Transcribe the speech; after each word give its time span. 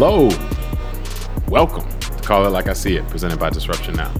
Hello. 0.00 0.28
Welcome 1.48 1.88
to 1.98 2.22
Call 2.22 2.46
It 2.46 2.50
Like 2.50 2.68
I 2.68 2.72
See 2.72 2.96
It, 2.96 3.08
presented 3.08 3.40
by 3.40 3.50
Disruption 3.50 3.96
Now. 3.96 4.14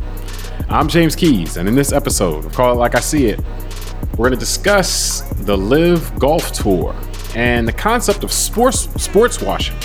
I'm 0.69 0.89
James 0.89 1.15
Keys, 1.15 1.57
and 1.57 1.69
in 1.69 1.77
this 1.77 1.93
episode 1.93 2.45
of 2.45 2.53
Call 2.53 2.73
It 2.73 2.75
Like 2.75 2.97
I 2.97 2.99
See 2.99 3.27
It, 3.27 3.39
we're 4.17 4.29
going 4.29 4.33
to 4.33 4.37
discuss 4.37 5.21
the 5.45 5.57
LIV 5.57 6.19
Golf 6.19 6.51
Tour 6.51 6.97
and 7.37 7.69
the 7.69 7.73
concept 7.73 8.25
of 8.25 8.33
sports 8.33 8.89
sports 9.01 9.41
washing. 9.41 9.77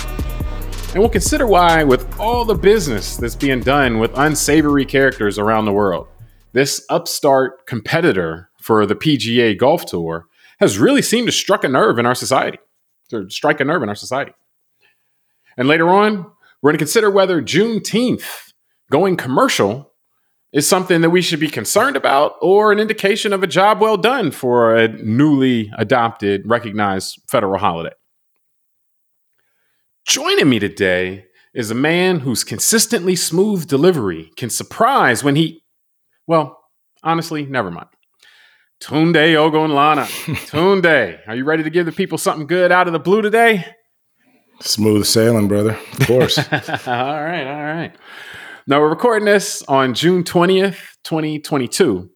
And 0.88 0.96
we'll 0.96 1.08
consider 1.08 1.46
why, 1.46 1.84
with 1.84 2.18
all 2.18 2.44
the 2.44 2.56
business 2.56 3.16
that's 3.16 3.36
being 3.36 3.60
done 3.60 4.00
with 4.00 4.10
unsavory 4.18 4.86
characters 4.86 5.38
around 5.38 5.64
the 5.64 5.72
world, 5.72 6.08
this 6.50 6.84
upstart 6.90 7.68
competitor 7.68 8.50
for 8.58 8.84
the 8.84 8.96
PGA 8.96 9.56
Golf 9.56 9.86
Tour 9.86 10.26
has 10.58 10.76
really 10.76 11.02
seemed 11.02 11.28
to 11.28 11.32
strike 11.32 11.62
a 11.62 11.68
nerve 11.68 12.00
in 12.00 12.04
our 12.04 12.16
society, 12.16 12.58
to 13.10 13.30
strike 13.30 13.60
a 13.60 13.64
nerve 13.64 13.84
in 13.84 13.88
our 13.88 13.94
society. 13.94 14.32
And 15.56 15.68
later 15.68 15.88
on, 15.88 16.26
we're 16.62 16.70
going 16.70 16.78
to 16.78 16.84
consider 16.84 17.10
whether 17.10 17.42
Juneteenth 17.42 18.52
going 18.90 19.16
commercial 19.16 19.92
is 20.52 20.68
something 20.68 21.00
that 21.00 21.10
we 21.10 21.20
should 21.20 21.40
be 21.40 21.48
concerned 21.48 21.96
about 21.96 22.36
or 22.40 22.70
an 22.70 22.78
indication 22.78 23.32
of 23.32 23.42
a 23.42 23.46
job 23.46 23.80
well 23.80 23.96
done 23.96 24.30
for 24.30 24.76
a 24.76 24.88
newly 24.88 25.70
adopted, 25.76 26.42
recognized 26.46 27.20
federal 27.28 27.58
holiday. 27.58 27.94
Joining 30.06 30.48
me 30.48 30.58
today 30.58 31.26
is 31.54 31.70
a 31.70 31.74
man 31.74 32.20
whose 32.20 32.44
consistently 32.44 33.16
smooth 33.16 33.66
delivery 33.66 34.30
can 34.36 34.48
surprise 34.48 35.24
when 35.24 35.34
he, 35.34 35.64
well, 36.26 36.60
honestly, 37.02 37.46
never 37.46 37.70
mind. 37.70 37.88
Tunde 38.80 39.14
Ogunlana. 39.14 40.04
Tunde, 40.50 41.20
are 41.26 41.34
you 41.34 41.44
ready 41.44 41.62
to 41.62 41.70
give 41.70 41.86
the 41.86 41.92
people 41.92 42.18
something 42.18 42.46
good 42.46 42.70
out 42.70 42.86
of 42.86 42.92
the 42.92 42.98
blue 42.98 43.22
today? 43.22 43.64
Smooth 44.60 45.06
sailing, 45.06 45.48
brother. 45.48 45.78
Of 45.98 46.06
course. 46.06 46.38
all 46.52 46.54
right, 46.54 47.46
all 47.46 47.64
right. 47.64 47.92
Now 48.66 48.80
we're 48.80 48.88
recording 48.88 49.26
this 49.26 49.62
on 49.68 49.94
June 49.94 50.24
20th, 50.24 50.78
2022. 51.02 52.10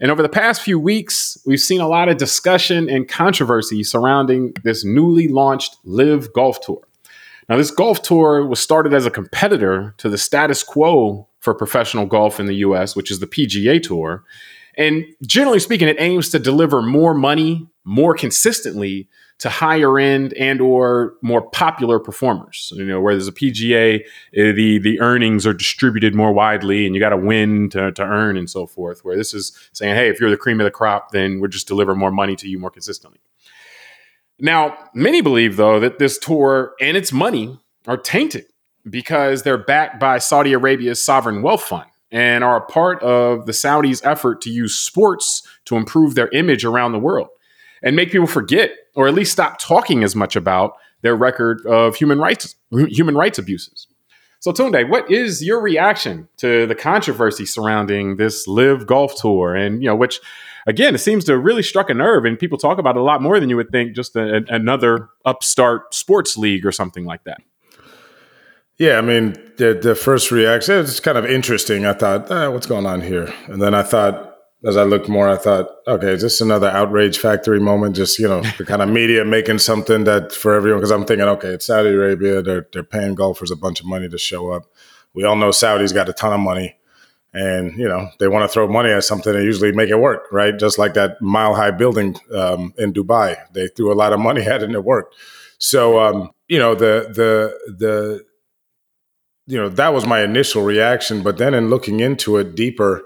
And 0.00 0.10
over 0.10 0.22
the 0.22 0.30
past 0.30 0.62
few 0.62 0.78
weeks, 0.78 1.36
we've 1.44 1.60
seen 1.60 1.80
a 1.80 1.88
lot 1.88 2.08
of 2.08 2.16
discussion 2.16 2.88
and 2.88 3.06
controversy 3.06 3.82
surrounding 3.82 4.54
this 4.64 4.84
newly 4.84 5.28
launched 5.28 5.76
LIV 5.84 6.32
Golf 6.32 6.60
Tour. 6.60 6.80
Now, 7.50 7.56
this 7.56 7.72
golf 7.72 8.00
tour 8.02 8.46
was 8.46 8.60
started 8.60 8.94
as 8.94 9.06
a 9.06 9.10
competitor 9.10 9.94
to 9.98 10.08
the 10.08 10.16
status 10.16 10.62
quo 10.62 11.28
for 11.40 11.52
professional 11.52 12.06
golf 12.06 12.38
in 12.38 12.46
the 12.46 12.54
US, 12.56 12.94
which 12.94 13.10
is 13.10 13.18
the 13.18 13.26
PGA 13.26 13.82
Tour. 13.82 14.24
And 14.76 15.04
generally 15.26 15.58
speaking, 15.58 15.88
it 15.88 15.96
aims 15.98 16.30
to 16.30 16.38
deliver 16.38 16.80
more 16.80 17.12
money 17.12 17.66
more 17.84 18.14
consistently 18.14 19.08
to 19.40 19.48
higher 19.48 19.98
end 19.98 20.34
and 20.34 20.60
or 20.60 21.14
more 21.22 21.42
popular 21.50 21.98
performers. 21.98 22.72
You 22.76 22.84
know, 22.84 23.00
where 23.00 23.14
there's 23.14 23.26
a 23.26 23.32
PGA, 23.32 24.00
eh, 24.34 24.52
the 24.52 24.78
the 24.78 25.00
earnings 25.00 25.46
are 25.46 25.54
distributed 25.54 26.14
more 26.14 26.32
widely, 26.32 26.86
and 26.86 26.94
you 26.94 27.00
got 27.00 27.10
to 27.10 27.16
win 27.16 27.70
to, 27.70 27.90
to 27.92 28.02
earn 28.02 28.36
and 28.36 28.48
so 28.48 28.66
forth. 28.66 29.04
Where 29.04 29.16
this 29.16 29.34
is 29.34 29.52
saying, 29.72 29.94
hey, 29.94 30.08
if 30.08 30.20
you're 30.20 30.30
the 30.30 30.36
cream 30.36 30.60
of 30.60 30.64
the 30.64 30.70
crop, 30.70 31.10
then 31.12 31.40
we'll 31.40 31.50
just 31.50 31.66
deliver 31.66 31.94
more 31.94 32.10
money 32.10 32.36
to 32.36 32.48
you 32.48 32.58
more 32.58 32.70
consistently. 32.70 33.18
Now, 34.38 34.76
many 34.94 35.20
believe 35.20 35.56
though 35.56 35.80
that 35.80 35.98
this 35.98 36.18
tour 36.18 36.74
and 36.80 36.96
its 36.96 37.12
money 37.12 37.58
are 37.86 37.96
tainted 37.96 38.46
because 38.88 39.42
they're 39.42 39.58
backed 39.58 39.98
by 39.98 40.18
Saudi 40.18 40.52
Arabia's 40.52 41.02
sovereign 41.02 41.42
wealth 41.42 41.62
fund 41.62 41.88
and 42.10 42.42
are 42.44 42.56
a 42.56 42.66
part 42.66 43.02
of 43.02 43.46
the 43.46 43.52
Saudis' 43.52 44.04
effort 44.04 44.40
to 44.42 44.50
use 44.50 44.74
sports 44.74 45.46
to 45.66 45.76
improve 45.76 46.14
their 46.14 46.28
image 46.28 46.64
around 46.64 46.92
the 46.92 46.98
world 46.98 47.28
and 47.82 47.96
make 47.96 48.10
people 48.10 48.26
forget 48.26 48.72
or 48.94 49.08
at 49.08 49.14
least 49.14 49.32
stop 49.32 49.58
talking 49.58 50.02
as 50.04 50.16
much 50.16 50.36
about 50.36 50.74
their 51.02 51.16
record 51.16 51.64
of 51.66 51.96
human 51.96 52.18
rights 52.18 52.56
human 52.70 53.14
rights 53.14 53.38
abuses. 53.38 53.86
So 54.40 54.52
Tunde, 54.52 54.88
what 54.88 55.10
is 55.10 55.44
your 55.44 55.60
reaction 55.60 56.28
to 56.38 56.66
the 56.66 56.74
controversy 56.74 57.44
surrounding 57.44 58.16
this 58.16 58.48
LIV 58.48 58.86
golf 58.86 59.14
tour 59.14 59.54
and 59.54 59.82
you 59.82 59.88
know 59.88 59.96
which 59.96 60.20
again 60.66 60.94
it 60.94 60.98
seems 60.98 61.24
to 61.24 61.38
really 61.38 61.62
struck 61.62 61.90
a 61.90 61.94
nerve 61.94 62.24
and 62.24 62.38
people 62.38 62.58
talk 62.58 62.78
about 62.78 62.96
it 62.96 63.00
a 63.00 63.04
lot 63.04 63.22
more 63.22 63.38
than 63.38 63.48
you 63.48 63.56
would 63.56 63.70
think 63.70 63.94
just 63.94 64.16
a, 64.16 64.42
another 64.48 65.08
upstart 65.24 65.94
sports 65.94 66.36
league 66.36 66.64
or 66.64 66.72
something 66.72 67.04
like 67.04 67.24
that. 67.24 67.40
Yeah, 68.80 68.96
I 68.96 69.02
mean, 69.02 69.34
the 69.58 69.78
the 69.80 69.94
first 69.94 70.30
reaction 70.30 70.78
it's 70.78 71.00
kind 71.00 71.18
of 71.18 71.26
interesting. 71.26 71.84
I 71.84 71.92
thought, 71.92 72.30
eh, 72.30 72.46
what's 72.46 72.66
going 72.66 72.86
on 72.86 73.02
here? 73.02 73.30
And 73.46 73.60
then 73.60 73.74
I 73.74 73.82
thought, 73.82 74.29
as 74.64 74.76
I 74.76 74.82
looked 74.82 75.08
more, 75.08 75.28
I 75.28 75.36
thought, 75.36 75.68
okay, 75.86 76.12
is 76.12 76.22
this 76.22 76.40
another 76.40 76.68
outrage 76.68 77.18
factory 77.18 77.60
moment? 77.60 77.96
Just 77.96 78.18
you 78.18 78.28
know, 78.28 78.42
the 78.58 78.64
kind 78.64 78.82
of 78.82 78.88
media 78.88 79.24
making 79.24 79.58
something 79.58 80.04
that 80.04 80.32
for 80.32 80.54
everyone. 80.54 80.80
Because 80.80 80.90
I'm 80.90 81.04
thinking, 81.04 81.26
okay, 81.28 81.48
it's 81.48 81.66
Saudi 81.66 81.90
Arabia. 81.90 82.42
They're 82.42 82.66
they're 82.72 82.82
paying 82.82 83.14
golfers 83.14 83.50
a 83.50 83.56
bunch 83.56 83.80
of 83.80 83.86
money 83.86 84.08
to 84.08 84.18
show 84.18 84.50
up. 84.50 84.64
We 85.14 85.24
all 85.24 85.36
know 85.36 85.50
Saudi's 85.50 85.92
got 85.92 86.08
a 86.08 86.12
ton 86.12 86.34
of 86.34 86.40
money, 86.40 86.76
and 87.32 87.76
you 87.78 87.88
know 87.88 88.10
they 88.18 88.28
want 88.28 88.44
to 88.44 88.52
throw 88.52 88.68
money 88.68 88.90
at 88.90 89.04
something. 89.04 89.32
They 89.32 89.44
usually 89.44 89.72
make 89.72 89.88
it 89.88 89.98
work, 89.98 90.26
right? 90.30 90.56
Just 90.56 90.78
like 90.78 90.94
that 90.94 91.20
mile 91.22 91.54
high 91.54 91.70
building 91.70 92.16
um, 92.34 92.74
in 92.76 92.92
Dubai, 92.92 93.36
they 93.52 93.68
threw 93.68 93.90
a 93.90 93.94
lot 93.94 94.12
of 94.12 94.20
money 94.20 94.42
at 94.46 94.62
it 94.62 94.64
and 94.64 94.74
it 94.74 94.84
worked. 94.84 95.16
So 95.58 96.00
um, 96.00 96.30
you 96.48 96.58
know 96.58 96.74
the 96.74 97.08
the 97.14 97.74
the 97.78 98.24
you 99.46 99.56
know 99.56 99.70
that 99.70 99.94
was 99.94 100.06
my 100.06 100.22
initial 100.22 100.62
reaction, 100.62 101.22
but 101.22 101.38
then 101.38 101.54
in 101.54 101.70
looking 101.70 102.00
into 102.00 102.36
it 102.36 102.54
deeper, 102.54 103.02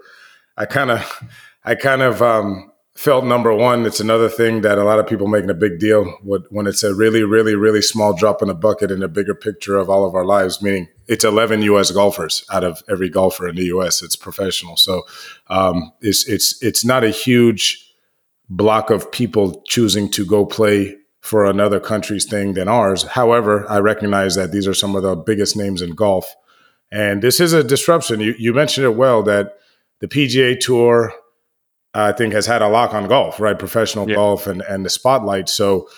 I 0.56 0.66
kind 0.66 0.90
of 0.90 1.22
I 1.64 1.74
kind 1.74 2.02
of 2.02 2.20
um, 2.20 2.70
felt 2.94 3.24
number 3.24 3.52
one, 3.52 3.86
it's 3.86 4.00
another 4.00 4.28
thing 4.28 4.60
that 4.60 4.78
a 4.78 4.84
lot 4.84 4.98
of 4.98 5.06
people 5.06 5.26
making 5.26 5.50
a 5.50 5.54
big 5.54 5.78
deal 5.78 6.04
when 6.22 6.66
it's 6.66 6.82
a 6.82 6.94
really, 6.94 7.22
really, 7.22 7.54
really 7.54 7.82
small 7.82 8.12
drop 8.12 8.42
in 8.42 8.48
a 8.48 8.54
bucket 8.54 8.90
in 8.90 9.02
a 9.02 9.08
bigger 9.08 9.34
picture 9.34 9.76
of 9.76 9.90
all 9.90 10.04
of 10.04 10.14
our 10.14 10.24
lives, 10.24 10.62
meaning 10.62 10.88
it's 11.08 11.24
11 11.24 11.62
U.S. 11.62 11.90
golfers 11.90 12.44
out 12.52 12.64
of 12.64 12.82
every 12.88 13.08
golfer 13.08 13.48
in 13.48 13.56
the 13.56 13.64
U.S. 13.66 14.02
It's 14.02 14.16
professional. 14.16 14.76
So 14.76 15.02
um, 15.48 15.92
it's, 16.00 16.28
it's, 16.28 16.62
it's 16.62 16.84
not 16.84 17.02
a 17.02 17.10
huge 17.10 17.92
block 18.48 18.90
of 18.90 19.10
people 19.10 19.62
choosing 19.66 20.10
to 20.10 20.24
go 20.24 20.46
play 20.46 20.96
for 21.20 21.46
another 21.46 21.80
country's 21.80 22.26
thing 22.26 22.52
than 22.52 22.68
ours. 22.68 23.02
However, 23.02 23.68
I 23.70 23.78
recognize 23.78 24.34
that 24.34 24.52
these 24.52 24.68
are 24.68 24.74
some 24.74 24.94
of 24.94 25.02
the 25.02 25.16
biggest 25.16 25.56
names 25.56 25.80
in 25.80 25.94
golf. 25.94 26.32
And 26.92 27.22
this 27.22 27.40
is 27.40 27.54
a 27.54 27.64
disruption. 27.64 28.20
You, 28.20 28.34
you 28.38 28.52
mentioned 28.52 28.84
it 28.84 28.94
well 28.94 29.22
that 29.22 29.58
the 30.00 30.06
PGA 30.06 30.60
Tour, 30.60 31.14
I 31.94 32.12
think 32.12 32.34
has 32.34 32.46
had 32.46 32.62
a 32.62 32.68
lock 32.68 32.92
on 32.92 33.06
golf, 33.06 33.38
right? 33.38 33.58
Professional 33.58 34.08
yeah. 34.08 34.16
golf 34.16 34.46
and 34.46 34.62
and 34.62 34.84
the 34.84 34.90
spotlight. 34.90 35.48
So 35.48 35.88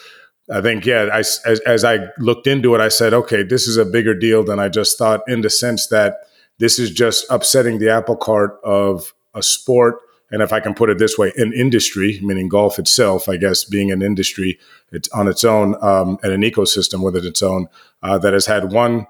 I 0.50 0.60
think 0.60 0.84
yeah, 0.84 1.08
I, 1.12 1.20
as 1.20 1.40
as 1.66 1.84
I 1.84 2.08
looked 2.18 2.46
into 2.46 2.74
it, 2.74 2.80
I 2.80 2.88
said, 2.88 3.14
okay, 3.14 3.42
this 3.42 3.66
is 3.66 3.76
a 3.76 3.84
bigger 3.84 4.14
deal 4.14 4.44
than 4.44 4.58
I 4.58 4.68
just 4.68 4.98
thought. 4.98 5.22
In 5.26 5.40
the 5.40 5.50
sense 5.50 5.88
that 5.88 6.18
this 6.58 6.78
is 6.78 6.90
just 6.90 7.26
upsetting 7.30 7.78
the 7.78 7.90
apple 7.90 8.16
cart 8.16 8.58
of 8.64 9.12
a 9.34 9.42
sport. 9.42 10.00
And 10.30 10.42
if 10.42 10.52
I 10.52 10.58
can 10.58 10.74
put 10.74 10.90
it 10.90 10.98
this 10.98 11.16
way, 11.16 11.32
an 11.36 11.52
industry, 11.52 12.18
meaning 12.22 12.48
golf 12.48 12.78
itself, 12.78 13.28
I 13.28 13.36
guess 13.36 13.64
being 13.64 13.92
an 13.92 14.02
industry, 14.02 14.58
it's 14.90 15.08
on 15.10 15.28
its 15.28 15.44
own 15.44 15.76
um, 15.82 16.18
and 16.22 16.32
an 16.32 16.42
ecosystem 16.42 17.04
with 17.04 17.14
its 17.16 17.42
own 17.42 17.68
uh, 18.02 18.18
that 18.18 18.32
has 18.32 18.46
had 18.46 18.72
one 18.72 19.06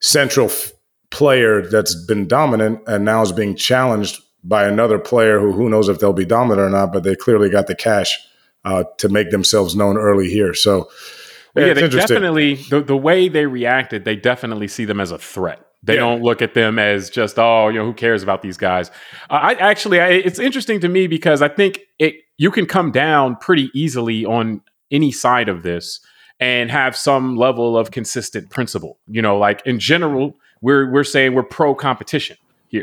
central 0.00 0.46
f- 0.46 0.72
player 1.10 1.62
that's 1.62 1.94
been 2.06 2.26
dominant 2.26 2.80
and 2.88 3.04
now 3.04 3.22
is 3.22 3.30
being 3.30 3.54
challenged 3.54 4.22
by 4.46 4.66
another 4.66 4.98
player 4.98 5.40
who 5.40 5.52
who 5.52 5.68
knows 5.68 5.88
if 5.88 5.98
they'll 5.98 6.12
be 6.12 6.24
dominant 6.24 6.66
or 6.66 6.70
not, 6.70 6.92
but 6.92 7.02
they 7.02 7.16
clearly 7.16 7.50
got 7.50 7.66
the 7.66 7.74
cash 7.74 8.18
uh, 8.64 8.84
to 8.98 9.08
make 9.08 9.30
themselves 9.30 9.74
known 9.74 9.96
early 9.96 10.28
here. 10.28 10.54
So 10.54 10.88
yeah, 11.56 11.66
yeah 11.66 11.74
they 11.74 11.88
definitely 11.88 12.54
the, 12.54 12.80
the 12.80 12.96
way 12.96 13.28
they 13.28 13.46
reacted, 13.46 14.04
they 14.04 14.16
definitely 14.16 14.68
see 14.68 14.84
them 14.84 15.00
as 15.00 15.10
a 15.10 15.18
threat. 15.18 15.60
They 15.82 15.94
yeah. 15.94 16.00
don't 16.00 16.22
look 16.22 16.42
at 16.42 16.54
them 16.54 16.78
as 16.78 17.10
just 17.10 17.38
oh, 17.38 17.68
you 17.68 17.78
know, 17.78 17.86
who 17.86 17.94
cares 17.94 18.22
about 18.22 18.42
these 18.42 18.56
guys? 18.56 18.90
Uh, 19.30 19.34
I 19.34 19.52
actually, 19.54 20.00
I, 20.00 20.08
it's 20.08 20.38
interesting 20.38 20.80
to 20.80 20.88
me 20.88 21.06
because 21.06 21.42
I 21.42 21.48
think 21.48 21.80
it 21.98 22.14
you 22.38 22.50
can 22.50 22.66
come 22.66 22.92
down 22.92 23.36
pretty 23.36 23.70
easily 23.74 24.24
on 24.24 24.62
any 24.90 25.10
side 25.10 25.48
of 25.48 25.62
this 25.62 26.00
and 26.38 26.70
have 26.70 26.96
some 26.96 27.36
level 27.36 27.76
of 27.76 27.90
consistent 27.90 28.50
principle. 28.50 28.98
You 29.06 29.22
know, 29.22 29.38
like 29.38 29.62
in 29.64 29.78
general, 29.78 30.36
we're 30.60 30.90
we're 30.90 31.04
saying 31.04 31.34
we're 31.34 31.42
pro 31.42 31.74
competition 31.74 32.36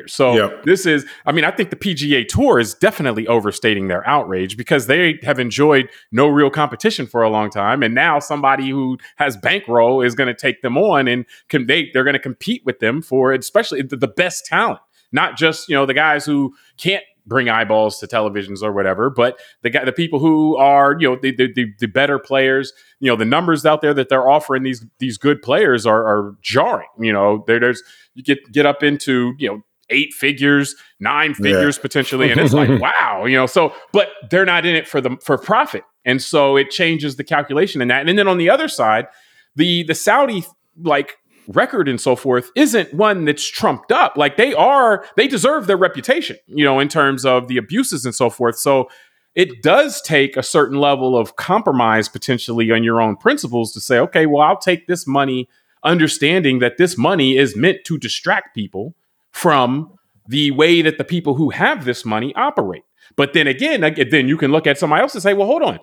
So 0.07 0.33
yep. 0.33 0.63
this 0.63 0.85
is, 0.85 1.05
I 1.25 1.31
mean, 1.31 1.45
I 1.45 1.51
think 1.51 1.69
the 1.69 1.75
PGA 1.75 2.27
Tour 2.27 2.59
is 2.59 2.73
definitely 2.73 3.27
overstating 3.27 3.87
their 3.87 4.07
outrage 4.07 4.57
because 4.57 4.87
they 4.87 5.19
have 5.23 5.39
enjoyed 5.39 5.89
no 6.11 6.27
real 6.27 6.49
competition 6.49 7.05
for 7.07 7.23
a 7.23 7.29
long 7.29 7.49
time, 7.49 7.83
and 7.83 7.93
now 7.93 8.19
somebody 8.19 8.69
who 8.69 8.97
has 9.17 9.37
bankroll 9.37 10.01
is 10.01 10.15
going 10.15 10.27
to 10.27 10.33
take 10.33 10.61
them 10.61 10.77
on, 10.77 11.07
and 11.07 11.25
can 11.49 11.67
they 11.67 11.89
they're 11.93 12.03
going 12.03 12.13
to 12.13 12.19
compete 12.19 12.63
with 12.65 12.79
them 12.79 13.01
for 13.01 13.33
especially 13.33 13.81
the, 13.81 13.97
the 13.97 14.07
best 14.07 14.45
talent, 14.45 14.79
not 15.11 15.37
just 15.37 15.69
you 15.69 15.75
know 15.75 15.85
the 15.85 15.93
guys 15.93 16.25
who 16.25 16.53
can't 16.77 17.03
bring 17.25 17.49
eyeballs 17.49 17.99
to 17.99 18.07
televisions 18.07 18.61
or 18.61 18.71
whatever 18.71 19.09
but 19.09 19.39
the 19.61 19.69
guy 19.69 19.85
the 19.85 19.93
people 19.93 20.19
who 20.19 20.57
are 20.57 20.97
you 20.99 21.09
know 21.09 21.17
the, 21.21 21.31
the, 21.31 21.73
the 21.79 21.87
better 21.87 22.19
players. 22.19 22.73
You 22.99 23.09
know 23.09 23.15
the 23.15 23.25
numbers 23.25 23.65
out 23.65 23.81
there 23.81 23.93
that 23.93 24.09
they're 24.09 24.29
offering 24.29 24.63
these 24.63 24.85
these 24.99 25.17
good 25.17 25.41
players 25.41 25.85
are, 25.85 26.03
are 26.03 26.35
jarring. 26.41 26.87
You 26.99 27.13
know 27.13 27.43
there, 27.47 27.59
there's 27.59 27.83
you 28.13 28.23
get 28.23 28.51
get 28.51 28.65
up 28.65 28.83
into 28.83 29.33
you 29.37 29.49
know 29.49 29.63
eight 29.89 30.13
figures, 30.13 30.75
nine 30.99 31.33
figures 31.33 31.77
yeah. 31.77 31.81
potentially, 31.81 32.31
and 32.31 32.39
it's 32.39 32.53
like 32.53 32.69
wow, 32.81 33.25
you 33.25 33.35
know. 33.35 33.45
So, 33.45 33.73
but 33.91 34.09
they're 34.29 34.45
not 34.45 34.65
in 34.65 34.75
it 34.75 34.87
for 34.87 35.01
the 35.01 35.17
for 35.21 35.37
profit, 35.37 35.83
and 36.05 36.21
so 36.21 36.57
it 36.57 36.69
changes 36.69 37.15
the 37.15 37.23
calculation 37.23 37.81
in 37.81 37.87
that. 37.89 38.07
And 38.07 38.17
then 38.17 38.27
on 38.27 38.37
the 38.37 38.49
other 38.49 38.67
side, 38.67 39.07
the 39.55 39.83
the 39.83 39.95
Saudi 39.95 40.43
like 40.81 41.17
record 41.47 41.87
and 41.87 41.99
so 41.99 42.15
forth 42.15 42.51
isn't 42.55 42.93
one 42.93 43.25
that's 43.25 43.45
trumped 43.45 43.91
up. 43.91 44.17
Like 44.17 44.37
they 44.37 44.53
are, 44.53 45.05
they 45.17 45.27
deserve 45.27 45.67
their 45.67 45.77
reputation, 45.77 46.37
you 46.47 46.63
know, 46.63 46.79
in 46.79 46.87
terms 46.87 47.25
of 47.25 47.47
the 47.47 47.57
abuses 47.57 48.05
and 48.05 48.15
so 48.15 48.29
forth. 48.29 48.57
So 48.57 48.89
it 49.35 49.63
does 49.63 50.01
take 50.01 50.37
a 50.37 50.43
certain 50.43 50.79
level 50.79 51.17
of 51.17 51.35
compromise 51.35 52.07
potentially 52.07 52.71
on 52.71 52.83
your 52.83 53.01
own 53.01 53.15
principles 53.15 53.73
to 53.73 53.81
say, 53.81 53.99
okay, 53.99 54.25
well, 54.25 54.41
I'll 54.41 54.57
take 54.57 54.87
this 54.87 55.07
money, 55.07 55.49
understanding 55.83 56.59
that 56.59 56.77
this 56.77 56.97
money 56.97 57.37
is 57.37 57.55
meant 57.55 57.83
to 57.85 57.97
distract 57.97 58.55
people 58.55 58.93
from 59.33 59.93
the 60.27 60.51
way 60.51 60.81
that 60.81 60.97
the 60.97 61.03
people 61.03 61.35
who 61.35 61.49
have 61.49 61.85
this 61.85 62.05
money 62.05 62.33
operate. 62.35 62.83
But 63.15 63.33
then 63.33 63.47
again, 63.47 63.81
then 64.09 64.27
you 64.27 64.37
can 64.37 64.51
look 64.51 64.65
at 64.65 64.77
somebody 64.77 65.01
else 65.01 65.13
and 65.13 65.21
say, 65.21 65.33
well, 65.33 65.47
hold 65.47 65.63
on. 65.63 65.79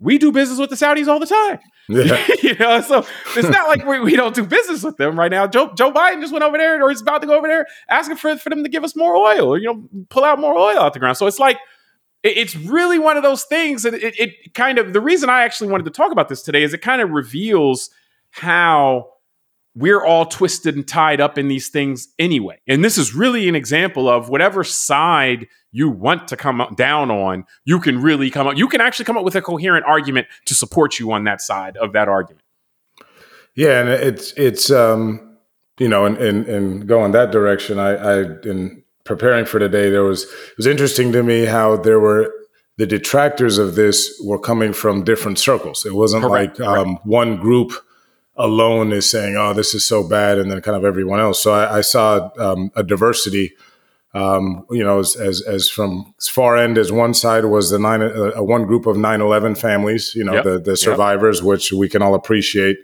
We 0.00 0.18
do 0.18 0.32
business 0.32 0.58
with 0.58 0.70
the 0.70 0.76
Saudis 0.76 1.06
all 1.06 1.20
the 1.20 1.26
time. 1.26 1.60
Yeah. 1.88 2.26
you 2.42 2.56
know, 2.56 2.80
so 2.80 3.06
it's 3.36 3.48
not 3.48 3.68
like 3.68 3.86
we, 3.86 4.00
we, 4.00 4.16
don't 4.16 4.34
do 4.34 4.44
business 4.44 4.82
with 4.82 4.96
them 4.96 5.16
right 5.16 5.30
now. 5.30 5.46
Joe, 5.46 5.72
Joe 5.74 5.92
Biden 5.92 6.20
just 6.20 6.32
went 6.32 6.42
over 6.44 6.58
there 6.58 6.82
or 6.82 6.88
he's 6.90 7.00
about 7.00 7.20
to 7.20 7.26
go 7.26 7.36
over 7.36 7.46
there 7.46 7.66
asking 7.88 8.16
for, 8.16 8.36
for 8.36 8.50
them 8.50 8.64
to 8.64 8.68
give 8.68 8.82
us 8.82 8.96
more 8.96 9.14
oil 9.14 9.52
or, 9.52 9.58
you 9.58 9.66
know, 9.66 9.88
pull 10.08 10.24
out 10.24 10.40
more 10.40 10.56
oil 10.56 10.78
out 10.78 10.92
the 10.92 10.98
ground. 10.98 11.18
So 11.18 11.26
it's 11.26 11.38
like, 11.38 11.58
it, 12.24 12.36
it's 12.36 12.56
really 12.56 12.98
one 12.98 13.16
of 13.16 13.22
those 13.22 13.44
things 13.44 13.84
that 13.84 13.94
it, 13.94 14.18
it 14.18 14.54
kind 14.54 14.78
of, 14.78 14.92
the 14.92 15.00
reason 15.00 15.28
I 15.28 15.42
actually 15.42 15.70
wanted 15.70 15.84
to 15.84 15.90
talk 15.90 16.10
about 16.10 16.28
this 16.28 16.42
today 16.42 16.64
is 16.64 16.74
it 16.74 16.78
kind 16.78 17.00
of 17.00 17.10
reveals 17.10 17.90
how 18.30 19.11
we're 19.74 20.04
all 20.04 20.26
twisted 20.26 20.76
and 20.76 20.86
tied 20.86 21.20
up 21.20 21.38
in 21.38 21.48
these 21.48 21.68
things 21.68 22.08
anyway. 22.18 22.60
And 22.68 22.84
this 22.84 22.98
is 22.98 23.14
really 23.14 23.48
an 23.48 23.54
example 23.54 24.08
of 24.08 24.28
whatever 24.28 24.64
side 24.64 25.46
you 25.70 25.88
want 25.88 26.28
to 26.28 26.36
come 26.36 26.62
down 26.76 27.10
on, 27.10 27.46
you 27.64 27.80
can 27.80 28.00
really 28.02 28.30
come 28.30 28.46
up, 28.46 28.56
you 28.56 28.68
can 28.68 28.80
actually 28.80 29.06
come 29.06 29.16
up 29.16 29.24
with 29.24 29.34
a 29.34 29.42
coherent 29.42 29.86
argument 29.86 30.26
to 30.44 30.54
support 30.54 30.98
you 30.98 31.10
on 31.12 31.24
that 31.24 31.40
side 31.40 31.76
of 31.78 31.94
that 31.94 32.08
argument. 32.08 32.44
Yeah, 33.54 33.80
and 33.80 33.88
it's 33.88 34.32
it's 34.32 34.70
um, 34.70 35.36
you 35.78 35.88
know, 35.88 36.04
and 36.04 36.16
and 36.18 36.46
and 36.46 36.86
going 36.86 37.12
that 37.12 37.30
direction, 37.30 37.78
I 37.78 37.90
I 37.94 38.16
in 38.44 38.82
preparing 39.04 39.44
for 39.44 39.58
today, 39.58 39.90
there 39.90 40.04
was 40.04 40.24
it 40.24 40.56
was 40.56 40.66
interesting 40.66 41.12
to 41.12 41.22
me 41.22 41.44
how 41.44 41.76
there 41.76 42.00
were 42.00 42.32
the 42.78 42.86
detractors 42.86 43.58
of 43.58 43.74
this 43.74 44.20
were 44.24 44.38
coming 44.38 44.72
from 44.72 45.04
different 45.04 45.38
circles. 45.38 45.84
It 45.84 45.94
wasn't 45.94 46.24
Correct. 46.24 46.58
like 46.58 46.68
um, 46.68 46.98
one 47.04 47.36
group 47.36 47.72
alone 48.36 48.92
is 48.92 49.10
saying, 49.10 49.36
"Oh, 49.36 49.52
this 49.52 49.74
is 49.74 49.84
so 49.84 50.06
bad," 50.06 50.38
and 50.38 50.50
then 50.50 50.60
kind 50.60 50.76
of 50.76 50.84
everyone 50.84 51.20
else. 51.20 51.42
So 51.42 51.52
I, 51.52 51.78
I 51.78 51.80
saw 51.80 52.30
um, 52.38 52.70
a 52.74 52.82
diversity. 52.82 53.52
Um, 54.14 54.66
you 54.70 54.84
know, 54.84 54.98
as, 54.98 55.16
as, 55.16 55.40
as 55.40 55.70
from 55.70 56.14
as 56.20 56.28
far 56.28 56.54
end 56.58 56.76
as 56.76 56.92
one 56.92 57.14
side 57.14 57.46
was 57.46 57.70
the 57.70 57.78
nine, 57.78 58.02
uh, 58.02 58.42
one 58.42 58.66
group 58.66 58.84
of 58.84 58.94
9-11 58.94 59.56
families, 59.56 60.14
you 60.14 60.22
know, 60.22 60.34
yep. 60.34 60.44
the, 60.44 60.58
the 60.58 60.76
survivors, 60.76 61.38
yep. 61.38 61.46
which 61.46 61.72
we 61.72 61.88
can 61.88 62.02
all 62.02 62.14
appreciate, 62.14 62.76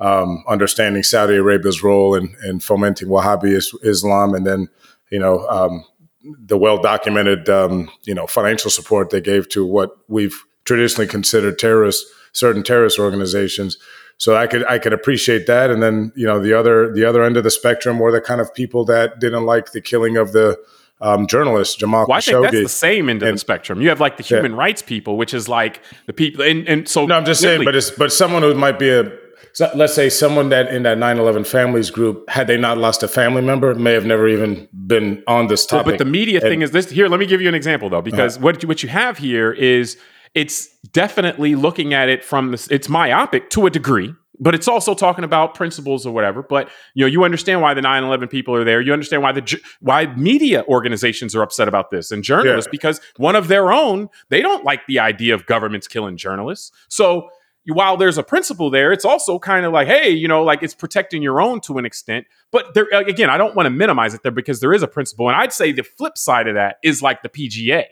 um, 0.00 0.42
understanding 0.48 1.04
Saudi 1.04 1.36
Arabia's 1.36 1.84
role 1.84 2.16
in, 2.16 2.34
in 2.44 2.58
fomenting 2.58 3.06
Wahhabi 3.06 3.54
Islam, 3.84 4.34
and 4.34 4.44
then, 4.44 4.68
you 5.12 5.20
know, 5.20 5.46
um, 5.46 5.84
the 6.24 6.58
well 6.58 6.82
documented, 6.82 7.48
um, 7.48 7.88
you 8.02 8.14
know, 8.14 8.26
financial 8.26 8.68
support 8.68 9.10
they 9.10 9.20
gave 9.20 9.48
to 9.50 9.64
what 9.64 9.96
we've 10.08 10.42
traditionally 10.64 11.06
considered 11.06 11.56
terrorist, 11.56 12.04
certain 12.32 12.64
terrorist 12.64 12.98
organizations 12.98 13.78
so 14.18 14.36
I 14.36 14.46
could 14.46 14.64
I 14.66 14.78
could 14.78 14.92
appreciate 14.92 15.46
that. 15.46 15.70
And 15.70 15.82
then 15.82 16.12
you 16.14 16.26
know 16.26 16.40
the 16.40 16.58
other 16.58 16.92
the 16.92 17.04
other 17.04 17.22
end 17.22 17.36
of 17.36 17.44
the 17.44 17.50
spectrum 17.50 17.98
were 17.98 18.12
the 18.12 18.20
kind 18.20 18.40
of 18.40 18.52
people 18.54 18.84
that 18.86 19.20
didn't 19.20 19.44
like 19.44 19.72
the 19.72 19.80
killing 19.80 20.16
of 20.16 20.32
the 20.32 20.58
um, 21.00 21.26
journalist 21.26 21.78
Jamal 21.80 22.06
well, 22.08 22.18
I 22.18 22.20
think 22.20 22.42
that's 22.42 22.54
the 22.54 22.68
same 22.68 23.08
end 23.08 23.22
of 23.22 23.28
and, 23.28 23.36
the 23.36 23.40
spectrum. 23.40 23.80
You 23.80 23.88
have 23.88 24.00
like 24.00 24.16
the 24.16 24.22
human 24.22 24.52
yeah. 24.52 24.58
rights 24.58 24.82
people, 24.82 25.16
which 25.16 25.34
is 25.34 25.48
like 25.48 25.82
the 26.06 26.12
people, 26.12 26.44
and, 26.44 26.66
and 26.68 26.88
so 26.88 27.04
no, 27.04 27.16
I'm 27.16 27.24
just 27.24 27.40
saying, 27.40 27.64
but 27.64 27.74
it's 27.74 27.90
but 27.90 28.12
someone 28.12 28.42
who 28.42 28.54
might 28.54 28.78
be 28.78 28.90
a 28.90 29.12
so 29.54 29.70
let's 29.76 29.94
say 29.94 30.10
someone 30.10 30.48
that 30.48 30.68
in 30.74 30.82
that 30.82 30.98
9-11 30.98 31.46
families 31.46 31.88
group 31.88 32.28
had 32.28 32.48
they 32.48 32.56
not 32.56 32.76
lost 32.76 33.04
a 33.04 33.08
family 33.08 33.40
member 33.40 33.72
may 33.74 33.92
have 33.92 34.04
never 34.04 34.26
even 34.26 34.68
been 34.86 35.22
on 35.28 35.46
this 35.46 35.64
topic 35.64 35.92
but 35.92 35.98
the 35.98 36.04
media 36.04 36.40
and, 36.40 36.48
thing 36.48 36.62
is 36.62 36.72
this 36.72 36.90
here 36.90 37.08
let 37.08 37.20
me 37.20 37.26
give 37.26 37.40
you 37.40 37.48
an 37.48 37.54
example 37.54 37.88
though 37.88 38.02
because 38.02 38.36
uh-huh. 38.36 38.44
what, 38.44 38.62
you, 38.62 38.68
what 38.68 38.82
you 38.82 38.88
have 38.88 39.16
here 39.16 39.52
is 39.52 39.96
it's 40.34 40.68
definitely 40.92 41.54
looking 41.54 41.94
at 41.94 42.08
it 42.08 42.24
from 42.24 42.50
this 42.50 42.68
it's 42.68 42.88
myopic 42.88 43.50
to 43.50 43.66
a 43.66 43.70
degree 43.70 44.14
but 44.40 44.54
it's 44.54 44.66
also 44.66 44.94
talking 44.94 45.24
about 45.24 45.54
principles 45.54 46.04
or 46.04 46.12
whatever 46.12 46.42
but 46.42 46.68
you 46.94 47.04
know 47.04 47.06
you 47.06 47.24
understand 47.24 47.62
why 47.62 47.74
the 47.74 47.80
9-11 47.80 48.28
people 48.30 48.54
are 48.54 48.64
there. 48.64 48.80
You 48.80 48.92
understand 48.92 49.22
why 49.22 49.32
the 49.32 49.60
why 49.80 50.06
media 50.16 50.64
organizations 50.66 51.34
are 51.34 51.42
upset 51.42 51.68
about 51.68 51.90
this 51.90 52.10
and 52.10 52.22
journalists 52.22 52.66
yeah. 52.68 52.70
because 52.72 53.00
one 53.16 53.36
of 53.36 53.48
their 53.48 53.72
own 53.72 54.08
they 54.28 54.40
don't 54.40 54.64
like 54.64 54.86
the 54.86 54.98
idea 54.98 55.34
of 55.34 55.46
governments 55.46 55.88
killing 55.88 56.16
journalists. 56.16 56.72
So 56.88 57.30
while 57.66 57.96
there's 57.96 58.18
a 58.18 58.22
principle 58.22 58.68
there 58.68 58.92
it's 58.92 59.06
also 59.06 59.38
kind 59.38 59.64
of 59.64 59.72
like 59.72 59.88
hey 59.88 60.10
you 60.10 60.28
know 60.28 60.42
like 60.42 60.62
it's 60.62 60.74
protecting 60.74 61.22
your 61.22 61.40
own 61.40 61.60
to 61.60 61.78
an 61.78 61.86
extent 61.86 62.26
but 62.50 62.74
there 62.74 62.86
again 62.92 63.30
i 63.30 63.38
don't 63.38 63.56
want 63.56 63.64
to 63.64 63.70
minimize 63.70 64.12
it 64.12 64.22
there 64.22 64.30
because 64.30 64.60
there 64.60 64.74
is 64.74 64.82
a 64.82 64.86
principle 64.86 65.28
and 65.28 65.36
i'd 65.36 65.52
say 65.52 65.72
the 65.72 65.82
flip 65.82 66.18
side 66.18 66.46
of 66.46 66.54
that 66.54 66.76
is 66.82 67.00
like 67.00 67.22
the 67.22 67.28
pga 67.30 67.84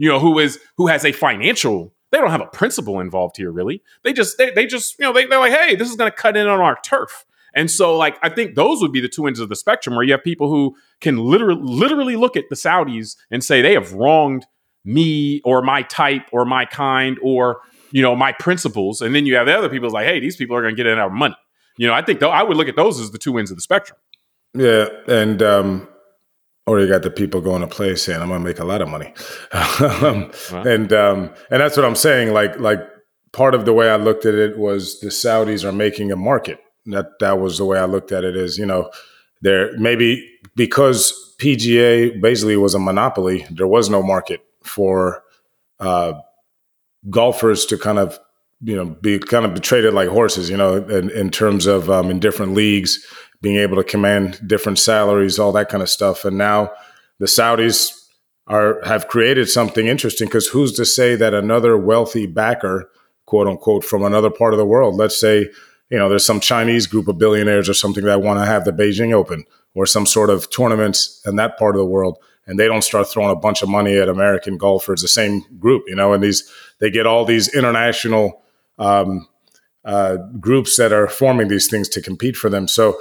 you 0.00 0.08
know, 0.08 0.18
who 0.18 0.38
is 0.38 0.58
who 0.78 0.88
has 0.88 1.04
a 1.04 1.12
financial 1.12 1.92
they 2.10 2.18
don't 2.18 2.30
have 2.30 2.40
a 2.40 2.46
principle 2.46 2.98
involved 3.00 3.36
here 3.36 3.52
really. 3.52 3.82
They 4.02 4.12
just 4.12 4.36
they, 4.38 4.50
they 4.50 4.66
just 4.66 4.98
you 4.98 5.04
know 5.04 5.12
they, 5.12 5.26
they're 5.26 5.38
like 5.38 5.52
hey 5.52 5.76
this 5.76 5.88
is 5.88 5.96
going 5.96 6.10
to 6.10 6.16
cut 6.16 6.36
in 6.36 6.48
on 6.48 6.60
our 6.60 6.78
turf. 6.82 7.24
And 7.54 7.70
so 7.70 7.96
like 7.96 8.18
i 8.22 8.28
think 8.28 8.54
those 8.54 8.80
would 8.80 8.92
be 8.92 9.00
the 9.00 9.08
two 9.08 9.26
ends 9.26 9.40
of 9.40 9.48
the 9.48 9.56
spectrum 9.56 9.94
where 9.94 10.04
you 10.04 10.12
have 10.12 10.24
people 10.24 10.48
who 10.48 10.76
can 11.00 11.18
literally 11.18 11.60
literally 11.62 12.16
look 12.16 12.36
at 12.36 12.44
the 12.48 12.56
saudis 12.56 13.16
and 13.30 13.44
say 13.44 13.60
they 13.60 13.74
have 13.74 13.92
wronged 13.92 14.46
me 14.84 15.40
or 15.44 15.60
my 15.60 15.82
type 15.82 16.22
or 16.32 16.44
my 16.44 16.64
kind 16.64 17.18
or 17.22 17.60
you 17.90 18.02
know 18.02 18.16
my 18.16 18.32
principles. 18.32 19.02
And 19.02 19.14
then 19.14 19.26
you 19.26 19.36
have 19.36 19.46
the 19.46 19.56
other 19.56 19.68
people 19.68 19.90
like 19.90 20.06
hey 20.06 20.18
these 20.18 20.36
people 20.36 20.56
are 20.56 20.62
going 20.62 20.74
to 20.74 20.82
get 20.82 20.86
in 20.86 20.98
our 20.98 21.10
money. 21.10 21.36
You 21.76 21.86
know 21.86 21.94
i 21.94 22.02
think 22.02 22.20
though 22.20 22.30
i 22.30 22.42
would 22.42 22.56
look 22.56 22.68
at 22.68 22.76
those 22.76 22.98
as 22.98 23.10
the 23.10 23.18
two 23.18 23.38
ends 23.38 23.50
of 23.50 23.56
the 23.56 23.62
spectrum. 23.62 23.98
Yeah 24.54 24.88
and 25.06 25.42
um 25.42 25.88
or 26.70 26.78
you 26.78 26.86
got 26.86 27.02
the 27.02 27.10
people 27.10 27.40
going 27.40 27.62
to 27.62 27.66
play 27.66 27.96
saying, 27.96 28.22
"I'm 28.22 28.28
going 28.28 28.40
to 28.40 28.44
make 28.44 28.60
a 28.60 28.64
lot 28.64 28.80
of 28.80 28.88
money," 28.88 29.12
um, 29.52 30.30
wow. 30.52 30.62
and 30.62 30.92
um, 30.92 31.30
and 31.50 31.60
that's 31.60 31.76
what 31.76 31.84
I'm 31.84 31.96
saying. 31.96 32.32
Like 32.32 32.58
like 32.60 32.80
part 33.32 33.56
of 33.56 33.64
the 33.64 33.72
way 33.72 33.90
I 33.90 33.96
looked 33.96 34.24
at 34.24 34.34
it 34.34 34.56
was 34.56 35.00
the 35.00 35.08
Saudis 35.08 35.64
are 35.64 35.72
making 35.72 36.12
a 36.12 36.16
market. 36.16 36.60
That 36.86 37.18
that 37.18 37.40
was 37.40 37.58
the 37.58 37.64
way 37.64 37.76
I 37.76 37.86
looked 37.86 38.12
at 38.12 38.22
it. 38.22 38.36
Is 38.36 38.56
you 38.56 38.66
know, 38.66 38.88
there 39.42 39.76
maybe 39.78 40.24
because 40.54 41.12
PGA 41.40 42.20
basically 42.20 42.56
was 42.56 42.74
a 42.74 42.78
monopoly, 42.78 43.44
there 43.50 43.66
was 43.66 43.90
no 43.90 44.00
market 44.00 44.40
for 44.62 45.24
uh, 45.80 46.12
golfers 47.08 47.66
to 47.66 47.78
kind 47.78 47.98
of 47.98 48.16
you 48.62 48.76
know 48.76 48.84
be 48.84 49.18
kind 49.18 49.44
of 49.44 49.60
traded 49.60 49.92
like 49.92 50.08
horses. 50.08 50.48
You 50.48 50.56
know, 50.56 50.76
in, 50.76 51.10
in 51.10 51.30
terms 51.30 51.66
of 51.66 51.90
um, 51.90 52.10
in 52.12 52.20
different 52.20 52.54
leagues 52.54 53.04
being 53.42 53.56
able 53.56 53.76
to 53.76 53.84
command 53.84 54.40
different 54.46 54.78
salaries, 54.78 55.38
all 55.38 55.52
that 55.52 55.68
kind 55.68 55.82
of 55.82 55.88
stuff. 55.88 56.24
And 56.24 56.36
now 56.36 56.70
the 57.18 57.26
Saudis 57.26 57.96
are 58.46 58.80
have 58.84 59.08
created 59.08 59.48
something 59.48 59.86
interesting 59.86 60.26
because 60.26 60.48
who's 60.48 60.72
to 60.72 60.84
say 60.84 61.14
that 61.16 61.34
another 61.34 61.76
wealthy 61.76 62.26
backer, 62.26 62.90
quote 63.26 63.46
unquote, 63.46 63.84
from 63.84 64.02
another 64.02 64.30
part 64.30 64.52
of 64.52 64.58
the 64.58 64.66
world, 64.66 64.96
let's 64.96 65.18
say, 65.18 65.46
you 65.88 65.98
know, 65.98 66.08
there's 66.08 66.26
some 66.26 66.40
Chinese 66.40 66.86
group 66.86 67.08
of 67.08 67.18
billionaires 67.18 67.68
or 67.68 67.74
something 67.74 68.04
that 68.04 68.22
want 68.22 68.40
to 68.40 68.46
have 68.46 68.64
the 68.64 68.72
Beijing 68.72 69.12
Open 69.12 69.44
or 69.74 69.86
some 69.86 70.06
sort 70.06 70.30
of 70.30 70.50
tournaments 70.50 71.22
in 71.26 71.36
that 71.36 71.58
part 71.58 71.74
of 71.74 71.78
the 71.78 71.86
world. 71.86 72.18
And 72.46 72.58
they 72.58 72.66
don't 72.66 72.82
start 72.82 73.08
throwing 73.08 73.30
a 73.30 73.36
bunch 73.36 73.62
of 73.62 73.68
money 73.68 73.96
at 73.96 74.08
American 74.08 74.56
golfers, 74.58 75.02
the 75.02 75.08
same 75.08 75.44
group, 75.58 75.84
you 75.86 75.94
know, 75.94 76.12
and 76.12 76.22
these, 76.22 76.50
they 76.80 76.90
get 76.90 77.06
all 77.06 77.24
these 77.24 77.54
international 77.54 78.42
um, 78.78 79.28
uh, 79.84 80.16
groups 80.40 80.76
that 80.76 80.92
are 80.92 81.06
forming 81.06 81.48
these 81.48 81.68
things 81.68 81.88
to 81.90 82.00
compete 82.02 82.36
for 82.36 82.50
them. 82.50 82.66
So 82.66 83.00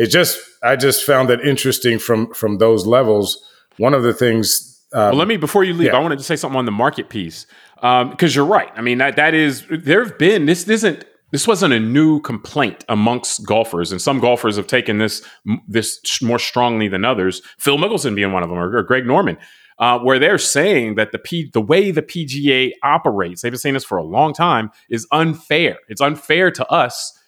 it 0.00 0.06
just 0.06 0.40
I 0.62 0.76
just 0.76 1.04
found 1.04 1.30
it 1.30 1.40
interesting 1.42 1.98
from 1.98 2.32
from 2.32 2.56
those 2.56 2.86
levels. 2.86 3.38
One 3.76 3.92
of 3.92 4.02
the 4.02 4.14
things. 4.14 4.66
Um, 4.92 5.10
well, 5.10 5.14
let 5.16 5.28
me 5.28 5.36
before 5.36 5.62
you 5.62 5.74
leave. 5.74 5.88
Yeah. 5.88 5.96
I 5.96 6.00
wanted 6.00 6.18
to 6.18 6.24
say 6.24 6.36
something 6.36 6.58
on 6.58 6.64
the 6.64 6.72
market 6.72 7.10
piece 7.10 7.46
because 7.74 8.02
um, 8.02 8.28
you're 8.30 8.46
right. 8.46 8.70
I 8.74 8.80
mean 8.80 8.98
that 8.98 9.16
that 9.16 9.34
is 9.34 9.66
there 9.70 10.02
have 10.02 10.18
been 10.18 10.46
this 10.46 10.66
isn't 10.66 11.04
this 11.32 11.46
wasn't 11.46 11.74
a 11.74 11.78
new 11.78 12.20
complaint 12.22 12.82
amongst 12.88 13.44
golfers, 13.44 13.92
and 13.92 14.00
some 14.00 14.20
golfers 14.20 14.56
have 14.56 14.66
taken 14.66 14.98
this 14.98 15.22
this 15.68 16.00
more 16.22 16.38
strongly 16.38 16.88
than 16.88 17.04
others. 17.04 17.42
Phil 17.58 17.76
Mickelson 17.76 18.14
being 18.14 18.32
one 18.32 18.42
of 18.42 18.48
them, 18.48 18.58
or, 18.58 18.74
or 18.74 18.82
Greg 18.82 19.06
Norman, 19.06 19.36
uh, 19.78 19.98
where 19.98 20.18
they're 20.18 20.38
saying 20.38 20.94
that 20.94 21.12
the 21.12 21.18
P, 21.18 21.50
the 21.52 21.60
way 21.60 21.90
the 21.90 22.02
PGA 22.02 22.72
operates, 22.82 23.42
they've 23.42 23.52
been 23.52 23.58
saying 23.58 23.74
this 23.74 23.84
for 23.84 23.98
a 23.98 24.04
long 24.04 24.32
time, 24.32 24.70
is 24.88 25.06
unfair. 25.12 25.76
It's 25.88 26.00
unfair 26.00 26.50
to 26.52 26.66
us 26.68 27.19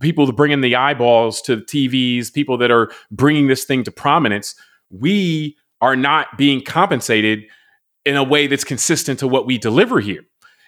people 0.00 0.26
to 0.26 0.32
bring 0.32 0.52
in 0.52 0.60
the 0.60 0.76
eyeballs 0.76 1.40
to 1.42 1.56
the 1.56 1.62
TVs, 1.62 2.32
people 2.32 2.56
that 2.58 2.70
are 2.70 2.90
bringing 3.10 3.46
this 3.46 3.64
thing 3.64 3.84
to 3.84 3.90
prominence, 3.90 4.54
we 4.90 5.56
are 5.80 5.96
not 5.96 6.38
being 6.38 6.62
compensated 6.62 7.44
in 8.04 8.16
a 8.16 8.24
way 8.24 8.46
that's 8.46 8.64
consistent 8.64 9.18
to 9.18 9.28
what 9.28 9.46
we 9.46 9.58
deliver 9.58 10.00
here. 10.00 10.24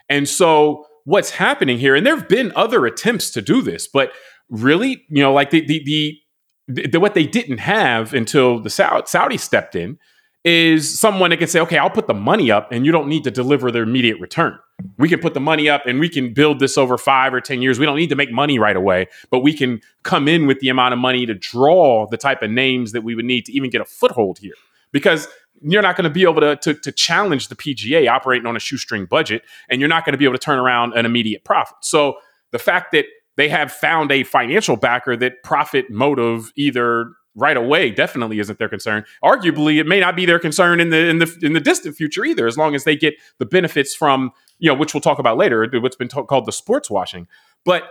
And 0.09 0.29
so 0.29 0.87
what's 1.05 1.31
happening 1.31 1.79
here, 1.79 1.95
and 1.95 2.07
there 2.07 2.17
have 2.17 2.29
been 2.29 2.53
other 2.57 2.87
attempts 2.87 3.31
to 3.31 3.43
do 3.43 3.63
this, 3.63 3.87
but 3.87 4.13
really, 4.49 5.05
you 5.09 5.23
know, 5.23 5.33
like 5.33 5.51
the 5.51 5.67
the 5.67 6.21
the, 6.69 6.87
the 6.89 7.01
what 7.01 7.15
they 7.15 7.27
didn't 7.27 7.59
have 7.59 8.13
until 8.13 8.61
the 8.61 8.71
Saudi 8.71 9.37
stepped 9.37 9.77
in 9.77 9.99
is 10.47 10.97
someone 10.97 11.31
that 11.31 11.39
can 11.39 11.49
say, 11.49 11.59
okay, 11.59 11.77
I'll 11.77 11.91
put 11.91 12.07
the 12.07 12.15
money 12.15 12.53
up 12.53 12.71
and 12.71 12.87
you 12.87 12.93
don't 12.93 13.09
need 13.09 13.25
to 13.25 13.33
deliver 13.33 13.73
the 13.73 13.81
immediate 13.81 14.21
return. 14.21 14.57
We 14.97 15.09
can 15.09 15.19
put 15.19 15.35
the 15.35 15.41
money 15.41 15.69
up 15.69 15.83
and 15.87 15.99
we 15.99 16.09
can 16.09 16.33
build 16.33 16.61
this 16.61 16.79
over 16.79 16.97
five 16.97 17.35
or 17.35 17.41
10 17.41 17.63
years. 17.63 17.81
We 17.81 17.85
don't 17.85 17.97
need 17.97 18.11
to 18.11 18.15
make 18.15 18.31
money 18.31 18.61
right 18.61 18.77
away, 18.77 19.09
but 19.31 19.41
we 19.41 19.53
can 19.53 19.81
come 20.05 20.29
in 20.29 20.47
with 20.47 20.61
the 20.61 20.69
amount 20.69 20.95
of 20.95 21.01
money 21.01 21.27
to 21.27 21.35
draw 21.35 22.07
the 22.07 22.17
type 22.17 22.43
of 22.43 22.51
names 22.53 22.93
that 22.93 23.03
we 23.03 23.17
would 23.17 23.25
need 23.25 23.45
to 23.47 23.53
even 23.53 23.71
get 23.71 23.81
a 23.81 23.85
foothold 23.85 24.39
here. 24.39 24.55
Because 24.93 25.27
you're 25.63 25.83
not 25.83 25.97
going 25.97 26.05
to 26.05 26.11
be 26.11 26.23
able 26.23 26.41
to, 26.41 26.55
to, 26.55 26.75
to 26.75 26.93
challenge 26.93 27.49
the 27.49 27.57
PGA 27.57 28.09
operating 28.09 28.47
on 28.47 28.55
a 28.55 28.61
shoestring 28.61 29.07
budget, 29.07 29.43
and 29.69 29.81
you're 29.81 29.89
not 29.89 30.05
going 30.05 30.13
to 30.13 30.19
be 30.19 30.27
able 30.27 30.35
to 30.35 30.39
turn 30.39 30.61
around 30.61 30.93
an 30.93 31.07
immediate 31.07 31.43
profit. 31.43 31.79
So 31.81 32.19
the 32.53 32.61
fact 32.61 32.93
that 32.93 33.07
they 33.37 33.49
have 33.49 33.73
found 33.73 34.13
a 34.13 34.23
financial 34.23 34.77
backer 34.77 35.17
that 35.17 35.43
profit 35.43 35.91
motive 35.91 36.53
either 36.55 37.11
right 37.37 37.57
away 37.57 37.91
definitely 37.91 38.41
isn't 38.41 38.59
their 38.59 38.69
concern. 38.69 39.05
Arguably, 39.23 39.79
it 39.79 39.87
may 39.87 40.01
not 40.01 40.17
be 40.17 40.27
their 40.27 40.41
concern 40.41 40.81
in 40.81 40.91
the 40.91 41.07
in 41.07 41.19
the 41.19 41.39
in 41.43 41.53
the 41.53 41.61
distant 41.61 41.95
future 41.97 42.25
either, 42.25 42.47
as 42.47 42.57
long 42.59 42.75
as 42.75 42.85
they 42.85 42.97
get 42.97 43.15
the 43.39 43.47
benefits 43.47 43.95
from 43.95 44.33
you 44.59 44.71
know, 44.71 44.75
which 44.75 44.95
we'll 44.95 45.01
talk 45.01 45.19
about 45.19 45.37
later, 45.37 45.69
what's 45.81 45.97
been 45.97 46.09
t- 46.09 46.23
called 46.23 46.47
the 46.47 46.53
sports 46.53 46.91
washing. 46.91 47.29
But 47.65 47.85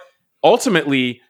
ultimately, 0.44 1.22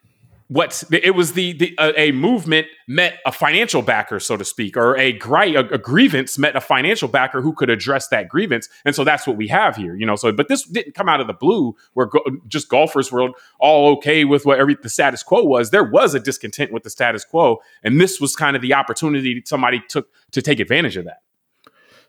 what 0.48 0.84
it 0.92 1.16
was 1.16 1.34
the, 1.34 1.54
the 1.54 1.76
a 1.80 2.12
movement 2.12 2.68
met 2.88 3.20
a 3.26 3.32
financial 3.32 3.82
backer 3.82 4.20
so 4.20 4.38
to 4.38 4.46
speak 4.46 4.78
or 4.78 4.96
a, 4.98 5.12
gri- 5.14 5.56
a, 5.56 5.62
a, 5.62 5.78
grievance 5.78 6.38
met 6.38 6.56
a 6.56 6.62
financial 6.62 7.08
backer 7.08 7.42
who 7.42 7.52
could 7.54 7.70
address 7.70 8.10
that 8.10 8.30
grievance. 8.30 8.70
And 8.86 8.94
so 8.94 9.04
that's 9.04 9.26
what 9.26 9.38
we 9.38 9.48
have 9.48 9.76
here 9.76 9.96
you 9.96 10.06
know 10.06 10.16
so 10.16 10.32
but 10.32 10.48
this 10.48 10.64
didn't 10.64 10.94
come 10.94 11.10
out 11.10 11.20
of 11.20 11.28
the 11.28 11.34
blue 11.34 11.76
where 11.94 12.06
go- 12.06 12.24
just 12.48 12.70
golfers 12.70 13.12
were 13.12 13.30
all 13.60 13.94
okay 13.98 14.24
with 14.24 14.46
what 14.46 14.60
every 14.60 14.76
the 14.76 14.90
status 14.90 15.24
quo 15.24 15.44
was. 15.44 15.72
There 15.72 15.84
was 15.84 16.14
a 16.14 16.20
discontent 16.20 16.72
with 16.72 16.84
the 16.84 16.90
status 16.92 17.26
quo 17.26 17.60
and 17.84 18.00
this 18.00 18.22
was 18.22 18.36
kind 18.36 18.56
of 18.56 18.62
the 18.62 18.74
opportunity 18.74 19.42
somebody 19.46 19.82
took 19.90 20.10
to 20.32 20.42
take 20.42 20.60
advantage 20.60 20.98
of 20.98 21.06
that. 21.06 21.22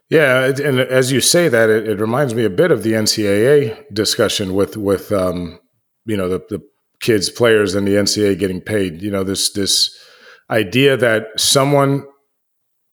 Yeah, 0.09 0.45
and 0.45 0.79
as 0.79 1.11
you 1.11 1.19
say 1.19 1.49
that, 1.49 1.69
it, 1.69 1.85
it 1.85 1.99
reminds 1.99 2.33
me 2.33 2.45
a 2.45 2.49
bit 2.49 2.71
of 2.71 2.83
the 2.83 2.93
NCAA 2.93 3.93
discussion 3.93 4.53
with 4.53 4.77
with 4.77 5.11
um, 5.11 5.59
you 6.05 6.15
know 6.15 6.29
the, 6.29 6.39
the 6.49 6.61
kids, 6.99 7.29
players 7.29 7.75
in 7.75 7.85
the 7.85 7.93
NCAA 7.93 8.39
getting 8.39 8.61
paid. 8.61 9.01
You 9.01 9.11
know, 9.11 9.23
this 9.23 9.51
this 9.51 9.97
idea 10.49 10.97
that 10.97 11.27
someone, 11.37 12.05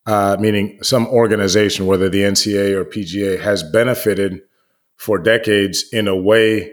uh, 0.05 0.37
meaning 0.39 0.79
some 0.81 1.07
organization, 1.07 1.85
whether 1.85 2.09
the 2.09 2.21
NCAA 2.21 2.73
or 2.73 2.85
PGA, 2.85 3.39
has 3.39 3.63
benefited 3.63 4.41
for 4.95 5.17
decades 5.17 5.85
in 5.91 6.07
a 6.07 6.15
way 6.15 6.71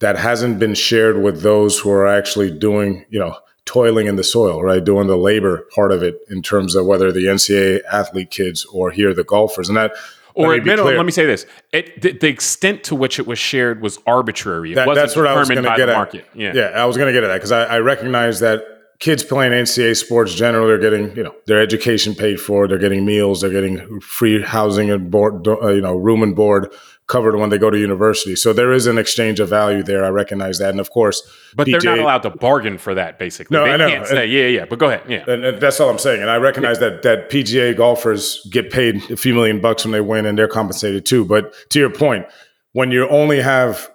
that 0.00 0.16
hasn't 0.16 0.58
been 0.58 0.74
shared 0.74 1.22
with 1.22 1.42
those 1.42 1.78
who 1.78 1.90
are 1.90 2.06
actually 2.06 2.56
doing, 2.56 3.04
you 3.10 3.18
know, 3.18 3.36
toiling 3.64 4.06
in 4.06 4.16
the 4.16 4.24
soil, 4.24 4.62
right? 4.62 4.82
Doing 4.82 5.08
the 5.08 5.16
labor 5.16 5.68
part 5.74 5.92
of 5.92 6.02
it 6.02 6.18
in 6.30 6.40
terms 6.40 6.74
of 6.74 6.86
whether 6.86 7.12
the 7.12 7.26
NCAA 7.26 7.80
athlete 7.92 8.30
kids 8.30 8.64
or 8.66 8.90
here 8.90 9.12
the 9.12 9.24
golfers. 9.24 9.68
And 9.68 9.76
that 9.76 9.92
or 10.38 10.54
at 10.54 10.64
minimum, 10.64 10.96
let 10.96 11.06
me 11.06 11.12
say 11.12 11.26
this: 11.26 11.46
it, 11.72 12.00
the, 12.00 12.12
the, 12.12 12.28
extent 12.28 12.84
to 12.84 12.94
which 12.94 13.18
it 13.18 13.26
was 13.26 13.38
shared 13.38 13.82
was 13.82 13.98
arbitrary. 14.06 14.72
It 14.72 14.76
that, 14.76 14.86
wasn't 14.86 15.06
that's 15.06 15.16
what 15.16 15.26
I 15.26 15.36
was 15.36 15.48
going 15.48 15.64
to 15.64 15.74
get 15.76 15.88
at. 15.88 15.96
Market. 15.96 16.26
Yeah. 16.34 16.52
yeah, 16.54 16.62
I 16.62 16.84
was 16.84 16.96
going 16.96 17.08
to 17.08 17.12
get 17.12 17.24
at 17.24 17.28
that 17.28 17.36
because 17.36 17.52
I, 17.52 17.64
I 17.64 17.78
recognize 17.80 18.40
that 18.40 18.62
kids 18.98 19.22
playing 19.22 19.52
NCAA 19.52 19.96
sports 19.96 20.34
generally 20.34 20.72
are 20.72 20.78
getting 20.78 21.14
you 21.16 21.22
know 21.22 21.34
their 21.46 21.60
education 21.60 22.14
paid 22.14 22.40
for, 22.40 22.68
they're 22.68 22.78
getting 22.78 23.04
meals, 23.04 23.40
they're 23.40 23.50
getting 23.50 24.00
free 24.00 24.42
housing 24.42 24.90
and 24.90 25.10
board, 25.10 25.46
uh, 25.46 25.68
you 25.68 25.80
know, 25.80 25.96
room 25.96 26.22
and 26.22 26.34
board 26.36 26.72
covered 27.08 27.36
when 27.36 27.48
they 27.48 27.58
go 27.58 27.70
to 27.70 27.78
university. 27.78 28.36
So 28.36 28.52
there 28.52 28.70
is 28.72 28.86
an 28.86 28.98
exchange 28.98 29.40
of 29.40 29.48
value 29.48 29.82
there. 29.82 30.04
I 30.04 30.08
recognize 30.08 30.58
that, 30.58 30.70
and 30.70 30.78
of 30.78 30.90
course, 30.90 31.22
but 31.56 31.66
PJ, 31.66 31.82
they're 31.82 31.96
not 31.96 31.98
allowed 31.98 32.22
to 32.22 32.30
bargain 32.30 32.78
for 32.78 32.94
that. 32.94 33.18
Basically, 33.18 33.56
no, 33.56 33.64
they 33.64 33.72
I 33.72 33.76
know. 33.76 33.88
can't 33.88 34.06
say, 34.06 34.26
yeah, 34.26 34.46
yeah. 34.46 34.64
But 34.66 34.78
go 34.78 34.88
ahead, 34.88 35.02
yeah. 35.08 35.24
And, 35.26 35.44
and 35.44 35.60
that's 35.60 35.80
all 35.80 35.90
I'm 35.90 35.98
saying. 35.98 36.20
And 36.20 36.30
I 36.30 36.36
recognize 36.36 36.80
yeah. 36.80 36.90
that 36.90 37.02
that 37.02 37.30
PGA 37.30 37.76
golfers 37.76 38.46
get 38.52 38.70
paid 38.70 39.10
a 39.10 39.16
few 39.16 39.34
million 39.34 39.60
bucks 39.60 39.84
when 39.84 39.92
they 39.92 40.02
win, 40.02 40.26
and 40.26 40.38
they're 40.38 40.48
compensated 40.48 41.04
too. 41.06 41.24
But 41.24 41.52
to 41.70 41.80
your 41.80 41.90
point, 41.90 42.26
when 42.72 42.90
you 42.90 43.08
only 43.08 43.40
have 43.40 43.90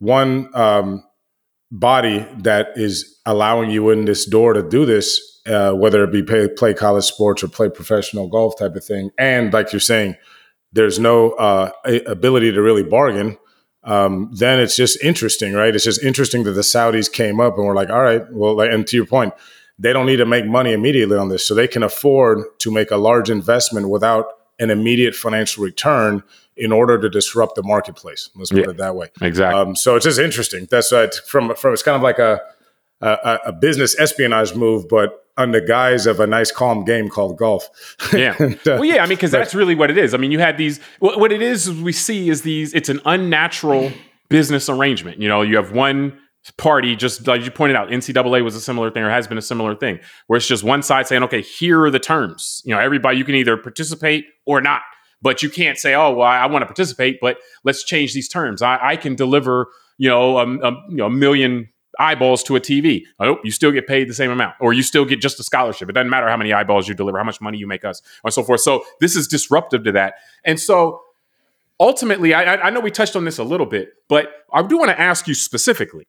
one 0.00 0.50
um, 0.54 1.04
body 1.70 2.26
that 2.38 2.70
is 2.74 3.20
allowing 3.24 3.70
you 3.70 3.90
in 3.90 4.04
this 4.04 4.26
door 4.26 4.52
to 4.52 4.68
do 4.68 4.84
this, 4.84 5.20
uh, 5.46 5.72
whether 5.72 6.02
it 6.02 6.12
be 6.12 6.22
pay, 6.22 6.48
play 6.48 6.74
college 6.74 7.04
sports 7.04 7.42
or 7.42 7.48
play 7.48 7.68
professional 7.68 8.26
golf 8.28 8.58
type 8.58 8.74
of 8.74 8.84
thing, 8.84 9.10
and 9.16 9.52
like 9.52 9.72
you're 9.72 9.78
saying 9.78 10.16
there's 10.72 10.98
no 10.98 11.32
uh, 11.32 11.70
ability 12.06 12.52
to 12.52 12.62
really 12.62 12.82
bargain, 12.82 13.38
um, 13.84 14.30
then 14.34 14.60
it's 14.60 14.76
just 14.76 15.02
interesting, 15.02 15.54
right? 15.54 15.74
It's 15.74 15.84
just 15.84 16.02
interesting 16.02 16.44
that 16.44 16.52
the 16.52 16.60
Saudis 16.60 17.10
came 17.10 17.40
up 17.40 17.56
and 17.56 17.66
were 17.66 17.74
like, 17.74 17.90
all 17.90 18.02
right, 18.02 18.22
well, 18.32 18.56
like, 18.56 18.70
and 18.70 18.86
to 18.86 18.96
your 18.96 19.06
point, 19.06 19.32
they 19.78 19.92
don't 19.92 20.06
need 20.06 20.16
to 20.16 20.26
make 20.26 20.44
money 20.44 20.72
immediately 20.72 21.16
on 21.16 21.28
this. 21.28 21.46
So 21.46 21.54
they 21.54 21.68
can 21.68 21.82
afford 21.82 22.44
to 22.58 22.70
make 22.70 22.90
a 22.90 22.96
large 22.96 23.30
investment 23.30 23.88
without 23.88 24.26
an 24.58 24.70
immediate 24.70 25.14
financial 25.14 25.64
return 25.64 26.22
in 26.56 26.72
order 26.72 27.00
to 27.00 27.08
disrupt 27.08 27.54
the 27.54 27.62
marketplace. 27.62 28.28
Let's 28.34 28.50
put 28.50 28.64
yeah, 28.64 28.70
it 28.70 28.76
that 28.78 28.96
way. 28.96 29.08
Exactly. 29.22 29.60
Um, 29.60 29.76
so 29.76 29.94
it's 29.94 30.04
just 30.04 30.18
interesting. 30.18 30.66
That's 30.68 30.92
uh, 30.92 31.08
from, 31.26 31.54
from, 31.54 31.72
it's 31.72 31.84
kind 31.84 31.94
of 31.94 32.02
like 32.02 32.18
a, 32.18 32.40
a, 33.00 33.38
a 33.46 33.52
business 33.52 33.98
espionage 34.00 34.56
move, 34.56 34.88
but 34.88 35.24
on 35.38 35.52
the 35.52 35.60
guise 35.60 36.06
of 36.06 36.20
a 36.20 36.26
nice 36.26 36.50
calm 36.50 36.84
game 36.84 37.08
called 37.08 37.38
golf. 37.38 37.70
yeah. 38.12 38.34
and, 38.40 38.54
uh, 38.56 38.76
well, 38.78 38.84
yeah. 38.84 39.02
I 39.02 39.06
mean, 39.06 39.16
because 39.16 39.30
that's 39.30 39.54
really 39.54 39.74
what 39.74 39.90
it 39.90 39.96
is. 39.96 40.12
I 40.12 40.18
mean, 40.18 40.32
you 40.32 40.40
had 40.40 40.58
these. 40.58 40.80
What 40.98 41.32
it 41.32 41.40
is 41.40 41.70
we 41.70 41.92
see 41.92 42.28
is 42.28 42.42
these. 42.42 42.74
It's 42.74 42.88
an 42.88 43.00
unnatural 43.06 43.92
business 44.28 44.68
arrangement. 44.68 45.20
You 45.22 45.28
know, 45.28 45.42
you 45.42 45.56
have 45.56 45.72
one 45.72 46.18
party, 46.56 46.96
just 46.96 47.26
like 47.26 47.44
you 47.44 47.50
pointed 47.50 47.76
out, 47.76 47.88
NCAA 47.88 48.42
was 48.42 48.54
a 48.54 48.60
similar 48.60 48.90
thing 48.90 49.02
or 49.02 49.10
has 49.10 49.26
been 49.26 49.38
a 49.38 49.42
similar 49.42 49.74
thing, 49.74 50.00
where 50.26 50.36
it's 50.36 50.46
just 50.46 50.64
one 50.64 50.82
side 50.82 51.06
saying, 51.06 51.22
"Okay, 51.24 51.42
here 51.42 51.82
are 51.82 51.90
the 51.90 51.98
terms." 51.98 52.62
You 52.64 52.74
know, 52.74 52.80
everybody 52.80 53.18
you 53.18 53.24
can 53.24 53.34
either 53.34 53.56
participate 53.56 54.26
or 54.46 54.60
not, 54.60 54.82
but 55.22 55.42
you 55.42 55.50
can't 55.50 55.78
say, 55.78 55.94
"Oh, 55.94 56.14
well, 56.14 56.26
I, 56.26 56.38
I 56.38 56.46
want 56.46 56.62
to 56.62 56.66
participate, 56.66 57.18
but 57.20 57.38
let's 57.64 57.84
change 57.84 58.14
these 58.14 58.28
terms." 58.28 58.62
I, 58.62 58.78
I 58.80 58.96
can 58.96 59.14
deliver, 59.14 59.68
you 59.98 60.08
know, 60.08 60.38
a, 60.38 60.42
a, 60.42 60.72
you 60.88 60.96
know, 60.96 61.06
a 61.06 61.10
million 61.10 61.68
eyeballs 61.98 62.42
to 62.44 62.56
a 62.56 62.60
TV. 62.60 63.02
Oh, 63.18 63.38
you 63.44 63.50
still 63.50 63.72
get 63.72 63.86
paid 63.86 64.08
the 64.08 64.14
same 64.14 64.30
amount, 64.30 64.54
or 64.60 64.72
you 64.72 64.82
still 64.82 65.04
get 65.04 65.20
just 65.20 65.40
a 65.40 65.42
scholarship. 65.42 65.88
It 65.88 65.92
doesn't 65.92 66.10
matter 66.10 66.28
how 66.28 66.36
many 66.36 66.52
eyeballs 66.52 66.88
you 66.88 66.94
deliver, 66.94 67.18
how 67.18 67.24
much 67.24 67.40
money 67.40 67.58
you 67.58 67.66
make 67.66 67.84
us, 67.84 68.02
and 68.24 68.32
so 68.32 68.42
forth. 68.42 68.60
So 68.60 68.84
this 69.00 69.16
is 69.16 69.26
disruptive 69.26 69.84
to 69.84 69.92
that. 69.92 70.14
And 70.44 70.58
so 70.58 71.02
ultimately, 71.80 72.34
I, 72.34 72.56
I 72.56 72.70
know 72.70 72.80
we 72.80 72.90
touched 72.90 73.16
on 73.16 73.24
this 73.24 73.38
a 73.38 73.44
little 73.44 73.66
bit, 73.66 73.90
but 74.08 74.28
I 74.52 74.62
do 74.62 74.78
want 74.78 74.90
to 74.90 75.00
ask 75.00 75.26
you 75.26 75.34
specifically. 75.34 76.06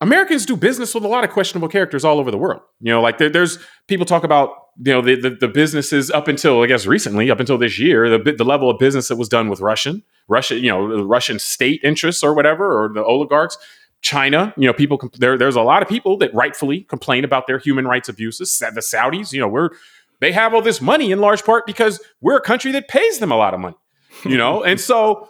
Americans 0.00 0.44
do 0.46 0.56
business 0.56 0.94
with 0.94 1.04
a 1.04 1.08
lot 1.08 1.22
of 1.22 1.30
questionable 1.30 1.68
characters 1.68 2.04
all 2.04 2.18
over 2.18 2.32
the 2.32 2.36
world. 2.36 2.60
You 2.80 2.90
know, 2.90 3.00
like 3.00 3.18
there, 3.18 3.30
there's 3.30 3.58
people 3.86 4.04
talk 4.04 4.24
about 4.24 4.50
you 4.84 4.92
know 4.92 5.00
the, 5.00 5.14
the, 5.14 5.30
the 5.30 5.48
businesses 5.48 6.10
up 6.10 6.26
until 6.26 6.60
I 6.62 6.66
guess 6.66 6.86
recently, 6.86 7.30
up 7.30 7.38
until 7.38 7.56
this 7.56 7.78
year, 7.78 8.08
the 8.08 8.32
the 8.32 8.44
level 8.44 8.68
of 8.68 8.80
business 8.80 9.08
that 9.08 9.16
was 9.16 9.28
done 9.28 9.48
with 9.48 9.60
Russian, 9.60 10.02
Russia, 10.26 10.56
you 10.56 10.70
know, 10.70 10.96
the 10.96 11.04
Russian 11.04 11.38
state 11.38 11.80
interests 11.84 12.24
or 12.24 12.34
whatever, 12.34 12.84
or 12.84 12.92
the 12.92 13.04
oligarchs. 13.04 13.56
China, 14.02 14.52
you 14.56 14.66
know, 14.66 14.72
people 14.72 15.00
there. 15.18 15.38
There's 15.38 15.56
a 15.56 15.62
lot 15.62 15.80
of 15.80 15.88
people 15.88 16.18
that 16.18 16.34
rightfully 16.34 16.80
complain 16.80 17.24
about 17.24 17.46
their 17.46 17.58
human 17.58 17.86
rights 17.86 18.08
abuses. 18.08 18.58
The 18.58 18.80
Saudis, 18.80 19.32
you 19.32 19.40
know, 19.40 19.48
we're 19.48 19.70
they 20.20 20.32
have 20.32 20.54
all 20.54 20.62
this 20.62 20.80
money 20.80 21.12
in 21.12 21.20
large 21.20 21.44
part 21.44 21.66
because 21.66 22.00
we're 22.20 22.36
a 22.36 22.40
country 22.40 22.72
that 22.72 22.88
pays 22.88 23.20
them 23.20 23.32
a 23.32 23.36
lot 23.36 23.54
of 23.54 23.60
money, 23.60 23.76
you 24.24 24.36
know, 24.36 24.62
and 24.64 24.78
so. 24.80 25.28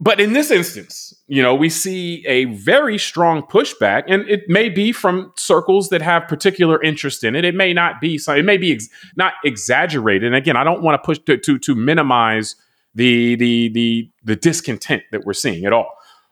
But 0.00 0.20
in 0.20 0.32
this 0.32 0.50
instance, 0.50 1.14
you 1.28 1.40
know, 1.40 1.54
we 1.54 1.70
see 1.70 2.26
a 2.26 2.46
very 2.46 2.98
strong 2.98 3.42
pushback, 3.42 4.02
and 4.08 4.28
it 4.28 4.42
may 4.48 4.68
be 4.68 4.90
from 4.90 5.32
circles 5.36 5.88
that 5.90 6.02
have 6.02 6.26
particular 6.26 6.82
interest 6.82 7.22
in 7.22 7.36
it. 7.36 7.44
It 7.44 7.54
may 7.54 7.72
not 7.72 8.00
be. 8.00 8.18
so 8.18 8.34
It 8.34 8.44
may 8.44 8.58
be 8.58 8.72
ex- 8.72 8.88
not 9.16 9.34
exaggerated. 9.44 10.26
And 10.26 10.34
again, 10.34 10.56
I 10.56 10.64
don't 10.64 10.82
want 10.82 11.00
to 11.00 11.06
push 11.06 11.20
to, 11.26 11.38
to 11.38 11.58
to 11.58 11.74
minimize 11.74 12.56
the 12.94 13.36
the 13.36 13.68
the 13.68 14.10
the 14.24 14.36
discontent 14.36 15.04
that 15.12 15.24
we're 15.24 15.32
seeing 15.32 15.64
at 15.64 15.72
all. 15.72 15.90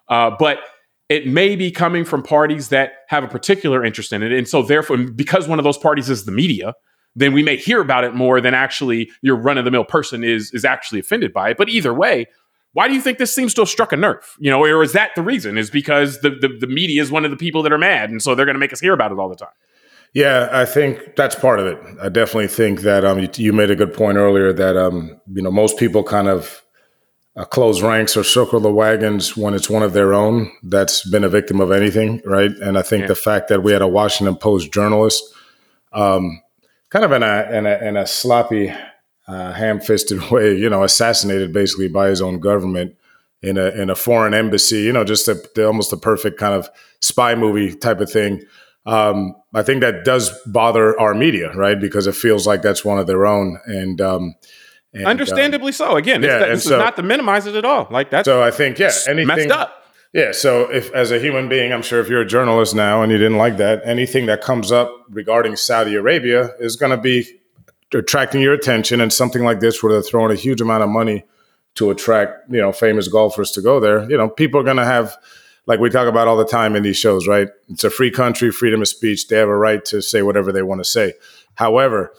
Uh, 0.09 0.31
but 0.39 0.59
it 1.13 1.27
may 1.27 1.57
be 1.57 1.71
coming 1.71 2.05
from 2.05 2.23
parties 2.23 2.71
that 2.71 2.93
have 3.09 3.23
a 3.23 3.29
particular 3.29 3.85
interest 3.85 4.13
in 4.13 4.23
it. 4.23 4.33
And 4.33 4.49
so, 4.49 4.63
therefore, 4.63 4.97
because 4.97 5.47
one 5.47 5.59
of 5.59 5.65
those 5.65 5.79
parties 5.79 6.09
is 6.09 6.25
the 6.25 6.33
media, 6.33 6.75
then 7.15 7.35
we 7.35 7.43
may 7.43 7.57
hear 7.57 7.81
about 7.81 8.05
it 8.05 8.15
more 8.15 8.41
than 8.41 8.55
actually 8.55 9.11
your 9.21 9.37
run 9.37 9.59
of 9.59 9.65
the 9.67 9.71
mill 9.71 9.85
person 9.85 10.25
is, 10.25 10.51
is 10.55 10.65
actually 10.65 11.01
offended 11.01 11.33
by 11.33 11.51
it. 11.51 11.59
But 11.59 11.69
either 11.69 11.93
way, 11.93 12.27
why 12.73 12.89
do 12.89 12.95
you 12.95 13.03
think 13.03 13.19
this 13.19 13.35
seems 13.35 13.53
to 13.55 13.61
have 13.61 13.69
struck 13.69 13.93
a 13.93 13.97
nerve? 13.97 14.37
You 14.39 14.51
know, 14.51 14.65
or 14.65 14.83
is 14.83 14.95
that 14.95 15.11
the 15.15 15.23
reason? 15.23 15.59
Is 15.59 15.69
because 15.69 16.21
the, 16.23 16.31
the, 16.31 16.49
the 16.61 16.67
media 16.67 17.03
is 17.03 17.11
one 17.11 17.27
of 17.27 17.31
the 17.31 17.37
people 17.37 17.63
that 17.65 17.73
are 17.73 17.79
mad. 17.79 18.09
And 18.09 18.23
so 18.23 18.35
they're 18.35 18.47
going 18.47 18.55
to 18.55 18.61
make 18.61 18.73
us 18.73 18.81
hear 18.81 18.95
about 18.95 19.13
it 19.13 19.19
all 19.19 19.29
the 19.29 19.37
time. 19.37 19.53
Yeah, 20.15 20.49
I 20.51 20.65
think 20.65 21.17
that's 21.17 21.35
part 21.35 21.59
of 21.59 21.67
it. 21.67 21.79
I 22.01 22.09
definitely 22.09 22.49
think 22.49 22.81
that 22.81 23.05
um, 23.05 23.19
you, 23.19 23.29
you, 23.37 23.53
made 23.53 23.71
a 23.71 23.77
good 23.77 23.95
point 23.95 24.19
earlier 24.19 24.53
that 24.53 24.77
um, 24.77 25.19
you 25.33 25.41
know 25.41 25.51
most 25.51 25.79
people 25.79 26.03
kind 26.03 26.29
of 26.29 26.63
uh, 27.35 27.45
close 27.45 27.83
ranks 27.83 28.17
or 28.17 28.25
circle 28.25 28.61
the 28.61 28.71
wagons 28.71 29.37
when 29.37 29.55
it's 29.55 29.71
one 29.71 29.83
of 29.83 29.93
their 29.93 30.13
own 30.13 30.51
that's 30.63 31.09
been 31.09 31.25
a 31.25 31.29
victim 31.29 31.61
of 31.61 31.73
anything, 31.73 32.21
right? 32.25 32.51
And 32.51 32.79
I 32.79 32.83
think 32.83 33.03
yeah. 33.03 33.09
the 33.09 33.15
fact 33.15 33.49
that 33.49 33.63
we 33.63 33.73
had 33.73 33.83
a 33.83 33.89
Washington 33.89 34.37
Post 34.37 34.73
journalist, 34.73 35.23
um, 35.93 36.43
kind 36.91 37.05
of 37.05 37.13
in 37.13 37.23
a 37.23 37.51
in 37.53 37.67
a, 37.67 37.89
in 37.89 37.97
a 37.97 38.07
sloppy, 38.07 38.73
uh, 39.27 39.53
ham-fisted 39.53 40.31
way, 40.31 40.55
you 40.55 40.69
know, 40.69 40.83
assassinated 40.83 41.53
basically 41.53 41.89
by 41.89 42.09
his 42.09 42.21
own 42.21 42.39
government 42.39 42.97
in 43.41 43.57
a 43.57 43.71
in 43.71 43.89
a 43.89 43.95
foreign 43.95 44.35
embassy, 44.35 44.83
you 44.83 44.93
know, 44.93 45.05
just 45.05 45.27
a, 45.29 45.67
almost 45.67 45.93
a 45.93 45.97
perfect 45.97 46.39
kind 46.39 46.55
of 46.55 46.69
spy 47.01 47.35
movie 47.35 47.75
type 47.75 48.01
of 48.01 48.11
thing. 48.11 48.43
Um, 48.85 49.35
I 49.55 49.63
think 49.63 49.81
that 49.81 50.05
does 50.05 50.31
bother 50.47 50.99
our 50.99 51.15
media, 51.15 51.53
right? 51.55 51.81
Because 51.81 52.07
it 52.07 52.17
feels 52.17 52.47
like 52.47 52.63
that's 52.63 52.85
one 52.85 52.99
of 52.99 53.07
their 53.07 53.27
own, 53.27 53.59
and 53.67 54.01
um, 54.01 54.35
And, 54.95 55.07
Understandably 55.07 55.69
um, 55.69 55.73
so. 55.73 55.97
Again, 55.97 56.23
yeah, 56.23 56.39
this 56.39 56.65
so, 56.65 56.75
is 56.75 56.79
not 56.79 56.97
to 56.97 57.03
minimize 57.03 57.47
it 57.47 57.55
at 57.55 57.65
all. 57.65 57.89
Like 57.91 58.11
that's 58.11 58.27
so. 58.27 58.43
I 58.43 58.51
think 58.51 58.79
yeah, 58.79 58.91
anything 59.09 59.27
messed 59.27 59.51
up. 59.51 59.85
Yeah. 60.13 60.33
So 60.33 60.71
if 60.71 60.93
as 60.93 61.11
a 61.11 61.19
human 61.19 61.49
being, 61.49 61.73
I'm 61.73 61.83
sure 61.83 62.01
if 62.01 62.09
you're 62.09 62.21
a 62.21 62.27
journalist 62.27 62.75
now 62.75 63.03
and 63.03 63.11
you 63.11 63.17
didn't 63.17 63.39
like 63.39 63.57
that, 63.57 63.81
anything 63.85 64.27
that 64.27 64.43
comes 64.43 64.71
up 64.71 64.95
regarding 65.09 65.57
Saudi 65.57 65.95
Arabia 65.95 66.51
is 66.59 66.77
going 66.77 66.91
to 66.91 66.99
be 66.99 67.41
attracting 67.95 68.43
your 68.43 68.53
attention, 68.53 69.01
and 69.01 69.13
something 69.13 69.43
like 69.43 69.61
this 69.61 69.83
where 69.83 69.93
they're 69.93 70.03
throwing 70.03 70.31
a 70.31 70.35
huge 70.35 70.61
amount 70.61 70.83
of 70.83 70.91
money 70.91 71.25
to 71.75 71.91
attract 71.91 72.51
you 72.51 72.61
know 72.61 72.73
famous 72.73 73.09
golfers 73.09 73.51
to 73.53 73.63
go 73.63 73.81
there. 73.81 74.09
You 74.11 74.19
know, 74.19 74.29
people 74.29 74.61
are 74.61 74.65
going 74.65 74.77
to 74.77 74.85
have 74.85 75.17
like 75.67 75.81
we 75.81 75.89
talk 75.89 76.09
about 76.09 76.29
all 76.29 76.37
the 76.37 76.45
time 76.45 76.77
in 76.77 76.83
these 76.83 76.99
shows, 76.99 77.27
right? 77.27 77.49
It's 77.69 77.85
a 77.85 77.91
free 77.91 78.11
country, 78.11 78.51
freedom 78.51 78.83
of 78.83 78.89
speech. 78.89 79.29
They 79.29 79.37
have 79.37 79.49
a 79.49 79.57
right 79.57 79.83
to 79.87 80.03
say 80.03 80.23
whatever 80.23 80.53
they 80.53 80.63
want 80.63 80.81
to 80.81 80.85
say. 80.85 81.15
However, 81.55 82.13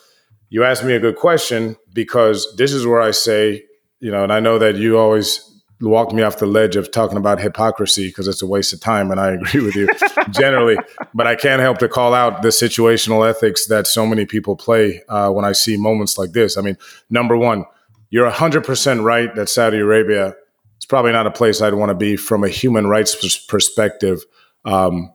you 0.54 0.64
asked 0.64 0.84
me 0.84 0.94
a 0.94 1.00
good 1.00 1.16
question 1.16 1.76
because 1.94 2.56
this 2.58 2.74
is 2.74 2.86
where 2.86 3.02
I 3.02 3.10
say, 3.10 3.64
you 4.00 4.12
know, 4.12 4.22
and 4.22 4.32
I 4.32 4.40
know 4.40 4.60
that 4.60 4.76
you 4.76 5.00
always 5.00 5.42
walk 5.82 6.14
me 6.14 6.22
off 6.22 6.38
the 6.38 6.46
ledge 6.46 6.76
of 6.76 6.92
talking 6.92 7.18
about 7.18 7.40
hypocrisy 7.40 8.10
because 8.10 8.28
it's 8.28 8.44
a 8.44 8.46
waste 8.46 8.72
of 8.72 8.80
time, 8.80 9.10
and 9.10 9.20
I 9.20 9.32
agree 9.38 9.62
with 9.62 9.76
you 9.76 9.88
generally. 10.30 10.78
But 11.16 11.26
I 11.26 11.34
can't 11.34 11.60
help 11.60 11.80
to 11.80 11.90
call 11.90 12.14
out 12.14 12.44
the 12.44 12.50
situational 12.50 13.28
ethics 13.28 13.66
that 13.66 13.88
so 13.88 14.06
many 14.06 14.28
people 14.28 14.56
play 14.56 15.02
uh, 15.10 15.32
when 15.32 15.44
I 15.44 15.54
see 15.54 15.76
moments 15.76 16.20
like 16.20 16.34
this. 16.34 16.56
I 16.56 16.62
mean, 16.62 16.78
number 17.10 17.36
one, 17.36 17.66
you're 18.12 18.30
100% 18.30 19.04
right 19.04 19.34
that 19.34 19.50
Saudi 19.50 19.80
Arabia 19.80 20.36
is 20.78 20.86
probably 20.88 21.14
not 21.14 21.26
a 21.26 21.32
place 21.32 21.64
I'd 21.64 21.74
want 21.74 21.90
to 21.90 21.96
be 21.96 22.16
from 22.16 22.44
a 22.44 22.50
human 22.50 22.86
rights 22.86 23.44
perspective. 23.48 24.24
Um, 24.66 25.12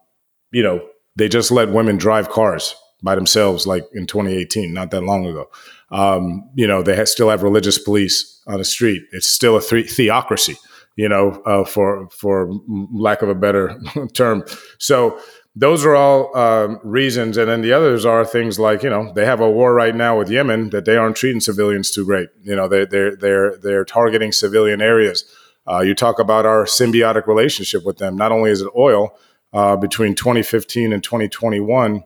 you 0.50 0.64
know, 0.64 0.84
they 1.14 1.28
just 1.28 1.52
let 1.52 1.68
women 1.68 1.96
drive 1.96 2.28
cars 2.28 2.74
by 3.02 3.14
themselves, 3.14 3.66
like 3.66 3.84
in 3.92 4.06
2018, 4.06 4.72
not 4.72 4.90
that 4.90 5.02
long 5.02 5.26
ago. 5.26 5.48
Um, 5.90 6.48
you 6.54 6.66
know, 6.66 6.82
they 6.82 6.96
have, 6.96 7.08
still 7.08 7.30
have 7.30 7.42
religious 7.42 7.78
police 7.78 8.42
on 8.46 8.58
the 8.58 8.64
street. 8.64 9.02
It's 9.12 9.26
still 9.26 9.56
a 9.56 9.62
th- 9.62 9.90
theocracy, 9.90 10.56
you 10.96 11.08
know, 11.08 11.42
uh, 11.46 11.64
for 11.64 12.08
for 12.10 12.50
lack 12.92 13.22
of 13.22 13.28
a 13.28 13.34
better 13.34 13.80
term. 14.14 14.44
So 14.78 15.18
those 15.54 15.84
are 15.84 15.96
all 15.96 16.36
um, 16.36 16.78
reasons, 16.84 17.36
and 17.36 17.48
then 17.48 17.62
the 17.62 17.72
others 17.72 18.04
are 18.04 18.24
things 18.24 18.58
like 18.58 18.82
you 18.82 18.90
know 18.90 19.12
they 19.14 19.24
have 19.24 19.40
a 19.40 19.50
war 19.50 19.74
right 19.74 19.94
now 19.94 20.18
with 20.18 20.30
Yemen 20.30 20.70
that 20.70 20.84
they 20.84 20.96
aren't 20.96 21.16
treating 21.16 21.40
civilians 21.40 21.90
too 21.90 22.04
great. 22.04 22.28
You 22.42 22.56
know, 22.56 22.68
they 22.68 22.84
they're 22.84 23.16
they're 23.16 23.56
they're 23.58 23.84
targeting 23.84 24.32
civilian 24.32 24.80
areas. 24.80 25.24
Uh, 25.70 25.80
you 25.80 25.94
talk 25.94 26.18
about 26.18 26.46
our 26.46 26.64
symbiotic 26.64 27.26
relationship 27.26 27.84
with 27.84 27.98
them. 27.98 28.16
Not 28.16 28.32
only 28.32 28.50
is 28.50 28.62
it 28.62 28.70
oil, 28.76 29.18
uh, 29.52 29.76
between 29.76 30.14
2015 30.14 30.92
and 30.92 31.02
2021 31.02 32.04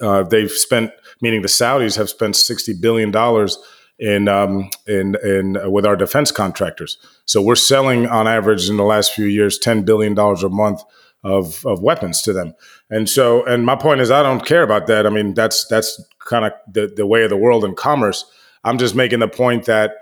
uh, 0.00 0.22
they've 0.22 0.50
spent, 0.50 0.92
meaning 1.20 1.42
the 1.42 1.48
Saudis 1.48 1.96
have 1.96 2.08
spent 2.08 2.36
sixty 2.36 2.72
billion 2.72 3.10
dollars 3.10 3.58
in 3.98 4.28
um, 4.28 4.70
in 4.86 5.16
in 5.22 5.56
uh, 5.56 5.70
with 5.70 5.86
our 5.86 5.96
defense 5.96 6.32
contractors. 6.32 6.98
So 7.26 7.42
we're 7.42 7.54
selling 7.54 8.06
on 8.06 8.26
average 8.26 8.68
in 8.68 8.76
the 8.76 8.84
last 8.84 9.12
few 9.12 9.26
years 9.26 9.58
ten 9.58 9.84
billion 9.84 10.14
dollars 10.14 10.42
a 10.42 10.48
month 10.48 10.82
of 11.22 11.64
of 11.66 11.82
weapons 11.82 12.22
to 12.22 12.32
them. 12.32 12.54
And 12.88 13.08
so, 13.08 13.44
and 13.44 13.64
my 13.64 13.76
point 13.76 14.00
is, 14.00 14.10
I 14.10 14.22
don't 14.22 14.44
care 14.44 14.62
about 14.62 14.86
that. 14.86 15.06
I 15.06 15.10
mean, 15.10 15.34
that's 15.34 15.66
that's 15.66 16.02
kind 16.18 16.44
of 16.46 16.52
the 16.72 16.92
the 16.96 17.06
way 17.06 17.24
of 17.24 17.30
the 17.30 17.36
world 17.36 17.64
in 17.64 17.74
commerce. 17.74 18.24
I'm 18.64 18.78
just 18.78 18.94
making 18.94 19.20
the 19.20 19.28
point 19.28 19.66
that 19.66 19.92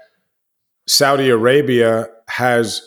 Saudi 0.87 1.29
Arabia 1.29 2.09
has 2.29 2.83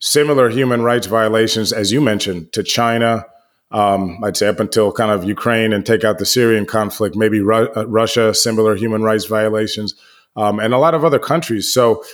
similar 0.00 0.50
human 0.50 0.82
rights 0.82 1.06
violations, 1.06 1.72
as 1.72 1.92
you 1.92 2.00
mentioned, 2.00 2.52
to 2.52 2.62
China, 2.62 3.24
um, 3.72 4.22
I'd 4.22 4.36
say 4.36 4.48
up 4.48 4.60
until 4.60 4.92
kind 4.92 5.10
of 5.10 5.24
Ukraine 5.24 5.72
and 5.72 5.84
take 5.84 6.04
out 6.04 6.18
the 6.18 6.26
Syrian 6.26 6.66
conflict, 6.66 7.16
maybe 7.16 7.40
Ru- 7.40 7.72
uh, 7.74 7.86
Russia, 7.86 8.34
similar 8.34 8.76
human 8.76 9.02
rights 9.02 9.24
violations, 9.24 9.94
um, 10.36 10.60
and 10.60 10.74
a 10.74 10.78
lot 10.78 10.94
of 10.94 11.04
other 11.04 11.18
countries. 11.18 11.72
So, 11.72 12.04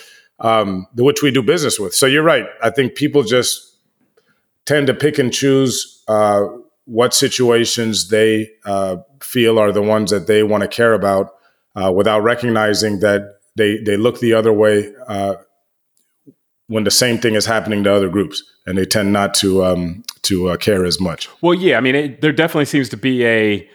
um, 0.40 0.87
which 0.94 1.22
we 1.22 1.30
do 1.32 1.42
business 1.42 1.80
with. 1.80 1.94
So 1.94 2.06
you're 2.06 2.22
right. 2.22 2.46
I 2.62 2.70
think 2.70 2.94
people 2.94 3.24
just 3.24 3.76
tend 4.66 4.87
to 4.87 4.94
pick 4.94 5.18
and 5.18 5.32
choose 5.32 6.04
uh, 6.06 6.44
what 6.85 7.12
situations 7.12 8.09
they 8.09 8.50
uh, 8.64 8.98
feel 9.20 9.59
are 9.59 9.72
the 9.72 9.82
ones 9.82 10.11
that 10.11 10.26
they 10.26 10.42
want 10.42 10.62
to 10.62 10.68
care 10.68 10.94
about, 10.94 11.35
uh, 11.74 11.92
without 11.92 12.20
recognizing 12.20 13.00
that 13.00 13.40
they 13.56 13.78
they 13.78 13.96
look 13.96 14.20
the 14.20 14.35
other 14.35 14.52
way 14.52 14.92
uh, 15.09 15.35
when 16.68 16.85
the 16.85 16.90
same 16.90 17.18
thing 17.18 17.35
is 17.35 17.46
happening 17.46 17.82
to 17.85 17.92
other 17.92 18.09
groups, 18.09 18.44
and 18.66 18.78
they 18.78 18.85
tend 18.85 19.12
not 19.12 19.35
to 19.35 19.64
um, 19.64 20.04
to 20.28 20.50
uh, 20.50 20.56
care 20.56 20.84
as 20.84 21.00
much. 21.00 21.28
Well, 21.40 21.54
yeah, 21.54 21.76
I 21.76 21.80
mean, 21.80 21.94
it, 21.94 22.20
there 22.20 22.32
definitely 22.32 22.66
seems 22.66 22.88
to 22.90 22.96
be 22.96 23.24
a, 23.26 23.68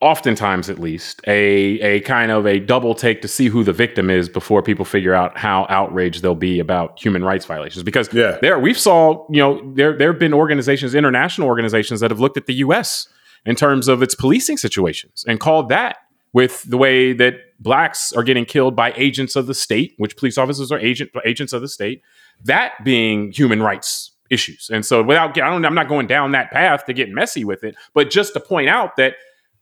oftentimes 0.00 0.70
at 0.70 0.78
least, 0.78 1.20
a 1.26 1.80
a 1.80 2.00
kind 2.00 2.30
of 2.30 2.46
a 2.46 2.58
double 2.58 2.94
take 2.94 3.22
to 3.22 3.28
see 3.28 3.48
who 3.48 3.62
the 3.62 3.72
victim 3.72 4.08
is 4.10 4.28
before 4.28 4.62
people 4.62 4.84
figure 4.84 5.14
out 5.14 5.36
how 5.36 5.66
outraged 5.68 6.22
they'll 6.22 6.34
be 6.34 6.58
about 6.58 6.98
human 6.98 7.22
rights 7.22 7.44
violations. 7.44 7.82
Because 7.82 8.12
yeah. 8.12 8.38
there, 8.40 8.58
we've 8.58 8.78
saw, 8.78 9.26
you 9.30 9.40
know, 9.40 9.72
there 9.74 9.96
there 9.96 10.12
have 10.12 10.20
been 10.20 10.34
organizations, 10.34 10.94
international 10.94 11.46
organizations, 11.48 12.00
that 12.00 12.10
have 12.10 12.20
looked 12.20 12.36
at 12.36 12.46
the 12.46 12.54
U.S. 12.54 13.08
in 13.44 13.56
terms 13.56 13.88
of 13.88 14.02
its 14.02 14.14
policing 14.14 14.56
situations 14.56 15.24
and 15.28 15.38
called 15.38 15.68
that 15.68 15.96
with 16.32 16.62
the 16.62 16.78
way 16.78 17.12
that 17.12 17.34
blacks 17.58 18.12
are 18.12 18.22
getting 18.22 18.44
killed 18.44 18.76
by 18.76 18.92
agents 18.96 19.34
of 19.36 19.46
the 19.46 19.54
state, 19.54 19.94
which 19.98 20.16
police 20.16 20.38
officers 20.38 20.70
are 20.70 20.78
agent 20.78 21.10
agents 21.24 21.52
of 21.52 21.60
the 21.60 21.68
state, 21.68 22.02
that 22.44 22.72
being 22.84 23.32
human 23.32 23.60
rights 23.60 24.12
issues. 24.30 24.70
And 24.72 24.86
so 24.86 25.02
without 25.02 25.30
I 25.40 25.50
don't 25.50 25.64
I'm 25.64 25.74
not 25.74 25.88
going 25.88 26.06
down 26.06 26.32
that 26.32 26.50
path 26.50 26.86
to 26.86 26.92
get 26.92 27.10
messy 27.10 27.44
with 27.44 27.64
it, 27.64 27.74
but 27.94 28.10
just 28.10 28.32
to 28.34 28.40
point 28.40 28.68
out 28.68 28.96
that 28.96 29.14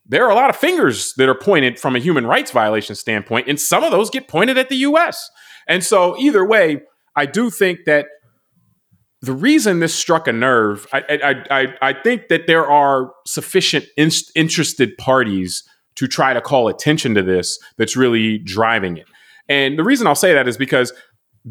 there 0.07 0.25
are 0.25 0.31
a 0.31 0.35
lot 0.35 0.51
of 0.51 0.57
fingers 0.57 1.13
that 1.15 1.29
are 1.29 1.35
pointed 1.35 1.79
from 1.79 1.95
a 1.95 1.99
human 1.99 2.27
rights 2.27 2.51
violation 2.51 2.95
standpoint, 2.95 3.49
and 3.49 3.61
some 3.61 3.85
of 3.85 3.91
those 3.91 4.09
get 4.11 4.29
pointed 4.29 4.57
at 4.57 4.69
the 4.69 4.77
US. 4.77 5.31
And 5.67 5.85
so 5.85 6.17
either 6.19 6.45
way, 6.45 6.83
I 7.15 7.27
do 7.27 7.51
think 7.51 7.81
that 7.87 8.07
the 9.21 9.33
reason 9.33 9.81
this 9.81 9.95
struck 9.95 10.29
a 10.29 10.33
nerve, 10.33 10.87
I, 10.93 11.03
I, 11.51 11.61
I, 11.61 11.67
I 11.83 11.93
think 11.93 12.29
that 12.29 12.47
there 12.47 12.67
are 12.67 13.13
sufficient 13.27 13.87
in- 13.97 14.11
interested 14.35 14.97
parties 14.97 15.65
to 15.97 16.07
try 16.07 16.33
to 16.33 16.41
call 16.41 16.69
attention 16.69 17.15
to 17.15 17.23
this 17.23 17.59
that's 17.77 17.97
really 17.97 18.39
driving 18.39 18.97
it. 18.97 19.07
And 19.49 19.79
the 19.79 19.83
reason 19.83 20.07
I'll 20.07 20.15
say 20.15 20.33
that 20.35 20.47
is 20.47 20.57
because 20.57 20.93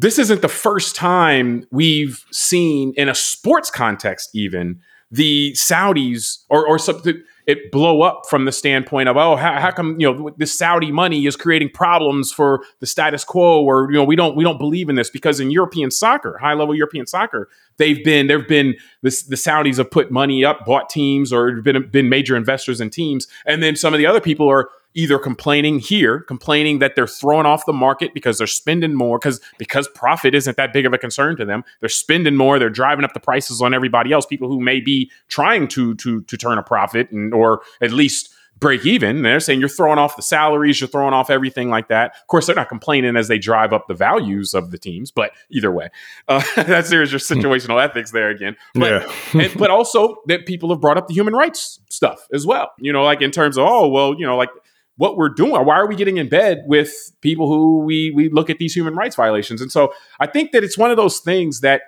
this 0.00 0.18
isn't 0.18 0.42
the 0.42 0.48
first 0.48 0.94
time 0.94 1.66
we've 1.70 2.24
seen 2.30 2.92
in 2.96 3.08
a 3.08 3.14
sports 3.14 3.70
context, 3.70 4.30
even 4.32 4.80
the 5.10 5.52
Saudis 5.52 6.44
or 6.48 6.66
or 6.66 6.78
something 6.78 7.22
it 7.46 7.72
blow 7.72 8.02
up 8.02 8.24
from 8.28 8.44
the 8.44 8.52
standpoint 8.52 9.08
of 9.08 9.16
oh 9.16 9.36
how, 9.36 9.58
how 9.58 9.70
come 9.70 9.98
you 9.98 10.12
know 10.12 10.30
this 10.36 10.56
Saudi 10.56 10.92
money 10.92 11.24
is 11.24 11.34
creating 11.34 11.70
problems 11.70 12.30
for 12.30 12.62
the 12.80 12.86
status 12.86 13.24
quo 13.24 13.62
or 13.62 13.90
you 13.90 13.96
know 13.96 14.04
we 14.04 14.14
don't 14.14 14.36
we 14.36 14.44
don't 14.44 14.58
believe 14.58 14.90
in 14.90 14.96
this 14.96 15.08
because 15.08 15.40
in 15.40 15.50
European 15.50 15.90
soccer 15.90 16.36
high 16.36 16.52
level 16.52 16.74
European 16.74 17.06
soccer 17.06 17.48
they've 17.78 18.04
been 18.04 18.26
there've 18.26 18.46
been 18.46 18.76
this, 19.00 19.22
the 19.22 19.36
Saudis 19.36 19.78
have 19.78 19.90
put 19.90 20.10
money 20.10 20.44
up 20.44 20.66
bought 20.66 20.90
teams 20.90 21.32
or 21.32 21.62
been 21.62 21.88
been 21.90 22.10
major 22.10 22.36
investors 22.36 22.78
in 22.78 22.90
teams. 22.90 23.26
And 23.46 23.62
then 23.62 23.76
some 23.76 23.94
of 23.94 23.98
the 23.98 24.06
other 24.06 24.20
people 24.20 24.46
are 24.46 24.68
either 24.98 25.16
complaining 25.16 25.78
here, 25.78 26.18
complaining 26.18 26.80
that 26.80 26.96
they're 26.96 27.06
thrown 27.06 27.46
off 27.46 27.64
the 27.66 27.72
market 27.72 28.12
because 28.12 28.36
they're 28.36 28.48
spending 28.48 28.94
more 28.94 29.16
because 29.16 29.40
because 29.56 29.86
profit 29.86 30.34
isn't 30.34 30.56
that 30.56 30.72
big 30.72 30.84
of 30.84 30.92
a 30.92 30.98
concern 30.98 31.36
to 31.36 31.44
them. 31.44 31.62
They're 31.78 31.88
spending 31.88 32.34
more, 32.34 32.58
they're 32.58 32.68
driving 32.68 33.04
up 33.04 33.14
the 33.14 33.20
prices 33.20 33.62
on 33.62 33.72
everybody 33.72 34.12
else, 34.12 34.26
people 34.26 34.48
who 34.48 34.60
may 34.60 34.80
be 34.80 35.08
trying 35.28 35.68
to 35.68 35.94
to 35.94 36.22
to 36.22 36.36
turn 36.36 36.58
a 36.58 36.64
profit 36.64 37.12
and 37.12 37.32
or 37.32 37.62
at 37.80 37.92
least 37.92 38.34
break 38.58 38.84
even. 38.84 39.22
they're 39.22 39.38
saying 39.38 39.60
you're 39.60 39.68
throwing 39.68 40.00
off 40.00 40.16
the 40.16 40.22
salaries, 40.22 40.80
you're 40.80 40.88
throwing 40.88 41.14
off 41.14 41.30
everything 41.30 41.70
like 41.70 41.86
that. 41.86 42.16
Of 42.20 42.26
course, 42.26 42.46
they're 42.46 42.56
not 42.56 42.68
complaining 42.68 43.16
as 43.16 43.28
they 43.28 43.38
drive 43.38 43.72
up 43.72 43.86
the 43.86 43.94
values 43.94 44.52
of 44.52 44.72
the 44.72 44.78
teams, 44.78 45.12
but 45.12 45.30
either 45.48 45.70
way, 45.70 45.90
uh, 46.26 46.42
that's 46.56 46.90
there's 46.90 47.12
your 47.12 47.20
hmm. 47.20 47.40
situational 47.40 47.80
ethics 47.80 48.10
there 48.10 48.30
again. 48.30 48.56
But, 48.74 49.06
yeah. 49.06 49.40
and, 49.42 49.56
but 49.56 49.70
also 49.70 50.16
that 50.26 50.44
people 50.44 50.70
have 50.70 50.80
brought 50.80 50.96
up 50.96 51.06
the 51.06 51.14
human 51.14 51.34
rights 51.34 51.78
stuff 51.88 52.26
as 52.32 52.44
well. 52.44 52.72
You 52.78 52.92
know, 52.92 53.04
like 53.04 53.22
in 53.22 53.30
terms 53.30 53.56
of 53.56 53.64
oh 53.64 53.86
well, 53.86 54.16
you 54.18 54.26
know, 54.26 54.36
like 54.36 54.50
what 54.98 55.16
we're 55.16 55.30
doing. 55.30 55.52
Why 55.64 55.76
are 55.76 55.86
we 55.86 55.96
getting 55.96 56.18
in 56.18 56.28
bed 56.28 56.64
with 56.66 56.92
people 57.22 57.48
who 57.48 57.78
we 57.78 58.12
we 58.14 58.28
look 58.28 58.50
at 58.50 58.58
these 58.58 58.74
human 58.74 58.94
rights 58.94 59.16
violations? 59.16 59.62
And 59.62 59.72
so 59.72 59.92
I 60.20 60.26
think 60.26 60.52
that 60.52 60.62
it's 60.62 60.76
one 60.76 60.90
of 60.90 60.96
those 60.96 61.20
things 61.20 61.60
that 61.60 61.82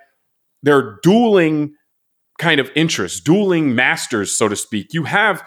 they're 0.63 0.97
dueling 1.03 1.75
kind 2.39 2.59
of 2.59 2.71
interests, 2.75 3.19
dueling 3.19 3.75
masters, 3.75 4.35
so 4.35 4.47
to 4.47 4.55
speak. 4.55 4.93
You 4.93 5.03
have 5.03 5.43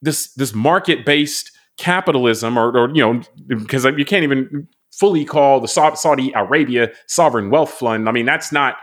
this 0.00 0.32
this 0.34 0.54
market 0.54 1.04
based 1.04 1.52
capitalism, 1.76 2.56
or, 2.56 2.76
or 2.76 2.88
you 2.94 3.02
know, 3.02 3.22
because 3.46 3.84
you 3.84 4.04
can't 4.04 4.24
even 4.24 4.68
fully 4.92 5.24
call 5.24 5.60
the 5.60 5.68
Saudi 5.68 6.32
Arabia 6.34 6.90
sovereign 7.06 7.50
wealth 7.50 7.70
fund. 7.70 8.08
I 8.08 8.12
mean, 8.12 8.26
that's 8.26 8.52
not 8.52 8.76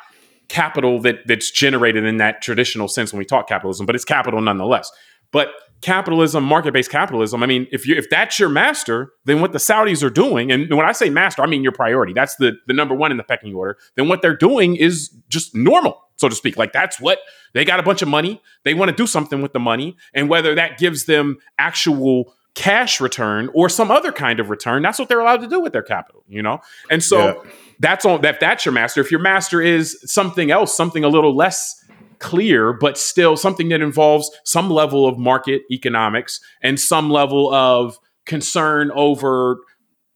capital 0.49 1.01
that 1.01 1.19
that's 1.25 1.51
generated 1.51 2.03
in 2.03 2.17
that 2.17 2.41
traditional 2.41 2.87
sense 2.87 3.13
when 3.13 3.19
we 3.19 3.25
talk 3.25 3.47
capitalism, 3.47 3.85
but 3.85 3.95
it's 3.95 4.05
capital 4.05 4.41
nonetheless. 4.41 4.91
But 5.31 5.49
capitalism, 5.85 6.43
market-based 6.43 6.89
capitalism. 6.89 7.43
I 7.43 7.45
mean, 7.45 7.67
if 7.71 7.87
you 7.87 7.95
if 7.95 8.09
that's 8.09 8.39
your 8.39 8.49
master, 8.49 9.11
then 9.25 9.39
what 9.39 9.51
the 9.51 9.59
Saudis 9.59 10.03
are 10.03 10.09
doing, 10.09 10.51
and 10.51 10.67
when 10.73 10.85
I 10.85 10.91
say 10.91 11.11
master, 11.11 11.43
I 11.43 11.45
mean 11.45 11.61
your 11.61 11.71
priority. 11.71 12.11
That's 12.11 12.35
the 12.37 12.53
the 12.65 12.73
number 12.73 12.95
one 12.95 13.11
in 13.11 13.17
the 13.17 13.23
pecking 13.23 13.53
order. 13.53 13.77
Then 13.95 14.07
what 14.07 14.23
they're 14.23 14.35
doing 14.35 14.75
is 14.75 15.09
just 15.29 15.53
normal, 15.53 16.01
so 16.15 16.27
to 16.27 16.33
speak. 16.33 16.57
Like 16.57 16.73
that's 16.73 16.99
what 16.99 17.19
they 17.53 17.63
got 17.63 17.79
a 17.79 17.83
bunch 17.83 18.01
of 18.01 18.07
money. 18.07 18.41
They 18.63 18.73
want 18.73 18.89
to 18.89 18.95
do 18.95 19.05
something 19.05 19.43
with 19.43 19.53
the 19.53 19.59
money, 19.59 19.95
and 20.15 20.27
whether 20.27 20.55
that 20.55 20.79
gives 20.79 21.05
them 21.05 21.37
actual 21.59 22.33
cash 22.55 22.99
return 22.99 23.49
or 23.53 23.69
some 23.69 23.91
other 23.91 24.11
kind 24.11 24.39
of 24.39 24.49
return. 24.49 24.81
That's 24.81 24.97
what 24.97 25.07
they're 25.07 25.19
allowed 25.19 25.41
to 25.41 25.47
do 25.47 25.59
with 25.59 25.73
their 25.73 25.83
capital, 25.83 26.23
you 26.27 26.41
know? 26.41 26.61
And 26.89 27.03
so 27.03 27.17
yeah. 27.43 27.51
that's 27.79 28.05
all 28.05 28.17
that 28.19 28.39
that's 28.39 28.65
your 28.65 28.71
master. 28.71 29.01
If 29.01 29.11
your 29.11 29.19
master 29.19 29.61
is 29.61 29.99
something 30.05 30.49
else, 30.49 30.75
something 30.75 31.03
a 31.03 31.09
little 31.09 31.35
less 31.35 31.83
clear, 32.25 32.73
but 32.73 32.97
still 32.97 33.37
something 33.37 33.69
that 33.69 33.81
involves 33.81 34.31
some 34.43 34.67
level 34.67 35.05
of 35.05 35.19
market 35.19 35.61
economics 35.69 36.41
and 36.63 36.79
some 36.79 37.11
level 37.11 37.53
of 37.53 37.99
concern 38.25 38.89
over 38.95 39.59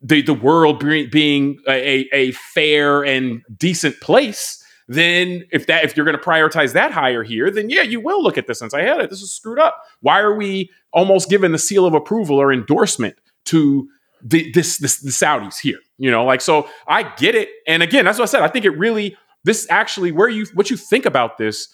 the, 0.02 0.24
the 0.24 0.34
world 0.34 0.80
being 0.80 1.60
a, 1.67 2.08
a 2.12 2.32
fair 2.32 3.06
and 3.06 3.43
decent 3.56 4.02
place, 4.02 4.63
then 4.88 5.43
if 5.52 5.67
that 5.67 5.84
if 5.84 5.95
you're 5.95 6.06
going 6.06 6.17
to 6.17 6.24
prioritize 6.24 6.74
that 6.74 6.91
higher 6.91 7.22
here, 7.22 7.52
then 7.52 7.69
yeah, 7.69 7.84
you 7.84 8.00
will 8.00 8.24
look 8.24 8.39
at 8.39 8.48
this 8.48 8.60
and 8.60 8.72
say, 8.72 8.84
"Hey, 8.84 9.06
this 9.06 9.22
is 9.22 9.32
screwed 9.32 9.60
up. 9.60 9.80
Why 10.02 10.19
are 10.19 10.34
we 10.34 10.72
almost 10.91 11.30
giving 11.30 11.52
the 11.52 11.60
seal 11.60 11.86
of 11.86 11.93
approval 11.93 12.38
or 12.38 12.52
endorsement 12.52 13.17
to 13.45 13.88
the, 14.24 14.52
this, 14.54 14.80
this 14.80 15.00
the 15.00 15.12
Saudis 15.12 15.60
here?" 15.60 15.78
You 16.00 16.10
know, 16.10 16.26
like 16.26 16.41
so. 16.41 16.67
I 16.88 17.04
get 17.04 17.36
it, 17.36 17.50
and 17.67 17.84
again, 17.84 18.06
that's 18.06 18.17
what 18.17 18.30
I 18.30 18.32
said. 18.32 18.41
I 18.41 18.48
think 18.48 18.65
it 18.65 18.72
really 18.72 19.15
this 19.43 19.67
actually 19.69 20.12
where 20.12 20.30
you 20.30 20.48
what 20.56 20.72
you 20.72 20.78
think 20.78 21.06
about 21.06 21.38
this 21.38 21.67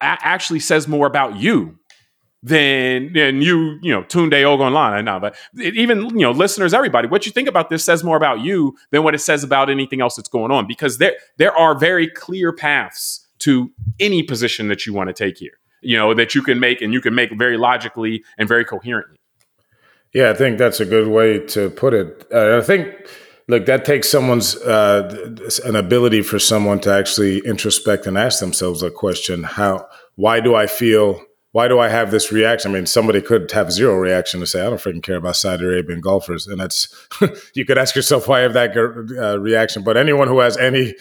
actually 0.00 0.60
says 0.60 0.88
more 0.88 1.06
about 1.06 1.36
you 1.36 1.78
than 2.42 3.12
than 3.12 3.42
you 3.42 3.78
you 3.82 3.92
know 3.92 4.02
Tunde 4.02 4.32
Ogunlana 4.32 5.04
now. 5.04 5.18
But 5.18 5.36
even 5.56 6.10
you 6.10 6.20
know 6.20 6.30
listeners, 6.30 6.72
everybody, 6.72 7.08
what 7.08 7.26
you 7.26 7.32
think 7.32 7.48
about 7.48 7.70
this 7.70 7.84
says 7.84 8.02
more 8.02 8.16
about 8.16 8.40
you 8.40 8.76
than 8.90 9.02
what 9.02 9.14
it 9.14 9.20
says 9.20 9.44
about 9.44 9.70
anything 9.70 10.00
else 10.00 10.16
that's 10.16 10.28
going 10.28 10.50
on 10.50 10.66
because 10.66 10.98
there 10.98 11.14
there 11.36 11.56
are 11.56 11.78
very 11.78 12.08
clear 12.08 12.52
paths 12.52 13.26
to 13.40 13.70
any 13.98 14.22
position 14.22 14.68
that 14.68 14.86
you 14.86 14.92
want 14.92 15.08
to 15.08 15.14
take 15.14 15.38
here. 15.38 15.58
You 15.82 15.96
know 15.96 16.14
that 16.14 16.34
you 16.34 16.42
can 16.42 16.60
make 16.60 16.80
and 16.80 16.92
you 16.92 17.00
can 17.00 17.14
make 17.14 17.36
very 17.36 17.56
logically 17.56 18.24
and 18.38 18.48
very 18.48 18.64
coherently. 18.64 19.18
Yeah, 20.12 20.30
I 20.30 20.34
think 20.34 20.58
that's 20.58 20.80
a 20.80 20.86
good 20.86 21.08
way 21.08 21.38
to 21.48 21.70
put 21.70 21.94
it. 21.94 22.26
Uh, 22.32 22.58
I 22.58 22.62
think 22.62 23.06
look 23.50 23.66
that 23.66 23.84
takes 23.84 24.08
someone's 24.08 24.56
uh, 24.56 25.36
an 25.64 25.76
ability 25.76 26.22
for 26.22 26.38
someone 26.38 26.80
to 26.80 26.92
actually 26.92 27.38
introspect 27.40 28.06
and 28.06 28.16
ask 28.16 28.40
themselves 28.40 28.82
a 28.82 28.90
question 28.90 29.42
how 29.42 29.86
why 30.16 30.40
do 30.40 30.54
i 30.54 30.66
feel 30.66 31.20
why 31.52 31.68
do 31.68 31.78
i 31.78 31.88
have 31.88 32.10
this 32.10 32.32
reaction 32.32 32.70
i 32.70 32.74
mean 32.74 32.86
somebody 32.86 33.20
could 33.20 33.50
have 33.50 33.72
zero 33.72 33.94
reaction 33.94 34.40
to 34.40 34.46
say 34.46 34.60
i 34.60 34.70
don't 34.70 34.80
freaking 34.80 35.02
care 35.02 35.16
about 35.16 35.36
saudi 35.36 35.64
arabian 35.64 36.00
golfers 36.00 36.46
and 36.46 36.60
that's 36.60 36.88
you 37.54 37.64
could 37.64 37.78
ask 37.78 37.94
yourself 37.94 38.28
why 38.28 38.38
I 38.38 38.42
have 38.42 38.54
that 38.54 38.76
uh, 38.76 39.38
reaction 39.38 39.84
but 39.84 39.96
anyone 39.96 40.28
who 40.28 40.38
has 40.40 40.56
any 40.56 40.94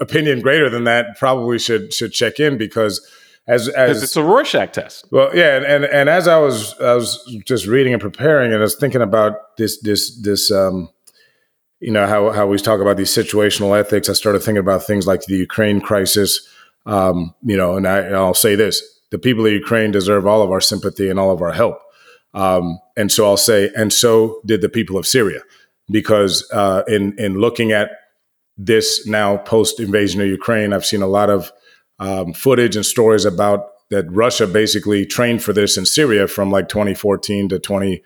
opinion 0.00 0.40
greater 0.40 0.70
than 0.70 0.84
that 0.84 1.18
probably 1.18 1.58
should 1.58 1.92
should 1.92 2.12
check 2.12 2.38
in 2.38 2.58
because 2.58 3.06
as 3.48 3.68
as 3.68 4.02
it's 4.02 4.14
a 4.14 4.22
Rorschach 4.22 4.72
test. 4.72 5.06
Well, 5.10 5.34
yeah, 5.34 5.56
and, 5.56 5.64
and 5.64 5.84
and 5.86 6.08
as 6.10 6.28
I 6.28 6.36
was 6.38 6.74
I 6.80 6.94
was 6.94 7.18
just 7.46 7.66
reading 7.66 7.94
and 7.94 8.00
preparing, 8.00 8.52
and 8.52 8.60
I 8.60 8.62
was 8.62 8.76
thinking 8.76 9.00
about 9.00 9.56
this 9.56 9.80
this 9.80 10.20
this 10.20 10.50
um 10.50 10.90
you 11.80 11.92
know 11.92 12.06
how 12.06 12.30
how 12.30 12.46
we 12.46 12.58
talk 12.58 12.80
about 12.80 12.96
these 12.96 13.10
situational 13.10 13.78
ethics. 13.78 14.08
I 14.08 14.12
started 14.12 14.40
thinking 14.40 14.58
about 14.58 14.84
things 14.84 15.06
like 15.06 15.22
the 15.22 15.36
Ukraine 15.36 15.80
crisis. 15.80 16.46
Um, 16.86 17.34
you 17.42 17.56
know, 17.56 17.76
and, 17.76 17.86
I, 17.86 18.10
will 18.20 18.34
say 18.34 18.54
this: 18.54 18.82
the 19.10 19.18
people 19.18 19.46
of 19.46 19.52
Ukraine 19.52 19.90
deserve 19.90 20.26
all 20.26 20.42
of 20.42 20.50
our 20.50 20.60
sympathy 20.60 21.08
and 21.08 21.18
all 21.18 21.30
of 21.30 21.42
our 21.42 21.52
help. 21.52 21.80
Um, 22.34 22.78
and 22.96 23.10
so 23.10 23.26
I'll 23.26 23.36
say, 23.36 23.70
and 23.74 23.92
so 23.92 24.40
did 24.44 24.60
the 24.60 24.68
people 24.68 24.98
of 24.98 25.06
Syria, 25.06 25.40
because 25.90 26.48
uh, 26.52 26.82
in 26.88 27.14
in 27.18 27.38
looking 27.38 27.72
at 27.72 27.90
this 28.56 29.06
now 29.06 29.36
post 29.36 29.78
invasion 29.78 30.20
of 30.20 30.26
Ukraine, 30.26 30.72
I've 30.72 30.86
seen 30.86 31.02
a 31.02 31.06
lot 31.06 31.30
of 31.30 31.52
um, 32.00 32.32
footage 32.32 32.76
and 32.76 32.84
stories 32.84 33.24
about 33.24 33.70
that 33.90 34.10
Russia 34.10 34.46
basically 34.46 35.06
trained 35.06 35.42
for 35.42 35.52
this 35.52 35.76
in 35.78 35.86
Syria 35.86 36.26
from 36.28 36.50
like 36.50 36.68
2014 36.68 37.48
to 37.50 37.58
20. 37.58 38.02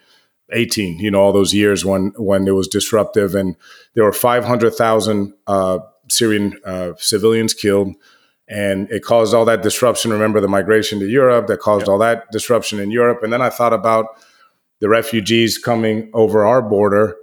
18, 0.52 0.98
you 0.98 1.10
know, 1.10 1.20
all 1.20 1.32
those 1.32 1.54
years 1.54 1.84
when 1.84 2.12
when 2.16 2.46
it 2.46 2.52
was 2.52 2.68
disruptive, 2.68 3.34
and 3.34 3.56
there 3.94 4.04
were 4.04 4.12
500,000 4.12 5.32
uh, 5.46 5.78
Syrian 6.08 6.58
uh, 6.64 6.92
civilians 6.98 7.54
killed, 7.54 7.94
and 8.48 8.90
it 8.90 9.02
caused 9.02 9.34
all 9.34 9.44
that 9.46 9.62
disruption. 9.62 10.12
Remember 10.12 10.40
the 10.40 10.48
migration 10.48 11.00
to 11.00 11.08
Europe 11.08 11.46
that 11.46 11.60
caused 11.60 11.88
all 11.88 11.98
that 11.98 12.30
disruption 12.30 12.78
in 12.78 12.90
Europe, 12.90 13.22
and 13.22 13.32
then 13.32 13.42
I 13.42 13.50
thought 13.50 13.72
about 13.72 14.06
the 14.80 14.88
refugees 14.88 15.58
coming 15.58 16.10
over 16.12 16.44
our 16.44 16.60
border 16.60 17.16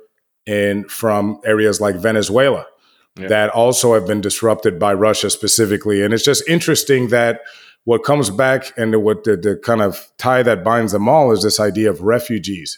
and 0.47 0.89
from 0.89 1.39
areas 1.45 1.81
like 1.81 1.95
Venezuela 1.95 2.65
that 3.15 3.49
also 3.49 3.93
have 3.93 4.07
been 4.07 4.21
disrupted 4.21 4.79
by 4.79 4.93
Russia 4.93 5.29
specifically, 5.29 6.01
and 6.01 6.13
it's 6.13 6.23
just 6.23 6.47
interesting 6.47 7.09
that 7.09 7.41
what 7.83 8.03
comes 8.03 8.29
back 8.29 8.71
and 8.77 9.03
what 9.03 9.23
the, 9.23 9.35
the 9.35 9.55
kind 9.57 9.81
of 9.81 10.11
tie 10.17 10.43
that 10.43 10.63
binds 10.63 10.91
them 10.91 11.09
all 11.09 11.31
is 11.31 11.43
this 11.43 11.59
idea 11.59 11.89
of 11.89 12.01
refugees 12.01 12.77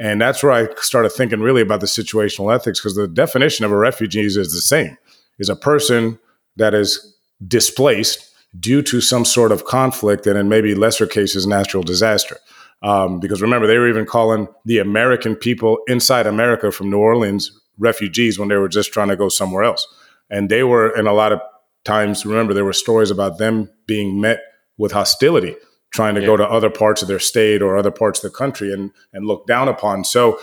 and 0.00 0.18
that's 0.18 0.42
where 0.42 0.50
I 0.50 0.66
started 0.76 1.10
thinking 1.10 1.40
really 1.40 1.60
about 1.60 1.80
the 1.80 1.86
situational 1.86 2.52
ethics 2.54 2.80
because 2.80 2.94
the 2.94 3.06
definition 3.06 3.66
of 3.66 3.70
a 3.70 3.76
refugee 3.76 4.24
is 4.24 4.34
the 4.34 4.44
same 4.44 4.96
is 5.38 5.50
a 5.50 5.56
person 5.56 6.18
that 6.56 6.74
is 6.74 7.16
displaced 7.46 8.26
due 8.58 8.82
to 8.82 9.00
some 9.00 9.26
sort 9.26 9.52
of 9.52 9.66
conflict 9.66 10.26
and 10.26 10.38
in 10.38 10.48
maybe 10.48 10.74
lesser 10.74 11.06
cases 11.06 11.46
natural 11.46 11.82
disaster. 11.82 12.38
Um, 12.82 13.20
because 13.20 13.42
remember, 13.42 13.66
they 13.66 13.76
were 13.76 13.88
even 13.88 14.06
calling 14.06 14.48
the 14.64 14.78
American 14.78 15.36
people 15.36 15.78
inside 15.86 16.26
America 16.26 16.72
from 16.72 16.90
New 16.90 16.98
Orleans 16.98 17.52
refugees 17.78 18.38
when 18.38 18.48
they 18.48 18.56
were 18.56 18.68
just 18.68 18.92
trying 18.92 19.08
to 19.08 19.16
go 19.16 19.28
somewhere 19.28 19.64
else. 19.64 19.86
And 20.30 20.48
they 20.48 20.62
were, 20.62 20.96
in 20.96 21.06
a 21.06 21.12
lot 21.12 21.32
of 21.32 21.40
times, 21.84 22.24
remember, 22.24 22.54
there 22.54 22.64
were 22.64 22.72
stories 22.72 23.10
about 23.10 23.36
them 23.36 23.70
being 23.86 24.18
met 24.20 24.40
with 24.78 24.92
hostility 24.92 25.56
trying 25.90 26.14
to 26.14 26.20
yeah. 26.20 26.26
go 26.26 26.36
to 26.36 26.44
other 26.44 26.70
parts 26.70 27.02
of 27.02 27.08
their 27.08 27.18
state 27.18 27.62
or 27.62 27.76
other 27.76 27.90
parts 27.90 28.22
of 28.22 28.30
the 28.30 28.36
country 28.36 28.72
and 28.72 28.92
and 29.12 29.26
look 29.26 29.46
down 29.46 29.68
upon. 29.68 30.04
So 30.04 30.38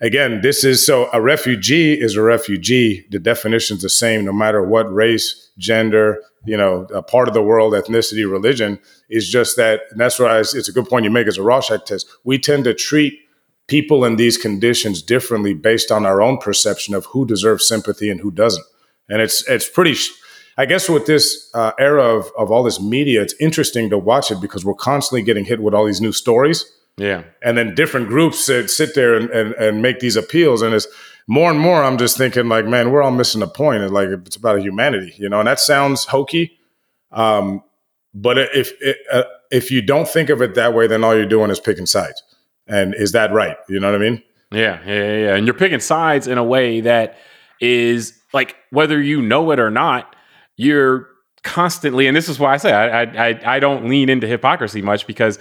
again, 0.00 0.40
this 0.42 0.64
is 0.64 0.84
so 0.84 1.08
a 1.12 1.20
refugee 1.20 1.94
is 1.94 2.16
a 2.16 2.22
refugee. 2.22 3.06
The 3.10 3.18
definition 3.18 3.76
is 3.76 3.82
the 3.82 3.90
same 3.90 4.24
no 4.24 4.32
matter 4.32 4.66
what 4.66 4.92
race, 4.92 5.50
gender, 5.58 6.22
you 6.44 6.56
know, 6.56 6.86
a 6.94 7.02
part 7.02 7.28
of 7.28 7.34
the 7.34 7.42
world, 7.42 7.72
ethnicity, 7.72 8.30
religion. 8.30 8.78
Is 9.08 9.28
just 9.28 9.56
that, 9.56 9.82
and 9.90 10.00
that's 10.00 10.18
why 10.18 10.40
it's 10.40 10.68
a 10.68 10.72
good 10.72 10.88
point 10.88 11.04
you 11.04 11.10
make 11.10 11.28
as 11.28 11.38
a 11.38 11.42
Rorschach 11.42 11.84
test. 11.84 12.08
We 12.24 12.38
tend 12.38 12.64
to 12.64 12.74
treat 12.74 13.20
people 13.68 14.04
in 14.04 14.16
these 14.16 14.36
conditions 14.36 15.02
differently 15.02 15.54
based 15.54 15.90
on 15.90 16.06
our 16.06 16.22
own 16.22 16.38
perception 16.38 16.94
of 16.94 17.04
who 17.06 17.26
deserves 17.26 17.66
sympathy 17.66 18.10
and 18.10 18.20
who 18.20 18.30
doesn't. 18.30 18.64
And 19.08 19.22
it's 19.22 19.48
it's 19.48 19.68
pretty 19.68 19.94
I 20.58 20.64
guess 20.64 20.88
with 20.88 21.06
this 21.06 21.50
uh, 21.54 21.72
era 21.78 22.02
of, 22.02 22.30
of 22.36 22.50
all 22.50 22.62
this 22.62 22.80
media, 22.80 23.20
it's 23.20 23.34
interesting 23.40 23.90
to 23.90 23.98
watch 23.98 24.30
it 24.30 24.40
because 24.40 24.64
we're 24.64 24.74
constantly 24.74 25.22
getting 25.22 25.44
hit 25.44 25.60
with 25.60 25.74
all 25.74 25.84
these 25.84 26.00
new 26.00 26.12
stories. 26.12 26.64
Yeah. 26.96 27.24
And 27.42 27.58
then 27.58 27.74
different 27.74 28.08
groups 28.08 28.46
sit, 28.46 28.70
sit 28.70 28.94
there 28.94 29.16
and, 29.16 29.28
and, 29.30 29.52
and 29.54 29.82
make 29.82 30.00
these 30.00 30.16
appeals. 30.16 30.62
And 30.62 30.74
it's 30.74 30.86
more 31.26 31.50
and 31.50 31.60
more, 31.60 31.84
I'm 31.84 31.98
just 31.98 32.16
thinking, 32.16 32.48
like, 32.48 32.66
man, 32.66 32.90
we're 32.90 33.02
all 33.02 33.10
missing 33.10 33.40
the 33.40 33.48
point. 33.48 33.82
And 33.82 33.92
like, 33.92 34.08
it's 34.08 34.36
about 34.36 34.62
humanity, 34.62 35.12
you 35.18 35.28
know, 35.28 35.40
and 35.40 35.46
that 35.46 35.60
sounds 35.60 36.06
hokey. 36.06 36.58
Um, 37.12 37.62
but 38.14 38.38
if, 38.38 38.72
uh, 39.12 39.24
if 39.50 39.70
you 39.70 39.82
don't 39.82 40.08
think 40.08 40.30
of 40.30 40.40
it 40.40 40.54
that 40.54 40.72
way, 40.72 40.86
then 40.86 41.04
all 41.04 41.14
you're 41.14 41.26
doing 41.26 41.50
is 41.50 41.60
picking 41.60 41.86
sides. 41.86 42.22
And 42.66 42.94
is 42.94 43.12
that 43.12 43.30
right? 43.30 43.58
You 43.68 43.78
know 43.78 43.92
what 43.92 44.00
I 44.00 44.02
mean? 44.02 44.22
Yeah, 44.52 44.80
yeah, 44.86 45.16
yeah. 45.18 45.36
And 45.36 45.46
you're 45.46 45.54
picking 45.54 45.80
sides 45.80 46.26
in 46.26 46.38
a 46.38 46.44
way 46.44 46.80
that 46.80 47.18
is 47.60 48.18
like 48.32 48.56
whether 48.70 49.00
you 49.00 49.20
know 49.20 49.50
it 49.50 49.60
or 49.60 49.70
not, 49.70 50.15
you're 50.56 51.08
constantly, 51.42 52.06
and 52.06 52.16
this 52.16 52.28
is 52.28 52.38
why 52.38 52.54
I 52.54 52.56
say 52.56 52.72
I, 52.72 53.02
I, 53.02 53.56
I 53.56 53.60
don't 53.60 53.88
lean 53.88 54.08
into 54.08 54.26
hypocrisy 54.26 54.82
much 54.82 55.06
because 55.06 55.38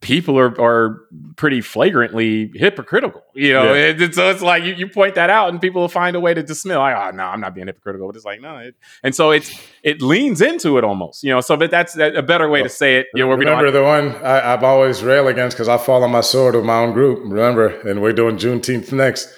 people 0.00 0.38
are 0.38 0.60
are 0.60 1.00
pretty 1.36 1.60
flagrantly 1.60 2.50
hypocritical. 2.54 3.22
You 3.34 3.52
know, 3.52 3.74
yeah. 3.74 3.94
it, 3.98 4.14
so 4.14 4.30
it's 4.30 4.42
like 4.42 4.62
you, 4.62 4.74
you 4.74 4.88
point 4.88 5.16
that 5.16 5.30
out, 5.30 5.48
and 5.48 5.60
people 5.60 5.80
will 5.80 5.88
find 5.88 6.14
a 6.16 6.20
way 6.20 6.34
to 6.34 6.42
dismiss. 6.42 6.76
Like, 6.76 6.96
oh 6.96 7.16
no, 7.16 7.24
I'm 7.24 7.40
not 7.40 7.54
being 7.54 7.66
hypocritical. 7.66 8.06
But 8.06 8.16
it's 8.16 8.24
like 8.24 8.40
no, 8.40 8.58
it, 8.58 8.76
and 9.02 9.14
so 9.14 9.30
it's 9.30 9.58
it 9.82 10.00
leans 10.00 10.40
into 10.40 10.78
it 10.78 10.84
almost. 10.84 11.22
You 11.22 11.30
know, 11.30 11.40
so 11.40 11.56
but 11.56 11.70
that's 11.70 11.96
a 11.96 12.22
better 12.22 12.48
way 12.48 12.62
to 12.62 12.68
say 12.68 12.96
it. 12.96 13.06
You 13.14 13.24
know, 13.24 13.32
remember 13.32 13.70
the 13.70 13.82
one 13.82 14.14
I, 14.24 14.40
have 14.40 14.64
always 14.64 15.02
rail 15.02 15.28
against 15.28 15.56
because 15.56 15.68
I 15.68 15.76
fall 15.76 16.04
on 16.04 16.10
my 16.10 16.20
sword 16.20 16.54
with 16.54 16.64
my 16.64 16.78
own 16.78 16.92
group. 16.92 17.20
Remember, 17.24 17.80
and 17.80 18.00
we're 18.00 18.12
doing 18.12 18.36
Juneteenth 18.36 18.92
next. 18.92 19.28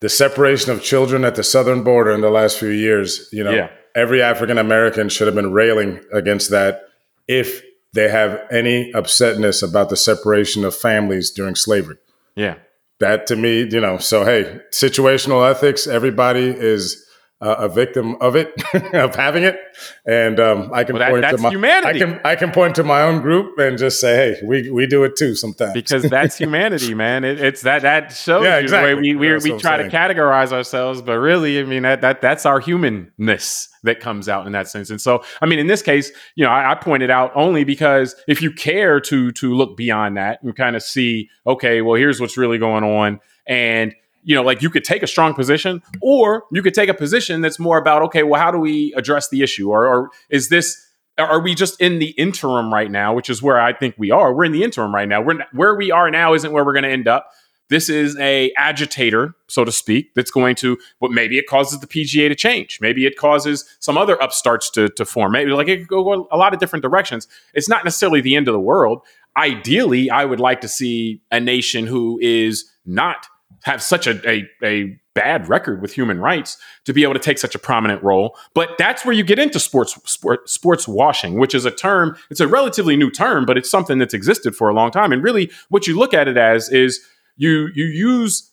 The 0.00 0.08
separation 0.08 0.70
of 0.70 0.80
children 0.80 1.24
at 1.24 1.34
the 1.34 1.42
southern 1.42 1.82
border 1.82 2.12
in 2.12 2.20
the 2.20 2.30
last 2.30 2.58
few 2.58 2.68
years. 2.68 3.28
You 3.32 3.44
know. 3.44 3.52
Yeah 3.52 3.70
every 3.98 4.22
African 4.22 4.58
American 4.58 5.08
should 5.08 5.26
have 5.26 5.34
been 5.34 5.52
railing 5.52 6.00
against 6.12 6.50
that 6.50 6.82
if 7.26 7.62
they 7.92 8.08
have 8.08 8.40
any 8.50 8.92
upsetness 8.92 9.68
about 9.68 9.90
the 9.90 9.96
separation 9.96 10.64
of 10.64 10.74
families 10.74 11.30
during 11.30 11.56
slavery. 11.56 11.96
Yeah. 12.36 12.54
That 13.00 13.26
to 13.26 13.36
me, 13.36 13.62
you 13.64 13.80
know, 13.80 13.98
so 13.98 14.24
hey, 14.24 14.60
situational 14.72 15.48
ethics, 15.48 15.86
everybody 15.86 16.46
is 16.48 17.04
uh, 17.40 17.54
a 17.58 17.68
victim 17.68 18.16
of 18.20 18.34
it, 18.34 18.52
of 18.94 19.14
having 19.14 19.44
it, 19.44 19.56
and 20.04 20.40
um, 20.40 20.70
I 20.72 20.84
can 20.84 20.96
well, 20.96 21.20
that, 21.20 21.30
point 21.30 21.36
to 21.36 21.42
my 21.42 21.50
humanity. 21.50 22.02
I 22.02 22.04
can 22.04 22.20
I 22.24 22.36
can 22.36 22.50
point 22.50 22.74
to 22.76 22.84
my 22.84 23.02
own 23.02 23.22
group 23.22 23.58
and 23.58 23.78
just 23.78 24.00
say, 24.00 24.34
hey, 24.34 24.46
we 24.46 24.70
we 24.70 24.86
do 24.86 25.04
it 25.04 25.16
too 25.16 25.34
sometimes 25.34 25.72
because 25.72 26.02
that's 26.02 26.38
humanity, 26.38 26.94
man. 26.94 27.24
It, 27.24 27.40
it's 27.40 27.62
that 27.62 27.82
that 27.82 28.12
shows 28.12 28.44
yeah, 28.44 28.58
exactly. 28.58 28.90
the 28.90 28.96
way 28.96 29.00
we 29.00 29.16
we, 29.16 29.52
we 29.52 29.58
try 29.58 29.76
to 29.76 29.88
categorize 29.88 30.52
ourselves, 30.52 31.00
but 31.00 31.18
really, 31.18 31.60
I 31.60 31.64
mean 31.64 31.82
that 31.82 32.00
that 32.00 32.20
that's 32.20 32.44
our 32.44 32.58
humanness 32.58 33.68
that 33.84 34.00
comes 34.00 34.28
out 34.28 34.46
in 34.46 34.52
that 34.52 34.68
sense. 34.68 34.90
And 34.90 35.00
so, 35.00 35.22
I 35.40 35.46
mean, 35.46 35.60
in 35.60 35.68
this 35.68 35.82
case, 35.82 36.10
you 36.34 36.44
know, 36.44 36.50
I, 36.50 36.72
I 36.72 36.74
pointed 36.74 37.10
out 37.10 37.30
only 37.36 37.62
because 37.62 38.16
if 38.26 38.42
you 38.42 38.50
care 38.50 39.00
to 39.00 39.30
to 39.32 39.54
look 39.54 39.76
beyond 39.76 40.16
that 40.16 40.42
and 40.42 40.56
kind 40.56 40.74
of 40.74 40.82
see, 40.82 41.28
okay, 41.46 41.82
well, 41.82 41.94
here's 41.94 42.20
what's 42.20 42.36
really 42.36 42.58
going 42.58 42.82
on, 42.82 43.20
and 43.46 43.94
you 44.28 44.34
know, 44.34 44.42
like 44.42 44.60
you 44.60 44.68
could 44.68 44.84
take 44.84 45.02
a 45.02 45.06
strong 45.06 45.32
position, 45.32 45.82
or 46.02 46.44
you 46.52 46.62
could 46.62 46.74
take 46.74 46.90
a 46.90 46.94
position 46.94 47.40
that's 47.40 47.58
more 47.58 47.78
about, 47.78 48.02
okay, 48.02 48.22
well, 48.22 48.38
how 48.38 48.50
do 48.50 48.58
we 48.58 48.92
address 48.94 49.30
the 49.30 49.42
issue, 49.42 49.70
or, 49.70 49.86
or 49.86 50.10
is 50.28 50.50
this 50.50 50.84
are 51.16 51.40
we 51.40 51.54
just 51.54 51.80
in 51.80 51.98
the 51.98 52.10
interim 52.10 52.72
right 52.72 52.90
now, 52.90 53.14
which 53.14 53.30
is 53.30 53.42
where 53.42 53.58
I 53.58 53.72
think 53.72 53.94
we 53.98 54.10
are. 54.10 54.32
We're 54.32 54.44
in 54.44 54.52
the 54.52 54.62
interim 54.62 54.94
right 54.94 55.08
now. 55.08 55.22
We're 55.22 55.44
where 55.52 55.74
we 55.74 55.90
are 55.90 56.10
now 56.10 56.34
isn't 56.34 56.52
where 56.52 56.62
we're 56.62 56.74
going 56.74 56.84
to 56.84 56.90
end 56.90 57.08
up. 57.08 57.30
This 57.70 57.88
is 57.88 58.16
a 58.18 58.52
agitator, 58.56 59.34
so 59.48 59.64
to 59.64 59.72
speak, 59.72 60.14
that's 60.14 60.30
going 60.30 60.56
to, 60.56 60.78
but 61.00 61.10
maybe 61.10 61.38
it 61.38 61.46
causes 61.46 61.80
the 61.80 61.86
PGA 61.86 62.28
to 62.28 62.34
change. 62.34 62.80
Maybe 62.82 63.06
it 63.06 63.16
causes 63.16 63.64
some 63.80 63.96
other 63.96 64.16
upstarts 64.22 64.70
to, 64.72 64.90
to 64.90 65.04
form. 65.06 65.32
Maybe 65.32 65.50
like 65.52 65.68
it 65.68 65.78
could 65.78 65.88
go 65.88 66.28
a 66.30 66.36
lot 66.36 66.52
of 66.52 66.60
different 66.60 66.82
directions. 66.82 67.28
It's 67.54 67.68
not 67.68 67.84
necessarily 67.84 68.20
the 68.20 68.36
end 68.36 68.46
of 68.46 68.52
the 68.52 68.60
world. 68.60 69.00
Ideally, 69.38 70.10
I 70.10 70.26
would 70.26 70.40
like 70.40 70.60
to 70.60 70.68
see 70.68 71.22
a 71.30 71.40
nation 71.40 71.86
who 71.86 72.18
is 72.22 72.70
not 72.86 73.26
have 73.64 73.82
such 73.82 74.06
a, 74.06 74.28
a, 74.28 74.48
a 74.62 74.98
bad 75.14 75.48
record 75.48 75.82
with 75.82 75.92
human 75.92 76.20
rights 76.20 76.56
to 76.84 76.92
be 76.92 77.02
able 77.02 77.14
to 77.14 77.20
take 77.20 77.38
such 77.38 77.54
a 77.54 77.58
prominent 77.58 78.02
role. 78.02 78.36
But 78.54 78.78
that's 78.78 79.04
where 79.04 79.14
you 79.14 79.24
get 79.24 79.38
into 79.38 79.58
sports 79.58 79.98
sport, 80.04 80.48
sports 80.48 80.86
washing, 80.86 81.38
which 81.38 81.54
is 81.54 81.64
a 81.64 81.70
term. 81.70 82.16
It's 82.30 82.40
a 82.40 82.46
relatively 82.46 82.96
new 82.96 83.10
term, 83.10 83.44
but 83.44 83.58
it's 83.58 83.70
something 83.70 83.98
that's 83.98 84.14
existed 84.14 84.54
for 84.54 84.68
a 84.68 84.74
long 84.74 84.90
time. 84.90 85.12
And 85.12 85.22
really, 85.22 85.50
what 85.70 85.86
you 85.86 85.98
look 85.98 86.14
at 86.14 86.28
it 86.28 86.36
as 86.36 86.68
is 86.70 87.00
you 87.36 87.68
you 87.74 87.86
use 87.86 88.52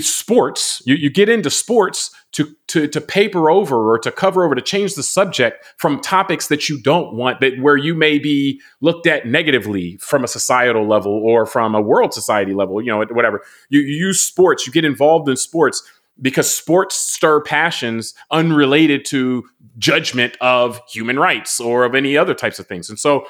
sports 0.00 0.82
you, 0.84 0.96
you 0.96 1.10
get 1.10 1.28
into 1.28 1.50
sports 1.50 2.10
to, 2.32 2.54
to 2.74 2.88
to 2.88 3.00
paper 3.00 3.50
over 3.50 3.92
or 3.92 4.00
to 4.00 4.10
cover 4.10 4.44
over 4.44 4.56
to 4.56 4.60
change 4.60 4.94
the 4.94 5.02
subject 5.02 5.64
from 5.76 6.00
topics 6.00 6.48
that 6.48 6.68
you 6.68 6.80
don't 6.82 7.14
want 7.14 7.40
that 7.40 7.52
where 7.60 7.76
you 7.76 7.94
may 7.94 8.18
be 8.18 8.60
looked 8.80 9.06
at 9.06 9.26
negatively 9.26 9.96
from 9.98 10.24
a 10.24 10.28
societal 10.28 10.84
level 10.84 11.12
or 11.12 11.46
from 11.46 11.76
a 11.76 11.80
world 11.80 12.12
society 12.12 12.52
level 12.52 12.82
you 12.82 12.90
know 12.90 12.98
whatever. 13.12 13.42
You, 13.68 13.80
you 13.80 14.06
use 14.06 14.20
sports 14.20 14.66
you 14.66 14.72
get 14.72 14.84
involved 14.84 15.28
in 15.28 15.36
sports 15.36 15.88
because 16.20 16.52
sports 16.52 16.96
stir 16.96 17.40
passions 17.40 18.12
unrelated 18.32 19.04
to 19.04 19.44
judgment 19.78 20.36
of 20.40 20.80
human 20.88 21.16
rights 21.16 21.60
or 21.60 21.84
of 21.84 21.94
any 21.94 22.16
other 22.16 22.34
types 22.34 22.58
of 22.58 22.66
things. 22.66 22.88
And 22.90 22.98
so 22.98 23.26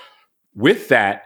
with 0.55 0.89
that 0.89 1.25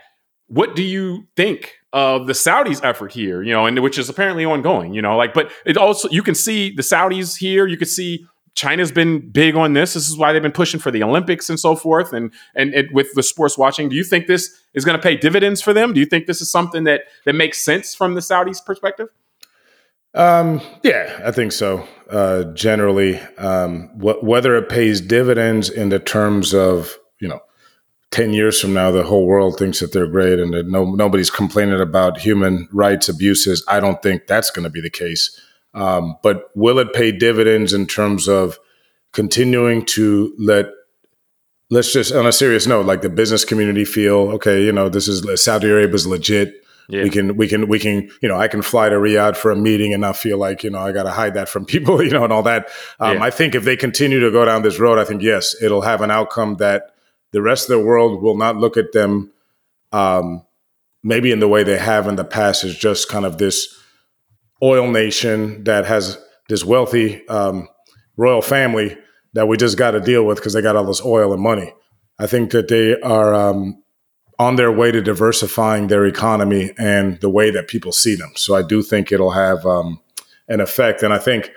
what 0.48 0.74
do 0.74 0.82
you 0.82 1.28
think 1.36 1.77
of 1.92 2.26
the 2.26 2.34
Saudis' 2.34 2.84
effort 2.84 3.12
here, 3.12 3.42
you 3.42 3.52
know, 3.52 3.66
and 3.66 3.78
which 3.80 3.98
is 3.98 4.08
apparently 4.08 4.44
ongoing, 4.44 4.92
you 4.92 5.00
know, 5.00 5.16
like, 5.16 5.32
but 5.32 5.50
it 5.64 5.76
also, 5.76 6.08
you 6.10 6.22
can 6.22 6.34
see 6.34 6.74
the 6.74 6.82
Saudis 6.82 7.36
here, 7.38 7.66
you 7.66 7.76
can 7.76 7.88
see 7.88 8.26
China's 8.54 8.90
been 8.90 9.30
big 9.30 9.54
on 9.54 9.72
this. 9.72 9.94
This 9.94 10.08
is 10.08 10.16
why 10.16 10.32
they've 10.32 10.42
been 10.42 10.52
pushing 10.52 10.80
for 10.80 10.90
the 10.90 11.02
Olympics 11.02 11.48
and 11.48 11.58
so 11.58 11.76
forth. 11.76 12.12
And, 12.12 12.32
and 12.56 12.74
it, 12.74 12.92
with 12.92 13.14
the 13.14 13.22
sports 13.22 13.56
washing, 13.56 13.88
do 13.88 13.94
you 13.94 14.04
think 14.04 14.26
this 14.26 14.52
is 14.74 14.84
going 14.84 14.98
to 14.98 15.02
pay 15.02 15.16
dividends 15.16 15.62
for 15.62 15.72
them? 15.72 15.92
Do 15.92 16.00
you 16.00 16.06
think 16.06 16.26
this 16.26 16.40
is 16.40 16.50
something 16.50 16.84
that, 16.84 17.02
that 17.24 17.34
makes 17.34 17.64
sense 17.64 17.94
from 17.94 18.14
the 18.14 18.20
Saudis' 18.20 18.64
perspective? 18.64 19.08
Um, 20.12 20.60
yeah, 20.82 21.20
I 21.24 21.30
think 21.30 21.52
so. 21.52 21.86
Uh, 22.10 22.44
generally, 22.54 23.20
um, 23.38 23.88
wh- 23.90 24.22
whether 24.24 24.56
it 24.56 24.68
pays 24.68 25.00
dividends 25.00 25.70
in 25.70 25.90
the 25.90 26.00
terms 26.00 26.52
of, 26.52 26.98
you 27.20 27.28
know, 27.28 27.40
10 28.10 28.32
years 28.32 28.60
from 28.60 28.72
now, 28.72 28.90
the 28.90 29.02
whole 29.02 29.26
world 29.26 29.58
thinks 29.58 29.80
that 29.80 29.92
they're 29.92 30.06
great 30.06 30.38
and 30.38 30.54
that 30.54 30.66
no, 30.66 30.84
nobody's 30.84 31.30
complaining 31.30 31.80
about 31.80 32.18
human 32.18 32.68
rights 32.72 33.08
abuses. 33.08 33.62
I 33.68 33.80
don't 33.80 34.02
think 34.02 34.26
that's 34.26 34.50
going 34.50 34.64
to 34.64 34.70
be 34.70 34.80
the 34.80 34.90
case. 34.90 35.38
Um, 35.74 36.16
but 36.22 36.50
will 36.54 36.78
it 36.78 36.94
pay 36.94 37.12
dividends 37.12 37.74
in 37.74 37.86
terms 37.86 38.26
of 38.26 38.58
continuing 39.12 39.84
to 39.84 40.34
let, 40.38 40.70
let's 41.70 41.92
just 41.92 42.12
on 42.12 42.26
a 42.26 42.32
serious 42.32 42.66
note, 42.66 42.86
like 42.86 43.02
the 43.02 43.10
business 43.10 43.44
community 43.44 43.84
feel, 43.84 44.30
okay, 44.30 44.64
you 44.64 44.72
know, 44.72 44.88
this 44.88 45.06
is 45.06 45.22
Saudi 45.42 45.68
arabia's 45.68 46.06
legit. 46.06 46.54
Yeah. 46.88 47.02
We 47.02 47.10
can, 47.10 47.36
we 47.36 47.46
can, 47.46 47.68
we 47.68 47.78
can, 47.78 48.10
you 48.22 48.28
know, 48.30 48.40
I 48.40 48.48
can 48.48 48.62
fly 48.62 48.88
to 48.88 48.96
Riyadh 48.96 49.36
for 49.36 49.50
a 49.50 49.56
meeting 49.56 49.92
and 49.92 50.00
not 50.00 50.16
feel 50.16 50.38
like, 50.38 50.64
you 50.64 50.70
know, 50.70 50.78
I 50.78 50.92
got 50.92 51.02
to 51.02 51.10
hide 51.10 51.34
that 51.34 51.50
from 51.50 51.64
people, 51.66 52.02
you 52.02 52.10
know, 52.10 52.24
and 52.24 52.32
all 52.32 52.42
that. 52.44 52.70
Um, 52.98 53.18
yeah. 53.18 53.22
I 53.22 53.28
think 53.30 53.54
if 53.54 53.64
they 53.64 53.76
continue 53.76 54.20
to 54.20 54.30
go 54.30 54.46
down 54.46 54.62
this 54.62 54.80
road, 54.80 54.98
I 54.98 55.04
think, 55.04 55.20
yes, 55.20 55.54
it'll 55.62 55.82
have 55.82 56.00
an 56.00 56.10
outcome 56.10 56.54
that 56.54 56.94
the 57.32 57.42
rest 57.42 57.68
of 57.68 57.78
the 57.78 57.84
world 57.84 58.22
will 58.22 58.36
not 58.36 58.56
look 58.56 58.76
at 58.76 58.92
them 58.92 59.32
um, 59.92 60.44
maybe 61.02 61.32
in 61.32 61.40
the 61.40 61.48
way 61.48 61.62
they 61.62 61.78
have 61.78 62.06
in 62.06 62.16
the 62.16 62.24
past 62.24 62.64
as 62.64 62.76
just 62.76 63.08
kind 63.08 63.24
of 63.24 63.38
this 63.38 63.82
oil 64.62 64.90
nation 64.90 65.64
that 65.64 65.86
has 65.86 66.18
this 66.48 66.64
wealthy 66.64 67.26
um, 67.28 67.68
royal 68.16 68.42
family 68.42 68.96
that 69.34 69.46
we 69.46 69.56
just 69.56 69.78
got 69.78 69.92
to 69.92 70.00
deal 70.00 70.24
with 70.24 70.38
because 70.38 70.52
they 70.52 70.62
got 70.62 70.76
all 70.76 70.84
this 70.84 71.04
oil 71.04 71.32
and 71.32 71.42
money. 71.42 71.72
I 72.18 72.26
think 72.26 72.50
that 72.50 72.68
they 72.68 73.00
are 73.00 73.34
um, 73.34 73.82
on 74.38 74.56
their 74.56 74.72
way 74.72 74.90
to 74.90 75.00
diversifying 75.00 75.88
their 75.88 76.06
economy 76.06 76.72
and 76.78 77.20
the 77.20 77.30
way 77.30 77.50
that 77.50 77.68
people 77.68 77.92
see 77.92 78.14
them. 78.14 78.32
So 78.34 78.54
I 78.54 78.62
do 78.62 78.82
think 78.82 79.12
it'll 79.12 79.32
have 79.32 79.64
um, 79.66 80.00
an 80.48 80.60
effect. 80.60 81.02
And 81.02 81.12
I 81.12 81.18
think 81.18 81.50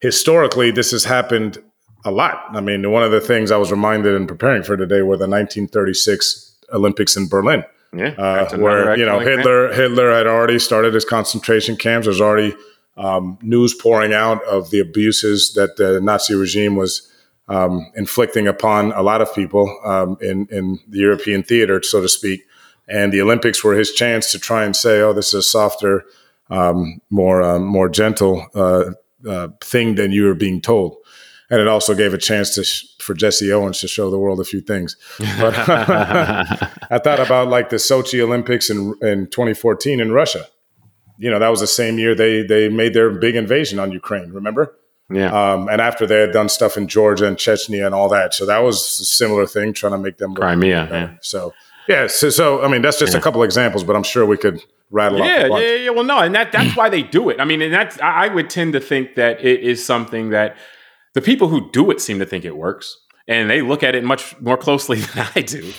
historically, 0.00 0.70
this 0.70 0.92
has 0.92 1.04
happened 1.04 1.58
a 2.06 2.10
lot. 2.10 2.44
I 2.50 2.60
mean, 2.60 2.90
one 2.90 3.02
of 3.02 3.10
the 3.10 3.20
things 3.20 3.50
I 3.50 3.56
was 3.56 3.70
reminded 3.70 4.14
in 4.14 4.26
preparing 4.26 4.62
for 4.62 4.76
today 4.76 5.02
were 5.02 5.16
the 5.16 5.28
1936 5.28 6.54
Olympics 6.72 7.16
in 7.16 7.28
Berlin. 7.28 7.64
Yeah, 7.92 8.14
uh, 8.18 8.56
where 8.58 8.96
you 8.96 9.06
know 9.06 9.20
Hitler 9.20 9.72
Hitler 9.72 10.12
had 10.12 10.26
already 10.26 10.58
started 10.58 10.94
his 10.94 11.04
concentration 11.04 11.76
camps. 11.76 12.06
There's 12.06 12.20
already 12.20 12.54
um, 12.96 13.38
news 13.42 13.74
pouring 13.74 14.12
out 14.12 14.42
of 14.44 14.70
the 14.70 14.80
abuses 14.80 15.54
that 15.54 15.76
the 15.76 16.00
Nazi 16.00 16.34
regime 16.34 16.76
was 16.76 17.10
um, 17.48 17.90
inflicting 17.94 18.48
upon 18.48 18.92
a 18.92 19.02
lot 19.02 19.20
of 19.20 19.34
people 19.34 19.80
um, 19.84 20.16
in 20.20 20.46
in 20.50 20.78
the 20.88 20.98
European 20.98 21.42
theater, 21.42 21.82
so 21.82 22.00
to 22.00 22.08
speak. 22.08 22.42
And 22.88 23.12
the 23.12 23.20
Olympics 23.20 23.64
were 23.64 23.74
his 23.74 23.92
chance 23.92 24.30
to 24.32 24.38
try 24.38 24.64
and 24.64 24.76
say, 24.76 25.00
"Oh, 25.00 25.12
this 25.12 25.28
is 25.28 25.34
a 25.34 25.42
softer, 25.42 26.04
um, 26.50 27.00
more 27.10 27.42
uh, 27.42 27.58
more 27.58 27.88
gentle 27.88 28.46
uh, 28.54 28.90
uh, 29.28 29.48
thing 29.60 29.94
than 29.94 30.12
you 30.12 30.24
were 30.24 30.34
being 30.34 30.60
told." 30.60 30.96
And 31.50 31.60
it 31.60 31.68
also 31.68 31.94
gave 31.94 32.12
a 32.12 32.18
chance 32.18 32.54
to 32.54 32.64
sh- 32.64 32.86
for 33.00 33.14
Jesse 33.14 33.52
Owens 33.52 33.80
to 33.80 33.88
show 33.88 34.10
the 34.10 34.18
world 34.18 34.40
a 34.40 34.44
few 34.44 34.60
things. 34.60 34.96
But 35.18 35.54
I 35.68 36.98
thought 36.98 37.20
about 37.20 37.48
like 37.48 37.70
the 37.70 37.76
Sochi 37.76 38.20
Olympics 38.20 38.70
in 38.70 38.94
in 39.02 39.26
2014 39.28 40.00
in 40.00 40.12
Russia. 40.12 40.46
You 41.18 41.30
know, 41.30 41.38
that 41.38 41.48
was 41.48 41.60
the 41.60 41.66
same 41.66 41.98
year 41.98 42.14
they 42.14 42.42
they 42.42 42.68
made 42.68 42.94
their 42.94 43.10
big 43.10 43.36
invasion 43.36 43.78
on 43.78 43.92
Ukraine. 43.92 44.32
Remember? 44.32 44.76
Yeah. 45.08 45.30
Um, 45.30 45.68
and 45.68 45.80
after 45.80 46.04
they 46.04 46.20
had 46.20 46.32
done 46.32 46.48
stuff 46.48 46.76
in 46.76 46.88
Georgia 46.88 47.26
and 47.26 47.36
Chechnya 47.36 47.86
and 47.86 47.94
all 47.94 48.08
that, 48.08 48.34
so 48.34 48.44
that 48.46 48.58
was 48.58 48.76
a 49.00 49.04
similar 49.04 49.46
thing, 49.46 49.72
trying 49.72 49.92
to 49.92 49.98
make 49.98 50.18
them 50.18 50.34
Crimea. 50.34 50.88
Yeah. 50.90 51.14
So 51.20 51.54
yeah, 51.88 52.08
so, 52.08 52.30
so 52.30 52.62
I 52.62 52.68
mean, 52.68 52.82
that's 52.82 52.98
just 52.98 53.12
yeah. 53.12 53.18
a 53.18 53.22
couple 53.22 53.42
examples, 53.42 53.84
but 53.84 53.94
I'm 53.94 54.02
sure 54.02 54.26
we 54.26 54.36
could 54.36 54.60
rattle 54.90 55.18
yeah, 55.18 55.46
Yeah, 55.46 55.74
yeah, 55.76 55.90
Well, 55.90 56.04
no, 56.04 56.18
and 56.18 56.34
that 56.34 56.52
that's 56.52 56.76
why 56.76 56.88
they 56.88 57.02
do 57.02 57.28
it. 57.28 57.40
I 57.40 57.44
mean, 57.44 57.62
and 57.62 57.72
that's 57.72 57.98
I 58.00 58.28
would 58.28 58.50
tend 58.50 58.72
to 58.72 58.80
think 58.80 59.14
that 59.14 59.44
it 59.44 59.60
is 59.60 59.84
something 59.84 60.30
that 60.30 60.56
the 61.16 61.22
people 61.22 61.48
who 61.48 61.70
do 61.70 61.90
it 61.90 61.98
seem 61.98 62.18
to 62.18 62.26
think 62.26 62.44
it 62.44 62.54
works 62.54 62.98
and 63.26 63.48
they 63.48 63.62
look 63.62 63.82
at 63.82 63.94
it 63.94 64.04
much 64.04 64.38
more 64.38 64.58
closely 64.58 65.00
than 65.14 65.26
I 65.34 65.40
do. 65.40 65.72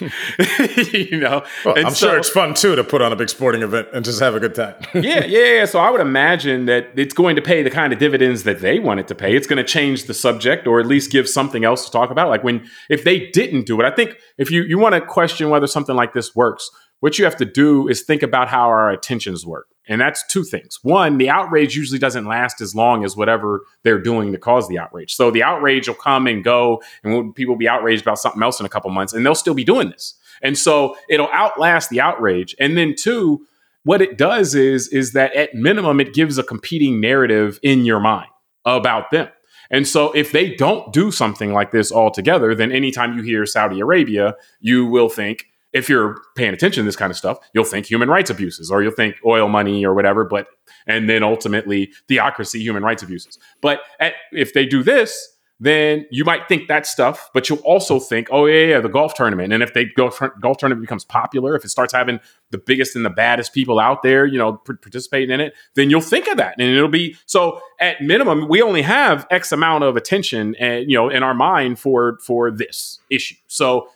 you 0.98 1.20
know, 1.20 1.44
well, 1.64 1.78
I'm 1.78 1.94
so, 1.94 2.08
sure 2.08 2.18
it's 2.18 2.28
fun 2.28 2.56
too 2.56 2.76
to 2.76 2.84
put 2.84 3.04
on 3.04 3.14
a 3.14 3.16
big 3.16 3.30
sporting 3.30 3.62
event 3.62 3.88
and 3.94 4.04
just 4.04 4.20
have 4.20 4.34
a 4.34 4.40
good 4.40 4.56
time. 4.56 4.74
yeah, 4.96 5.24
yeah, 5.26 5.60
yeah. 5.60 5.66
So 5.66 5.78
I 5.78 5.92
would 5.92 6.02
imagine 6.02 6.66
that 6.66 6.90
it's 6.96 7.14
going 7.14 7.36
to 7.36 7.42
pay 7.44 7.62
the 7.62 7.70
kind 7.70 7.94
of 7.94 8.00
dividends 8.00 8.46
that 8.46 8.62
they 8.62 8.80
want 8.80 9.00
it 9.00 9.08
to 9.10 9.16
pay. 9.16 9.36
It's 9.36 9.46
going 9.46 9.58
to 9.58 9.64
change 9.64 10.06
the 10.06 10.16
subject 10.16 10.66
or 10.66 10.80
at 10.80 10.88
least 10.88 11.12
give 11.12 11.30
something 11.30 11.64
else 11.64 11.86
to 11.86 11.92
talk 11.92 12.10
about. 12.10 12.30
Like 12.30 12.44
when 12.44 12.68
if 12.90 13.04
they 13.04 13.30
didn't 13.30 13.68
do 13.68 13.80
it, 13.80 13.86
I 13.86 13.92
think 13.92 14.18
if 14.40 14.50
you 14.50 14.64
you 14.64 14.80
want 14.80 14.96
to 14.96 15.02
question 15.02 15.52
whether 15.52 15.68
something 15.68 15.96
like 15.96 16.14
this 16.14 16.36
works, 16.36 16.68
what 17.00 17.20
you 17.20 17.26
have 17.26 17.38
to 17.38 17.46
do 17.46 17.88
is 17.88 18.02
think 18.02 18.24
about 18.24 18.48
how 18.48 18.68
our 18.68 18.90
attentions 18.90 19.46
work. 19.46 19.68
And 19.88 20.02
that's 20.02 20.26
two 20.28 20.44
things. 20.44 20.80
One, 20.82 21.18
the 21.18 21.30
outrage 21.30 21.76
usually 21.76 22.00
doesn't 22.00 22.26
last 22.26 22.60
as 22.60 22.76
long 22.76 23.06
as 23.06 23.16
whatever 23.16 23.64
they're 23.84 24.02
doing 24.02 24.32
to 24.34 24.38
cause 24.38 24.68
the 24.68 24.78
outrage. 24.78 25.14
So 25.14 25.32
the 25.32 25.44
outrage 25.44 25.88
will 25.88 25.96
come 25.96 26.28
and 26.28 26.44
go, 26.44 26.82
and 27.04 27.34
people 27.34 27.54
will 27.54 27.60
be 27.60 27.70
outraged 27.70 28.02
about 28.02 28.20
something 28.20 28.44
else 28.44 28.60
in 28.60 28.66
a 28.66 28.70
couple 28.70 28.92
months, 28.92 29.14
and 29.14 29.26
they'll 29.26 29.36
still 29.36 29.54
be 29.54 29.64
doing 29.64 29.90
this. 29.90 30.16
And 30.42 30.58
so 30.58 30.98
it'll 31.10 31.32
outlast 31.32 31.90
the 31.90 32.02
outrage. 32.02 32.56
And 32.60 32.78
then 32.78 32.96
two, 32.96 33.46
what 33.84 34.02
it 34.02 34.18
does 34.18 34.54
is 34.54 34.90
is 34.90 35.14
that 35.14 35.34
at 35.34 35.54
minimum 35.54 36.02
it 36.02 36.14
gives 36.14 36.38
a 36.38 36.44
competing 36.44 37.00
narrative 37.00 37.60
in 37.64 37.86
your 37.86 38.02
mind 38.02 38.30
about 38.66 39.12
them. 39.12 39.30
And 39.72 39.88
so 39.88 40.12
if 40.12 40.32
they 40.32 40.56
don't 40.56 40.92
do 40.94 41.12
something 41.12 41.54
like 41.54 41.72
this 41.72 41.92
altogether, 41.92 42.54
then 42.54 42.72
anytime 42.72 43.18
you 43.18 43.24
hear 43.24 43.46
Saudi 43.46 43.80
Arabia, 43.80 44.36
you 44.60 44.86
will 44.86 45.10
think 45.10 45.46
if 45.78 45.90
you're 45.90 46.22
paying 46.36 46.54
attention 46.54 46.84
to 46.84 46.86
this 46.86 46.96
kind 46.96 47.12
of 47.12 47.18
stuff, 47.18 47.38
you'll 47.54 47.64
think 47.64 47.86
human 47.86 48.10
rights 48.10 48.30
abuses 48.30 48.72
or 48.72 48.82
you'll 48.82 48.92
think 48.92 49.16
oil 49.26 49.48
money 49.48 49.86
or 49.86 49.94
whatever, 49.94 50.26
but 50.26 50.48
and 50.86 51.10
then 51.10 51.24
ultimately 51.24 51.92
theocracy, 52.08 52.60
human 52.60 52.84
rights 52.84 53.04
abuses. 53.04 53.38
But 53.62 53.82
at, 54.00 54.14
if 54.32 54.54
they 54.54 54.66
do 54.66 54.84
this, 54.84 55.36
then 55.60 56.06
you 56.12 56.24
might 56.24 56.48
think 56.48 56.68
that 56.68 56.86
stuff, 56.86 57.32
but 57.34 57.50
you'll 57.50 57.60
also 57.60 58.00
think, 58.00 58.28
oh 58.32 58.46
yeah, 58.46 58.66
yeah, 58.66 58.80
the 58.80 58.90
golf 58.90 59.16
tournament. 59.16 59.52
And 59.52 59.64
if 59.64 59.74
they 59.74 59.86
go 59.86 60.12
golf 60.40 60.58
tournament 60.58 60.82
becomes 60.82 61.04
popular, 61.04 61.56
if 61.56 61.66
it 61.66 61.70
starts 61.70 61.94
having 61.94 62.20
the 62.52 62.60
biggest 62.60 62.96
and 62.96 63.04
the 63.04 63.10
baddest 63.10 63.54
people 63.54 63.80
out 63.80 64.04
there, 64.04 64.26
you 64.26 64.38
know, 64.38 64.54
participating 64.54 65.32
in 65.32 65.40
it, 65.40 65.54
then 65.74 65.90
you'll 65.90 66.02
think 66.02 66.28
of 66.28 66.38
that, 66.38 66.56
and 66.60 66.70
it'll 66.70 66.90
be 66.90 67.16
so. 67.26 67.60
At 67.80 68.02
minimum, 68.02 68.48
we 68.48 68.62
only 68.62 68.84
have 68.84 69.28
X 69.30 69.52
amount 69.52 69.84
of 69.84 69.96
attention, 69.96 70.56
and 70.60 70.90
you 70.90 70.98
know, 70.98 71.10
in 71.10 71.24
our 71.24 71.34
mind 71.34 71.80
for 71.80 72.20
for 72.24 72.52
this 72.52 73.00
issue. 73.10 73.36
So 73.48 73.90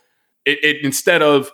it, 0.45 0.63
it 0.63 0.77
instead 0.83 1.21
of 1.21 1.51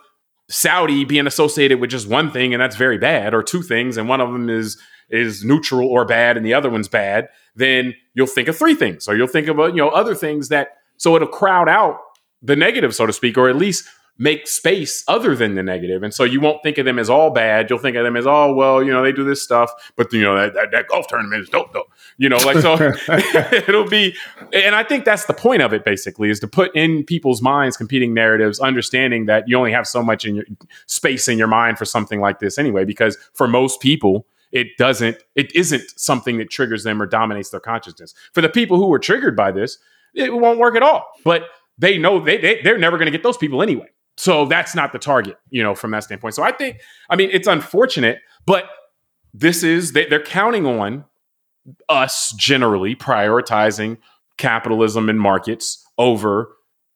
Saudi 0.50 1.04
being 1.04 1.26
associated 1.26 1.80
with 1.80 1.90
just 1.90 2.08
one 2.08 2.30
thing 2.30 2.54
and 2.54 2.62
that's 2.62 2.76
very 2.76 2.98
bad, 2.98 3.34
or 3.34 3.42
two 3.42 3.62
things, 3.62 3.96
and 3.96 4.08
one 4.08 4.20
of 4.20 4.32
them 4.32 4.48
is 4.48 4.80
is 5.10 5.42
neutral 5.44 5.88
or 5.88 6.04
bad 6.04 6.36
and 6.36 6.44
the 6.44 6.52
other 6.52 6.68
one's 6.68 6.88
bad, 6.88 7.28
then 7.54 7.94
you'll 8.14 8.26
think 8.26 8.46
of 8.46 8.56
three 8.56 8.74
things. 8.74 9.08
Or 9.08 9.16
you'll 9.16 9.26
think 9.26 9.48
of 9.48 9.58
uh, 9.58 9.66
you 9.66 9.76
know 9.76 9.88
other 9.88 10.14
things 10.14 10.48
that 10.48 10.68
so 10.96 11.16
it'll 11.16 11.28
crowd 11.28 11.68
out 11.68 11.98
the 12.42 12.56
negative 12.56 12.94
so 12.94 13.06
to 13.06 13.12
speak 13.12 13.36
or 13.36 13.48
at 13.48 13.56
least 13.56 13.84
make 14.18 14.46
space 14.46 15.04
other 15.08 15.34
than 15.34 15.54
the 15.54 15.62
negative. 15.62 16.02
And 16.02 16.12
so 16.12 16.24
you 16.24 16.40
won't 16.40 16.62
think 16.62 16.76
of 16.78 16.84
them 16.84 16.98
as 16.98 17.08
all 17.08 17.30
bad. 17.30 17.70
You'll 17.70 17.78
think 17.78 17.96
of 17.96 18.04
them 18.04 18.16
as 18.16 18.26
oh 18.26 18.52
well 18.52 18.82
you 18.82 18.92
know 18.92 19.02
they 19.02 19.12
do 19.12 19.24
this 19.24 19.42
stuff. 19.42 19.72
But 19.96 20.12
you 20.12 20.22
know 20.22 20.36
that, 20.36 20.54
that, 20.54 20.70
that 20.72 20.88
golf 20.88 21.06
tournament 21.06 21.42
is 21.42 21.48
dope 21.48 21.72
though. 21.72 21.86
You 22.16 22.28
know 22.28 22.38
like 22.38 22.58
so 22.58 22.74
it'll 23.68 23.88
be 23.88 24.14
and 24.52 24.74
i 24.74 24.82
think 24.82 25.04
that's 25.04 25.26
the 25.26 25.32
point 25.32 25.62
of 25.62 25.72
it 25.72 25.84
basically 25.84 26.30
is 26.30 26.40
to 26.40 26.48
put 26.48 26.74
in 26.74 27.04
people's 27.04 27.40
minds 27.40 27.76
competing 27.76 28.12
narratives 28.12 28.58
understanding 28.60 29.26
that 29.26 29.44
you 29.46 29.56
only 29.56 29.72
have 29.72 29.86
so 29.86 30.02
much 30.02 30.24
in 30.24 30.34
your 30.34 30.44
space 30.86 31.28
in 31.28 31.38
your 31.38 31.46
mind 31.46 31.78
for 31.78 31.84
something 31.84 32.20
like 32.20 32.40
this 32.40 32.58
anyway 32.58 32.84
because 32.84 33.16
for 33.34 33.46
most 33.46 33.80
people 33.80 34.26
it 34.52 34.76
doesn't 34.78 35.16
it 35.34 35.54
isn't 35.54 35.82
something 35.96 36.38
that 36.38 36.50
triggers 36.50 36.84
them 36.84 37.00
or 37.00 37.06
dominates 37.06 37.50
their 37.50 37.60
consciousness. 37.60 38.14
For 38.32 38.40
the 38.40 38.48
people 38.48 38.78
who 38.78 38.86
were 38.86 38.98
triggered 38.98 39.36
by 39.36 39.52
this 39.52 39.78
it 40.14 40.32
won't 40.32 40.58
work 40.58 40.74
at 40.74 40.82
all. 40.82 41.06
But 41.24 41.44
they 41.76 41.98
know 41.98 42.18
they, 42.18 42.38
they 42.38 42.62
they're 42.62 42.78
never 42.78 42.96
going 42.96 43.06
to 43.06 43.12
get 43.12 43.22
those 43.22 43.36
people 43.36 43.62
anyway 43.62 43.88
so 44.18 44.44
that's 44.46 44.74
not 44.74 44.92
the 44.92 44.98
target 44.98 45.36
you 45.50 45.62
know 45.62 45.74
from 45.74 45.90
that 45.92 46.04
standpoint. 46.04 46.34
So 46.34 46.42
i 46.42 46.52
think 46.52 46.80
i 47.10 47.16
mean 47.16 47.30
it's 47.32 47.48
unfortunate 47.48 48.18
but 48.46 48.64
this 49.34 49.62
is 49.62 49.92
they, 49.92 50.06
they're 50.06 50.22
counting 50.22 50.66
on 50.66 51.04
us 51.88 52.32
generally 52.36 52.96
prioritizing 52.96 53.98
capitalism 54.38 55.08
and 55.08 55.20
markets 55.20 55.84
over 55.98 56.48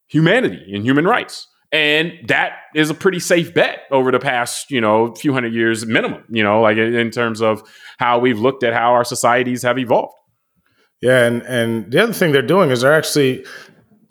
humanity 0.06 0.72
and 0.74 0.84
human 0.84 1.04
rights. 1.04 1.48
And 1.72 2.12
that 2.28 2.52
is 2.74 2.90
a 2.90 2.94
pretty 2.94 3.18
safe 3.18 3.54
bet 3.54 3.80
over 3.90 4.10
the 4.10 4.18
past 4.18 4.70
you 4.70 4.80
know 4.80 5.14
few 5.14 5.32
hundred 5.32 5.54
years 5.54 5.86
minimum 5.86 6.24
you 6.28 6.42
know 6.42 6.60
like 6.60 6.76
in 6.76 7.10
terms 7.10 7.40
of 7.40 7.62
how 7.98 8.18
we've 8.18 8.38
looked 8.38 8.62
at 8.62 8.74
how 8.74 8.92
our 8.92 9.04
societies 9.04 9.62
have 9.62 9.78
evolved. 9.78 10.14
Yeah 11.00 11.24
and 11.26 11.42
and 11.42 11.90
the 11.90 12.02
other 12.02 12.12
thing 12.12 12.32
they're 12.32 12.42
doing 12.42 12.70
is 12.70 12.82
they're 12.82 12.92
actually 12.92 13.44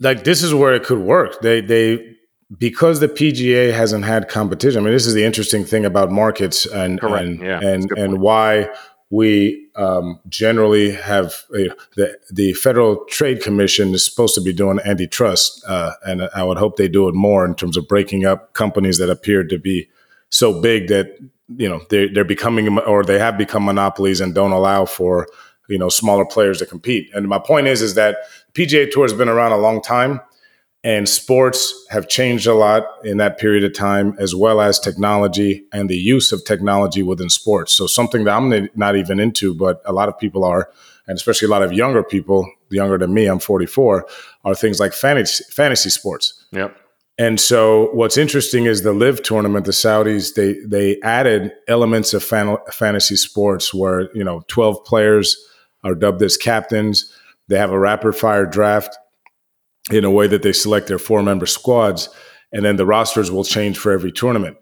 like 0.00 0.24
this 0.24 0.42
is 0.42 0.52
where 0.52 0.74
it 0.74 0.84
could 0.84 0.98
work. 0.98 1.40
They 1.40 1.60
they 1.60 2.16
because 2.58 3.00
the 3.00 3.08
PGA 3.08 3.72
hasn't 3.72 4.04
had 4.04 4.28
competition. 4.28 4.80
I 4.80 4.84
mean, 4.84 4.92
this 4.92 5.06
is 5.06 5.14
the 5.14 5.24
interesting 5.24 5.64
thing 5.64 5.84
about 5.84 6.10
markets 6.10 6.66
and 6.66 7.00
Correct. 7.00 7.24
and 7.24 7.40
yeah, 7.40 7.60
and, 7.60 7.90
and 7.92 8.20
why 8.20 8.68
we 9.10 9.68
um, 9.76 10.18
generally 10.28 10.92
have 10.92 11.44
uh, 11.54 11.74
the 11.96 12.18
the 12.30 12.54
Federal 12.54 13.04
Trade 13.04 13.42
Commission 13.42 13.94
is 13.94 14.04
supposed 14.04 14.34
to 14.34 14.40
be 14.40 14.52
doing 14.52 14.80
antitrust, 14.84 15.62
uh, 15.66 15.92
and 16.04 16.28
I 16.34 16.42
would 16.44 16.58
hope 16.58 16.76
they 16.76 16.88
do 16.88 17.08
it 17.08 17.14
more 17.14 17.44
in 17.44 17.54
terms 17.54 17.76
of 17.76 17.86
breaking 17.86 18.24
up 18.24 18.54
companies 18.54 18.98
that 18.98 19.10
appear 19.10 19.44
to 19.44 19.58
be 19.58 19.88
so 20.30 20.60
big 20.60 20.88
that 20.88 21.18
you 21.56 21.68
know 21.68 21.82
they're 21.90 22.12
they're 22.12 22.24
becoming 22.24 22.78
or 22.80 23.04
they 23.04 23.18
have 23.18 23.36
become 23.36 23.64
monopolies 23.64 24.20
and 24.20 24.34
don't 24.34 24.52
allow 24.52 24.84
for 24.84 25.28
you 25.68 25.78
know 25.78 25.88
smaller 25.88 26.24
players 26.24 26.58
to 26.58 26.66
compete. 26.66 27.10
And 27.14 27.28
my 27.28 27.38
point 27.38 27.66
is 27.66 27.82
is 27.82 27.94
that 27.94 28.16
PGA 28.54 28.90
Tour 28.90 29.04
has 29.04 29.12
been 29.12 29.28
around 29.28 29.52
a 29.52 29.58
long 29.58 29.82
time 29.82 30.20
and 30.84 31.08
sports 31.08 31.86
have 31.90 32.08
changed 32.08 32.46
a 32.46 32.54
lot 32.54 32.84
in 33.04 33.18
that 33.18 33.38
period 33.38 33.62
of 33.62 33.72
time, 33.72 34.16
as 34.18 34.34
well 34.34 34.60
as 34.60 34.80
technology 34.80 35.64
and 35.72 35.88
the 35.88 35.96
use 35.96 36.32
of 36.32 36.44
technology 36.44 37.02
within 37.02 37.30
sports. 37.30 37.72
So, 37.72 37.86
something 37.86 38.24
that 38.24 38.36
I'm 38.36 38.68
not 38.74 38.96
even 38.96 39.20
into, 39.20 39.54
but 39.54 39.80
a 39.84 39.92
lot 39.92 40.08
of 40.08 40.18
people 40.18 40.44
are, 40.44 40.68
and 41.06 41.16
especially 41.16 41.46
a 41.46 41.50
lot 41.50 41.62
of 41.62 41.72
younger 41.72 42.02
people, 42.02 42.50
younger 42.70 42.98
than 42.98 43.14
me, 43.14 43.26
I'm 43.26 43.38
44, 43.38 44.06
are 44.44 44.54
things 44.54 44.80
like 44.80 44.92
fantasy, 44.92 45.44
fantasy 45.50 45.90
sports. 45.90 46.44
Yep. 46.50 46.76
And 47.16 47.38
so, 47.38 47.90
what's 47.92 48.18
interesting 48.18 48.64
is 48.64 48.82
the 48.82 48.92
LIV 48.92 49.22
tournament. 49.22 49.66
The 49.66 49.72
Saudis 49.72 50.34
they 50.34 50.54
they 50.66 51.00
added 51.02 51.52
elements 51.68 52.12
of 52.12 52.24
fan, 52.24 52.56
fantasy 52.72 53.16
sports 53.16 53.72
where 53.72 54.12
you 54.16 54.24
know 54.24 54.42
12 54.48 54.84
players 54.84 55.36
are 55.84 55.94
dubbed 55.94 56.22
as 56.22 56.36
captains. 56.36 57.12
They 57.46 57.58
have 57.58 57.70
a 57.70 57.78
rapid 57.78 58.16
fire 58.16 58.46
draft 58.46 58.96
in 59.90 60.04
a 60.04 60.10
way 60.10 60.26
that 60.26 60.42
they 60.42 60.52
select 60.52 60.86
their 60.86 60.98
four 60.98 61.22
member 61.22 61.46
squads, 61.46 62.08
and 62.52 62.64
then 62.64 62.76
the 62.76 62.86
rosters 62.86 63.30
will 63.30 63.44
change 63.44 63.78
for 63.78 63.92
every 63.92 64.12
tournament. 64.12 64.56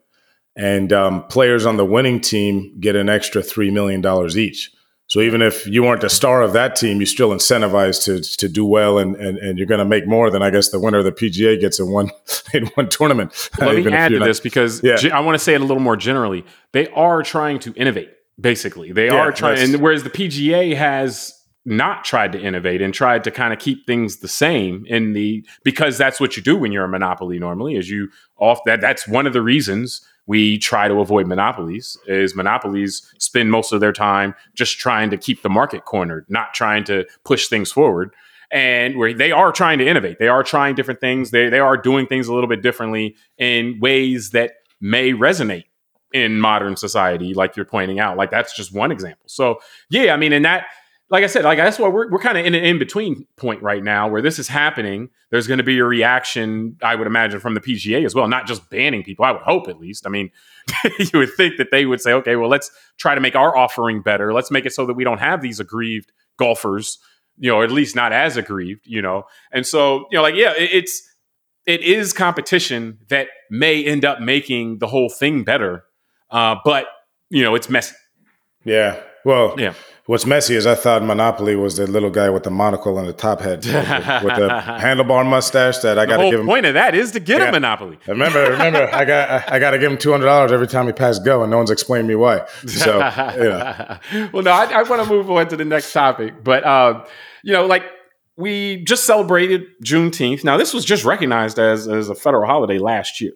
And 0.57 0.93
um, 0.93 1.25
players 1.29 1.67
on 1.67 1.77
the 1.77 1.85
winning 1.85 2.21
team 2.21 2.77
get 2.81 2.97
an 2.97 3.09
extra 3.09 3.43
$3 3.43 3.73
million 3.73 4.05
each. 4.37 4.71
So 5.11 5.21
even 5.21 5.43
if 5.43 5.67
you 5.67 5.83
weren't 5.83 6.03
the 6.03 6.09
star 6.09 6.41
of 6.41 6.53
that 6.53 6.77
team, 6.77 6.99
you're 6.99 7.07
still 7.07 7.31
incentivized 7.31 8.05
to 8.05 8.21
to 8.39 8.49
do 8.49 8.65
well, 8.65 8.97
and 8.97 9.17
and, 9.17 9.39
and 9.39 9.59
you're 9.59 9.67
going 9.67 9.81
to 9.81 9.85
make 9.85 10.07
more 10.07 10.31
than 10.31 10.41
I 10.41 10.51
guess 10.51 10.69
the 10.69 10.79
winner 10.79 10.99
of 10.99 11.05
the 11.05 11.11
PGA 11.11 11.61
gets 11.61 11.81
in 11.81 11.91
one 11.91 12.13
in 12.55 12.67
one 12.77 12.89
tournament. 12.89 13.51
Let 13.59 13.75
me 13.85 13.93
add 13.93 14.11
to 14.11 14.21
not, 14.21 14.27
this 14.27 14.39
because 14.39 14.81
yeah. 14.85 14.99
I 15.13 15.19
want 15.19 15.35
to 15.35 15.41
say 15.41 15.55
it 15.55 15.61
a 15.61 15.65
little 15.65 15.83
more 15.83 15.97
generally. 15.97 16.45
They 16.71 16.87
are 16.91 17.25
trying 17.25 17.59
to 17.61 17.73
innovate. 17.75 18.11
Basically, 18.41 18.93
they 18.93 19.07
yeah, 19.07 19.17
are 19.17 19.33
trying, 19.33 19.59
and 19.59 19.83
whereas 19.83 20.05
the 20.05 20.11
PGA 20.11 20.77
has 20.77 21.40
not 21.65 22.05
tried 22.05 22.33
to 22.33 22.41
innovate 22.41 22.81
and 22.81 22.95
tried 22.95 23.23
to 23.25 23.31
kind 23.31 23.53
of 23.53 23.59
keep 23.59 23.87
things 23.87 24.19
the 24.19 24.29
same 24.29 24.85
in 24.87 25.13
the 25.13 25.45
because 25.63 25.99
that's 25.99 26.19
what 26.19 26.37
you 26.37 26.43
do 26.43 26.57
when 26.57 26.73
you're 26.73 26.85
a 26.85 26.89
monopoly 26.89 27.39
normally 27.39 27.77
is 27.77 27.91
you 27.91 28.09
off 28.39 28.61
that 28.65 28.81
that's 28.81 29.07
one 29.07 29.27
of 29.27 29.33
the 29.33 29.43
reasons 29.43 30.01
we 30.27 30.59
try 30.59 30.89
to 30.89 31.01
avoid 31.01 31.27
monopolies 31.27 31.99
is 32.07 32.35
monopolies 32.35 33.13
spend 33.19 33.51
most 33.51 33.73
of 33.73 33.81
their 33.81 33.93
time 33.93 34.35
just 34.55 34.79
trying 34.79 35.11
to 35.11 35.17
keep 35.17 35.43
the 35.43 35.51
market 35.51 35.85
cornered 35.85 36.25
not 36.29 36.55
trying 36.55 36.85
to 36.85 37.05
push 37.25 37.49
things 37.49 37.71
forward. 37.71 38.15
And 38.53 38.97
where 38.97 39.15
they 39.15 39.31
are 39.31 39.53
trying 39.53 39.79
to 39.79 39.87
innovate 39.87 40.19
they 40.19 40.27
are 40.27 40.43
trying 40.43 40.75
different 40.75 41.01
things 41.01 41.31
they, 41.31 41.49
they 41.51 41.61
are 41.61 41.77
doing 41.77 42.07
things 42.07 42.27
a 42.27 42.35
little 42.35 42.49
bit 42.49 42.63
differently 42.63 43.15
in 43.39 43.79
ways 43.81 44.31
that 44.31 44.55
may 44.81 45.13
resonate 45.13 45.67
in 46.13 46.41
modern 46.41 46.77
society 46.77 47.33
like 47.33 47.55
you're 47.55 47.65
pointing 47.65 48.01
out 48.01 48.17
like 48.17 48.31
that's 48.31 48.57
just 48.57 48.75
one 48.75 48.91
example. 48.91 49.25
So 49.27 49.61
yeah 49.89 50.15
i 50.15 50.17
mean 50.17 50.33
in 50.33 50.43
that 50.43 50.67
like 51.11 51.25
I 51.25 51.27
said, 51.27 51.45
like 51.45 51.59
that's 51.59 51.79
why 51.79 51.89
we're 51.89 52.09
we're 52.09 52.21
kind 52.21 52.39
of 52.39 52.47
in 52.47 52.55
an 52.55 52.65
in 52.65 52.79
between 52.79 53.27
point 53.37 53.63
right 53.63 53.83
now 53.83 54.09
where 54.09 54.23
this 54.23 54.39
is 54.39 54.47
happening. 54.47 55.11
There's 55.31 55.49
going 55.49 55.59
to 55.59 55.65
be 55.65 55.79
a 55.79 55.85
reaction, 55.85 56.77
I 56.83 56.95
would 56.95 57.07
imagine, 57.07 57.41
from 57.41 57.55
the 57.55 57.61
PGA 57.61 58.05
as 58.05 58.15
well, 58.15 58.29
not 58.29 58.47
just 58.47 58.71
banning 58.71 59.03
people. 59.03 59.25
I 59.25 59.33
would 59.33 59.43
hope 59.43 59.69
at 59.69 59.81
least. 59.81 60.07
I 60.07 60.11
mean, 60.11 60.31
you 60.99 61.19
would 61.19 61.35
think 61.37 61.57
that 61.59 61.73
they 61.73 61.85
would 61.85 62.01
say, 62.01 62.13
okay, 62.13 62.37
well, 62.37 62.49
let's 62.49 62.71
try 62.97 63.17
to 63.17 63.21
make 63.21 63.35
our 63.35 63.57
offering 63.57 64.03
better. 64.03 64.33
Let's 64.33 64.53
make 64.53 64.67
it 64.67 64.73
so 64.73 64.87
that 64.87 64.95
we 64.95 65.03
don't 65.03 65.19
have 65.19 65.43
these 65.43 65.59
aggrieved 65.59 66.13
golfers, 66.39 66.99
you 67.39 67.51
know, 67.51 67.63
at 67.63 67.73
least 67.73 67.97
not 67.97 68.13
as 68.13 68.37
aggrieved, 68.37 68.87
you 68.87 69.03
know. 69.03 69.25
And 69.53 69.67
so, 69.67 70.07
you 70.13 70.19
know, 70.19 70.23
like 70.23 70.37
yeah, 70.37 70.53
it, 70.57 70.71
it's 70.73 71.03
it 71.67 71.81
is 71.81 72.13
competition 72.13 72.99
that 73.09 73.27
may 73.51 73.85
end 73.85 74.05
up 74.05 74.21
making 74.21 74.79
the 74.79 74.87
whole 74.87 75.09
thing 75.09 75.43
better, 75.43 75.85
uh, 76.31 76.55
but 76.65 76.87
you 77.31 77.43
know, 77.43 77.57
it's 77.57 77.69
messy. 77.69 77.97
Yeah. 78.65 79.01
Well, 79.25 79.55
yeah. 79.59 79.75
What's 80.07 80.27
messy 80.27 80.57
is 80.57 80.67
I 80.67 80.75
thought 80.75 81.05
Monopoly 81.05 81.55
was 81.55 81.77
the 81.77 81.87
little 81.87 82.11
guy 82.11 82.31
with 82.31 82.43
the 82.43 82.51
monocle 82.51 82.99
and 82.99 83.07
the 83.07 83.13
top 83.13 83.41
hat 83.41 83.59
with 83.59 83.65
the, 83.65 84.21
with 84.25 84.37
the 84.37 84.49
handlebar 84.81 85.25
mustache 85.25 85.79
that 85.79 86.01
I 86.01 86.07
got 86.07 86.17
to 86.17 86.25
give 86.25 86.41
him. 86.41 86.47
The 86.47 86.51
point 86.51 86.67
of 86.67 86.75
that 86.75 86.97
is 86.97 87.13
to 87.13 87.21
get 87.21 87.41
yeah. 87.41 87.49
a 87.49 87.53
Monopoly. 87.53 87.97
Remember, 88.09 88.51
remember, 88.51 88.93
I 88.93 89.05
got 89.05 89.31
I, 89.31 89.57
I 89.57 89.59
got 89.61 89.71
to 89.71 89.79
give 89.79 89.93
him 89.93 89.99
two 89.99 90.11
hundred 90.11 90.25
dollars 90.25 90.51
every 90.51 90.67
time 90.67 90.87
he 90.87 90.93
passed 90.93 91.25
go, 91.25 91.43
and 91.43 91.51
no 91.53 91.59
one's 91.59 91.71
explained 91.71 92.09
me 92.09 92.17
why. 92.17 92.45
So, 92.67 92.99
well, 94.33 94.43
no, 94.43 94.51
I, 94.51 94.65
I 94.65 94.83
want 94.83 95.05
to 95.05 95.09
move 95.09 95.31
on 95.31 95.47
to 95.47 95.57
the 95.57 95.65
next 95.65 95.93
topic, 95.93 96.43
but 96.43 96.67
um, 96.67 97.05
you 97.45 97.53
know, 97.53 97.67
like 97.67 97.85
we 98.37 98.83
just 98.83 99.05
celebrated 99.05 99.67
Juneteenth. 99.85 100.43
Now, 100.43 100.57
this 100.57 100.75
was 100.75 100.85
just 100.85 101.05
recognized 101.05 101.61
as 101.61 101.87
as 101.87 102.09
a 102.09 102.17
federal 102.17 102.47
holiday 102.47 102.79
last 102.79 103.21
year, 103.21 103.35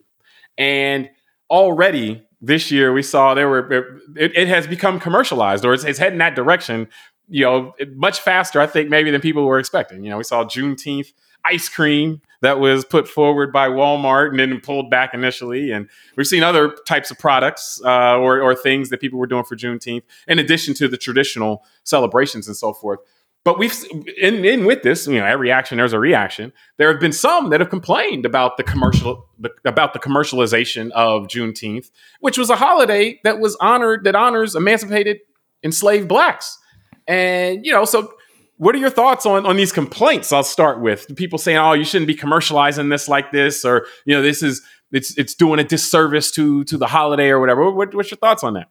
and 0.58 1.08
already 1.50 2.26
this 2.46 2.70
year 2.70 2.92
we 2.92 3.02
saw 3.02 3.34
there 3.34 3.48
were 3.48 4.00
it, 4.16 4.36
it 4.36 4.48
has 4.48 4.66
become 4.66 5.00
commercialized 5.00 5.64
or 5.64 5.74
it's, 5.74 5.84
it's 5.84 5.98
heading 5.98 6.18
that 6.18 6.34
direction 6.34 6.88
you 7.28 7.44
know 7.44 7.74
much 7.94 8.20
faster 8.20 8.60
i 8.60 8.66
think 8.66 8.88
maybe 8.90 9.10
than 9.10 9.20
people 9.20 9.44
were 9.44 9.58
expecting. 9.58 10.04
You 10.04 10.10
know 10.10 10.18
we 10.18 10.24
saw 10.24 10.44
juneteenth 10.44 11.12
ice 11.44 11.68
cream 11.68 12.20
that 12.40 12.58
was 12.58 12.84
put 12.84 13.08
forward 13.08 13.52
by 13.52 13.68
walmart 13.68 14.30
and 14.30 14.38
then 14.38 14.60
pulled 14.60 14.90
back 14.90 15.14
initially. 15.14 15.70
And 15.70 15.88
we've 16.16 16.26
seen 16.26 16.42
other 16.42 16.76
types 16.86 17.10
of 17.10 17.18
products 17.18 17.80
uh, 17.84 18.18
or, 18.18 18.40
or 18.40 18.54
things 18.54 18.90
that 18.90 19.00
people 19.00 19.18
were 19.18 19.26
doing 19.26 19.44
for 19.44 19.56
juneteenth 19.56 20.02
in 20.26 20.38
addition 20.38 20.74
to 20.74 20.88
the 20.88 20.96
traditional 20.96 21.64
celebrations 21.84 22.46
and 22.46 22.56
so 22.56 22.72
forth 22.72 23.00
but 23.44 23.58
we've 23.58 23.74
in, 24.18 24.44
in 24.44 24.64
with 24.64 24.82
this, 24.82 25.06
you 25.06 25.18
know, 25.18 25.26
every 25.26 25.50
action 25.50 25.76
there's 25.76 25.92
a 25.92 25.98
reaction. 25.98 26.52
There 26.78 26.90
have 26.90 27.00
been 27.00 27.12
some 27.12 27.50
that 27.50 27.60
have 27.60 27.68
complained 27.68 28.24
about 28.24 28.56
the 28.56 28.62
commercial 28.62 29.26
the, 29.38 29.50
about 29.66 29.92
the 29.92 29.98
commercialization 29.98 30.90
of 30.92 31.28
Juneteenth, 31.28 31.90
which 32.20 32.38
was 32.38 32.48
a 32.48 32.56
holiday 32.56 33.20
that 33.22 33.38
was 33.38 33.54
honored 33.56 34.04
that 34.04 34.14
honors 34.14 34.54
emancipated 34.54 35.18
enslaved 35.62 36.08
blacks. 36.08 36.58
And 37.06 37.64
you 37.66 37.72
know, 37.72 37.84
so 37.84 38.14
what 38.56 38.74
are 38.74 38.78
your 38.78 38.90
thoughts 38.90 39.26
on 39.26 39.44
on 39.44 39.56
these 39.56 39.72
complaints? 39.72 40.32
I'll 40.32 40.42
start 40.42 40.80
with 40.80 41.14
people 41.14 41.38
saying, 41.38 41.58
"Oh, 41.58 41.74
you 41.74 41.84
shouldn't 41.84 42.08
be 42.08 42.16
commercializing 42.16 42.88
this 42.90 43.08
like 43.08 43.30
this," 43.30 43.62
or 43.64 43.86
you 44.06 44.14
know, 44.14 44.22
this 44.22 44.42
is 44.42 44.62
it's 44.90 45.16
it's 45.18 45.34
doing 45.34 45.60
a 45.60 45.64
disservice 45.64 46.30
to 46.32 46.64
to 46.64 46.78
the 46.78 46.86
holiday 46.86 47.28
or 47.28 47.40
whatever. 47.40 47.70
What, 47.70 47.94
what's 47.94 48.10
your 48.10 48.18
thoughts 48.18 48.42
on 48.42 48.54
that? 48.54 48.68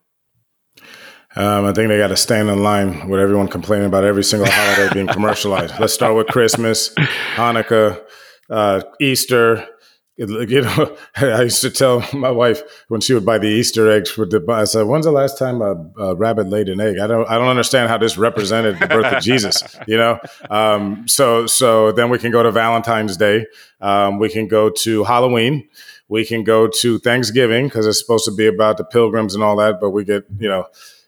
Um, 1.36 1.66
I 1.66 1.74
think 1.74 1.90
they 1.90 1.98
got 1.98 2.10
to 2.10 2.18
stand 2.18 2.50
in 2.50 2.62
line 2.62 3.10
with 3.10 3.20
everyone 3.20 3.48
complaining 3.48 3.88
about 3.88 4.04
every 4.04 4.24
single 4.24 4.48
holiday 4.50 4.94
being 4.94 5.08
commercialized. 5.08 5.80
Let's 5.80 5.94
start 5.94 6.16
with 6.16 6.28
Christmas, 6.28 6.94
Hanukkah, 7.36 8.02
uh, 8.50 8.84
Easter, 9.00 9.68
you 10.16 10.62
know, 10.62 10.96
I 11.16 11.44
used 11.44 11.62
to 11.62 11.72
tell 11.72 12.06
my 12.14 12.30
wife 12.30 12.62
when 12.88 13.02
she 13.02 13.14
would 13.14 13.26
buy 13.26 13.40
the 13.40 13.48
Easter 13.48 13.90
eggs 13.90 14.12
for 14.12 14.26
the. 14.26 14.44
I 14.50 14.66
said, 14.66 14.84
"When's 14.84 15.06
the 15.06 15.12
last 15.12 15.40
time 15.40 15.62
a, 15.62 15.76
a, 16.00 16.16
rabbit 16.16 16.48
laid 16.48 16.70
an 16.70 16.80
egg?" 16.80 17.00
I 17.00 17.08
don't. 17.08 17.28
I 17.28 17.38
don't 17.38 17.48
understand 17.48 17.90
how 17.90 17.98
this 17.98 18.18
represented 18.18 18.80
the 18.80 18.88
birth 18.88 19.12
of 19.12 19.24
Jesus. 19.24 19.64
You 19.88 19.98
know. 19.98 20.20
Um, 20.50 21.08
so 21.08 21.48
so 21.48 21.92
then 21.92 22.10
we 22.10 22.20
can 22.20 22.32
go 22.32 22.44
to 22.44 22.52
Valentine's 22.52 23.18
Day. 23.18 23.46
Um, 23.82 24.20
we 24.20 24.30
can 24.30 24.48
go 24.48 24.70
to 24.70 25.04
Halloween. 25.04 25.68
We 26.10 26.26
can 26.26 26.44
go 26.44 26.68
to 26.68 27.00
Thanksgiving 27.00 27.66
because 27.66 27.88
it's 27.88 28.00
supposed 28.00 28.26
to 28.26 28.36
be 28.36 28.46
about 28.46 28.78
the 28.78 28.86
pilgrims 28.86 29.34
and 29.34 29.44
all 29.44 29.56
that. 29.58 29.80
But 29.82 29.92
we 29.92 30.04
get 30.04 30.26
you 30.38 30.48
know, 30.48 30.68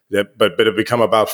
that, 0.09 0.37
but 0.37 0.57
but 0.57 0.67
it 0.67 0.75
become 0.75 1.01
about 1.01 1.29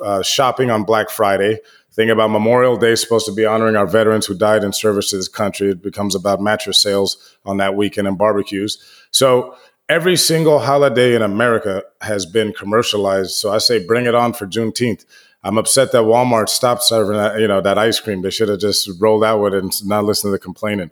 uh, 0.00 0.22
shopping 0.22 0.70
on 0.70 0.84
Black 0.84 1.10
Friday. 1.10 1.58
Think 1.92 2.10
about 2.10 2.30
Memorial 2.30 2.76
Day, 2.76 2.94
supposed 2.94 3.26
to 3.26 3.34
be 3.34 3.44
honoring 3.44 3.74
our 3.74 3.86
veterans 3.86 4.26
who 4.26 4.36
died 4.36 4.62
in 4.62 4.72
service 4.72 5.10
to 5.10 5.16
this 5.16 5.28
country. 5.28 5.70
It 5.70 5.82
becomes 5.82 6.14
about 6.14 6.40
mattress 6.40 6.80
sales 6.80 7.36
on 7.44 7.56
that 7.56 7.74
weekend 7.74 8.06
and 8.06 8.16
barbecues. 8.16 8.78
So 9.10 9.56
every 9.88 10.16
single 10.16 10.60
holiday 10.60 11.14
in 11.14 11.22
America 11.22 11.82
has 12.02 12.26
been 12.26 12.52
commercialized. 12.52 13.32
So 13.32 13.52
I 13.52 13.58
say, 13.58 13.84
bring 13.84 14.06
it 14.06 14.14
on 14.14 14.32
for 14.32 14.46
Juneteenth. 14.46 15.04
I'm 15.42 15.58
upset 15.58 15.92
that 15.92 16.02
Walmart 16.02 16.48
stopped 16.48 16.82
serving 16.82 17.16
that, 17.16 17.40
you 17.40 17.48
know, 17.48 17.60
that 17.60 17.78
ice 17.78 17.98
cream. 18.00 18.22
They 18.22 18.30
should 18.30 18.48
have 18.48 18.60
just 18.60 18.88
rolled 19.00 19.24
out 19.24 19.40
with 19.40 19.54
it 19.54 19.62
and 19.62 19.86
not 19.86 20.04
listened 20.04 20.28
to 20.28 20.32
the 20.32 20.38
complaining 20.38 20.90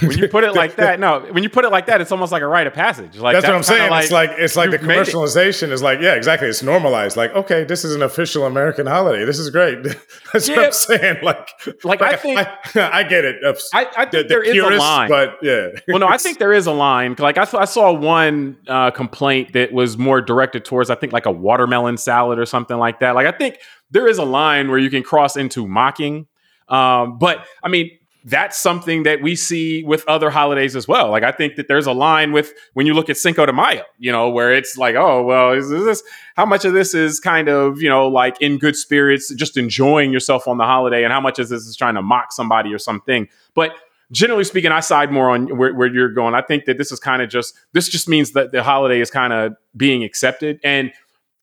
when 0.00 0.18
you 0.18 0.28
put 0.28 0.42
it 0.42 0.54
like 0.54 0.76
that, 0.76 0.98
no, 0.98 1.20
when 1.30 1.44
you 1.44 1.48
put 1.48 1.64
it 1.64 1.70
like 1.70 1.86
that, 1.86 2.00
it's 2.00 2.10
almost 2.10 2.32
like 2.32 2.42
a 2.42 2.46
rite 2.46 2.66
of 2.66 2.74
passage. 2.74 3.16
Like 3.16 3.34
that's, 3.34 3.46
that's 3.46 3.52
what 3.52 3.56
I'm 3.56 3.62
saying. 3.62 3.90
Like, 3.90 4.02
it's 4.02 4.12
like 4.12 4.30
it's 4.36 4.56
like 4.56 4.70
the 4.72 4.78
commercialization 4.80 5.70
is 5.70 5.80
like, 5.80 6.00
yeah, 6.00 6.14
exactly. 6.14 6.48
It's 6.48 6.62
normalized. 6.62 7.16
Like, 7.16 7.32
okay, 7.36 7.62
this 7.62 7.84
is 7.84 7.94
an 7.94 8.02
official 8.02 8.46
American 8.46 8.86
holiday. 8.86 9.24
This 9.24 9.38
is 9.38 9.48
great. 9.48 9.82
that's 10.32 10.48
yeah. 10.48 10.56
what 10.56 10.64
I'm 10.66 10.72
saying. 10.72 11.22
Like, 11.22 11.48
like, 11.84 12.00
like 12.00 12.02
I 12.02 12.16
think 12.16 12.38
I, 12.38 12.58
I, 12.92 13.02
get 13.04 13.24
it. 13.24 13.36
I, 13.44 13.86
I 13.96 14.06
think 14.06 14.10
the, 14.10 14.22
the 14.22 14.28
there 14.28 14.42
purist, 14.42 14.72
is 14.72 14.76
a 14.76 14.80
line, 14.80 15.08
but 15.08 15.38
yeah. 15.40 15.68
well, 15.86 16.00
no, 16.00 16.08
I 16.08 16.16
think 16.18 16.38
there 16.38 16.52
is 16.52 16.66
a 16.66 16.72
line. 16.72 17.14
Like 17.16 17.38
I, 17.38 17.46
I 17.56 17.64
saw 17.64 17.92
one 17.92 18.56
uh, 18.66 18.90
complaint 18.90 19.52
that 19.52 19.72
was 19.72 19.96
more 19.96 20.20
directed 20.20 20.64
towards, 20.64 20.90
I 20.90 20.96
think, 20.96 21.12
like 21.12 21.26
a 21.26 21.32
watermelon 21.32 21.96
salad 21.96 22.40
or 22.40 22.46
something 22.46 22.76
like 22.76 22.98
that. 23.00 23.14
Like 23.14 23.28
I 23.28 23.36
think 23.36 23.58
there 23.92 24.08
is 24.08 24.18
a 24.18 24.24
line 24.24 24.68
where 24.68 24.78
you 24.78 24.90
can 24.90 25.04
cross 25.04 25.36
into 25.36 25.66
mocking. 25.66 26.26
Um, 26.68 27.18
but 27.18 27.46
I 27.62 27.68
mean, 27.68 27.90
that's 28.26 28.60
something 28.60 29.04
that 29.04 29.22
we 29.22 29.36
see 29.36 29.84
with 29.84 30.04
other 30.08 30.30
holidays 30.30 30.74
as 30.74 30.88
well. 30.88 31.10
Like 31.10 31.22
I 31.22 31.30
think 31.30 31.54
that 31.54 31.68
there's 31.68 31.86
a 31.86 31.92
line 31.92 32.32
with 32.32 32.52
when 32.74 32.84
you 32.84 32.92
look 32.92 33.08
at 33.08 33.16
Cinco 33.16 33.46
de 33.46 33.52
Mayo, 33.52 33.84
you 33.98 34.10
know, 34.10 34.28
where 34.28 34.52
it's 34.52 34.76
like, 34.76 34.96
oh 34.96 35.22
well, 35.22 35.52
is, 35.52 35.70
is 35.70 35.84
this 35.84 36.02
how 36.34 36.44
much 36.44 36.64
of 36.64 36.72
this 36.72 36.92
is 36.92 37.20
kind 37.20 37.48
of 37.48 37.80
you 37.80 37.88
know 37.88 38.08
like 38.08 38.36
in 38.42 38.58
good 38.58 38.74
spirits, 38.74 39.32
just 39.34 39.56
enjoying 39.56 40.12
yourself 40.12 40.48
on 40.48 40.58
the 40.58 40.64
holiday, 40.64 41.04
and 41.04 41.12
how 41.12 41.20
much 41.20 41.38
of 41.38 41.48
this 41.48 41.62
is 41.62 41.76
trying 41.76 41.94
to 41.94 42.02
mock 42.02 42.32
somebody 42.32 42.74
or 42.74 42.78
something. 42.78 43.28
But 43.54 43.76
generally 44.10 44.42
speaking, 44.42 44.72
I 44.72 44.80
side 44.80 45.12
more 45.12 45.30
on 45.30 45.56
where, 45.56 45.72
where 45.72 45.86
you're 45.86 46.12
going. 46.12 46.34
I 46.34 46.42
think 46.42 46.64
that 46.64 46.78
this 46.78 46.90
is 46.90 46.98
kind 46.98 47.22
of 47.22 47.30
just 47.30 47.54
this 47.74 47.88
just 47.88 48.08
means 48.08 48.32
that 48.32 48.50
the 48.50 48.64
holiday 48.64 49.00
is 49.00 49.10
kind 49.10 49.32
of 49.32 49.54
being 49.76 50.02
accepted 50.02 50.58
and 50.64 50.92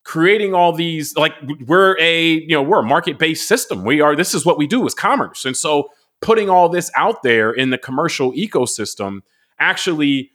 creating 0.04 0.52
all 0.52 0.70
these 0.70 1.16
like 1.16 1.32
we're 1.66 1.96
a 1.98 2.32
you 2.32 2.48
know 2.48 2.62
we're 2.62 2.80
a 2.80 2.86
market 2.86 3.18
based 3.18 3.48
system. 3.48 3.84
We 3.84 4.02
are 4.02 4.14
this 4.14 4.34
is 4.34 4.44
what 4.44 4.58
we 4.58 4.66
do 4.66 4.86
is 4.86 4.92
commerce, 4.92 5.46
and 5.46 5.56
so 5.56 5.88
putting 6.24 6.48
all 6.48 6.68
this 6.68 6.90
out 6.96 7.22
there 7.22 7.52
in 7.52 7.68
the 7.68 7.78
commercial 7.78 8.32
ecosystem 8.32 9.20
actually 9.58 10.30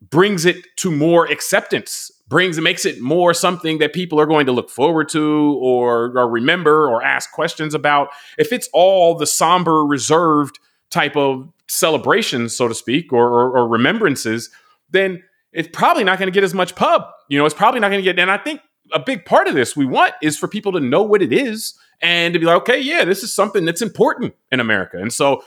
brings 0.00 0.44
it 0.44 0.64
to 0.76 0.90
more 0.90 1.26
acceptance 1.26 2.12
brings 2.28 2.60
makes 2.60 2.84
it 2.84 3.00
more 3.00 3.32
something 3.32 3.78
that 3.78 3.92
people 3.92 4.20
are 4.20 4.26
going 4.26 4.46
to 4.46 4.52
look 4.52 4.70
forward 4.70 5.08
to 5.08 5.58
or, 5.60 6.16
or 6.18 6.28
remember 6.28 6.88
or 6.88 7.02
ask 7.02 7.30
questions 7.32 7.74
about. 7.74 8.08
If 8.36 8.52
it's 8.52 8.68
all 8.72 9.14
the 9.14 9.26
somber 9.26 9.84
reserved 9.84 10.58
type 10.90 11.16
of 11.16 11.48
celebrations 11.68 12.56
so 12.56 12.68
to 12.68 12.74
speak 12.74 13.12
or, 13.12 13.26
or, 13.26 13.58
or 13.58 13.68
remembrances 13.68 14.50
then 14.90 15.22
it's 15.52 15.68
probably 15.72 16.04
not 16.04 16.18
going 16.18 16.28
to 16.28 16.32
get 16.32 16.44
as 16.44 16.54
much 16.54 16.76
pub. 16.76 17.02
You 17.28 17.38
know 17.38 17.46
it's 17.46 17.54
probably 17.54 17.80
not 17.80 17.88
going 17.88 17.98
to 17.98 18.04
get 18.04 18.18
and 18.20 18.30
i 18.30 18.36
think 18.36 18.60
a 18.92 19.00
big 19.00 19.24
part 19.24 19.48
of 19.48 19.54
this 19.54 19.76
we 19.76 19.84
want 19.84 20.14
is 20.22 20.38
for 20.38 20.46
people 20.46 20.70
to 20.72 20.80
know 20.80 21.02
what 21.02 21.22
it 21.22 21.32
is 21.32 21.76
and 22.00 22.34
to 22.34 22.40
be 22.40 22.46
like, 22.46 22.56
okay, 22.58 22.80
yeah, 22.80 23.04
this 23.04 23.22
is 23.22 23.34
something 23.34 23.64
that's 23.64 23.82
important 23.82 24.34
in 24.50 24.60
America. 24.60 24.98
And 24.98 25.12
so, 25.12 25.42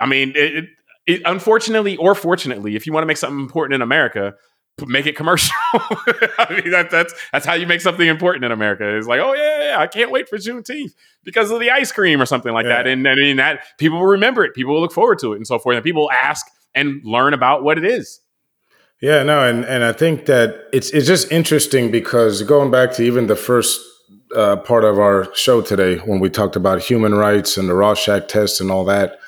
I 0.00 0.06
mean, 0.06 0.32
it, 0.34 0.66
it, 1.06 1.22
unfortunately 1.24 1.96
or 1.96 2.14
fortunately, 2.14 2.76
if 2.76 2.86
you 2.86 2.92
want 2.92 3.02
to 3.02 3.06
make 3.06 3.16
something 3.16 3.40
important 3.40 3.74
in 3.74 3.82
America, 3.82 4.34
make 4.86 5.06
it 5.06 5.16
commercial. 5.16 5.54
I 5.74 6.60
mean, 6.62 6.70
that, 6.70 6.88
that's 6.90 7.14
that's 7.32 7.44
how 7.44 7.54
you 7.54 7.66
make 7.66 7.80
something 7.80 8.06
important 8.06 8.44
in 8.44 8.52
America. 8.52 8.96
It's 8.96 9.06
like, 9.06 9.20
oh 9.20 9.34
yeah, 9.34 9.70
yeah, 9.70 9.80
I 9.80 9.86
can't 9.86 10.10
wait 10.10 10.28
for 10.28 10.36
Juneteenth 10.36 10.92
because 11.24 11.50
of 11.50 11.60
the 11.60 11.70
ice 11.70 11.90
cream 11.90 12.22
or 12.22 12.26
something 12.26 12.52
like 12.52 12.64
yeah. 12.64 12.82
that. 12.82 12.86
And 12.86 13.06
I 13.08 13.14
mean, 13.14 13.38
that 13.38 13.64
people 13.78 13.98
will 13.98 14.06
remember 14.06 14.44
it, 14.44 14.54
people 14.54 14.74
will 14.74 14.80
look 14.80 14.92
forward 14.92 15.18
to 15.20 15.32
it, 15.32 15.36
and 15.36 15.46
so 15.46 15.58
forth. 15.58 15.76
And 15.76 15.84
people 15.84 16.10
ask 16.10 16.46
and 16.74 17.00
learn 17.04 17.34
about 17.34 17.64
what 17.64 17.78
it 17.78 17.84
is. 17.84 18.20
Yeah, 19.00 19.22
no, 19.22 19.48
and 19.48 19.64
and 19.64 19.84
I 19.84 19.92
think 19.92 20.26
that 20.26 20.68
it's 20.72 20.90
it's 20.90 21.06
just 21.06 21.30
interesting 21.30 21.90
because 21.90 22.42
going 22.42 22.70
back 22.70 22.92
to 22.94 23.02
even 23.02 23.28
the 23.28 23.36
first 23.36 23.80
uh, 24.34 24.56
part 24.56 24.84
of 24.84 24.98
our 24.98 25.34
show 25.34 25.60
today 25.60 25.96
when 25.98 26.20
we 26.20 26.30
talked 26.30 26.56
about 26.56 26.82
human 26.82 27.14
rights 27.14 27.56
and 27.56 27.68
the 27.68 27.74
Rorschach 27.74 28.28
test 28.28 28.60
and 28.60 28.70
all 28.70 28.84
that. 28.84 29.18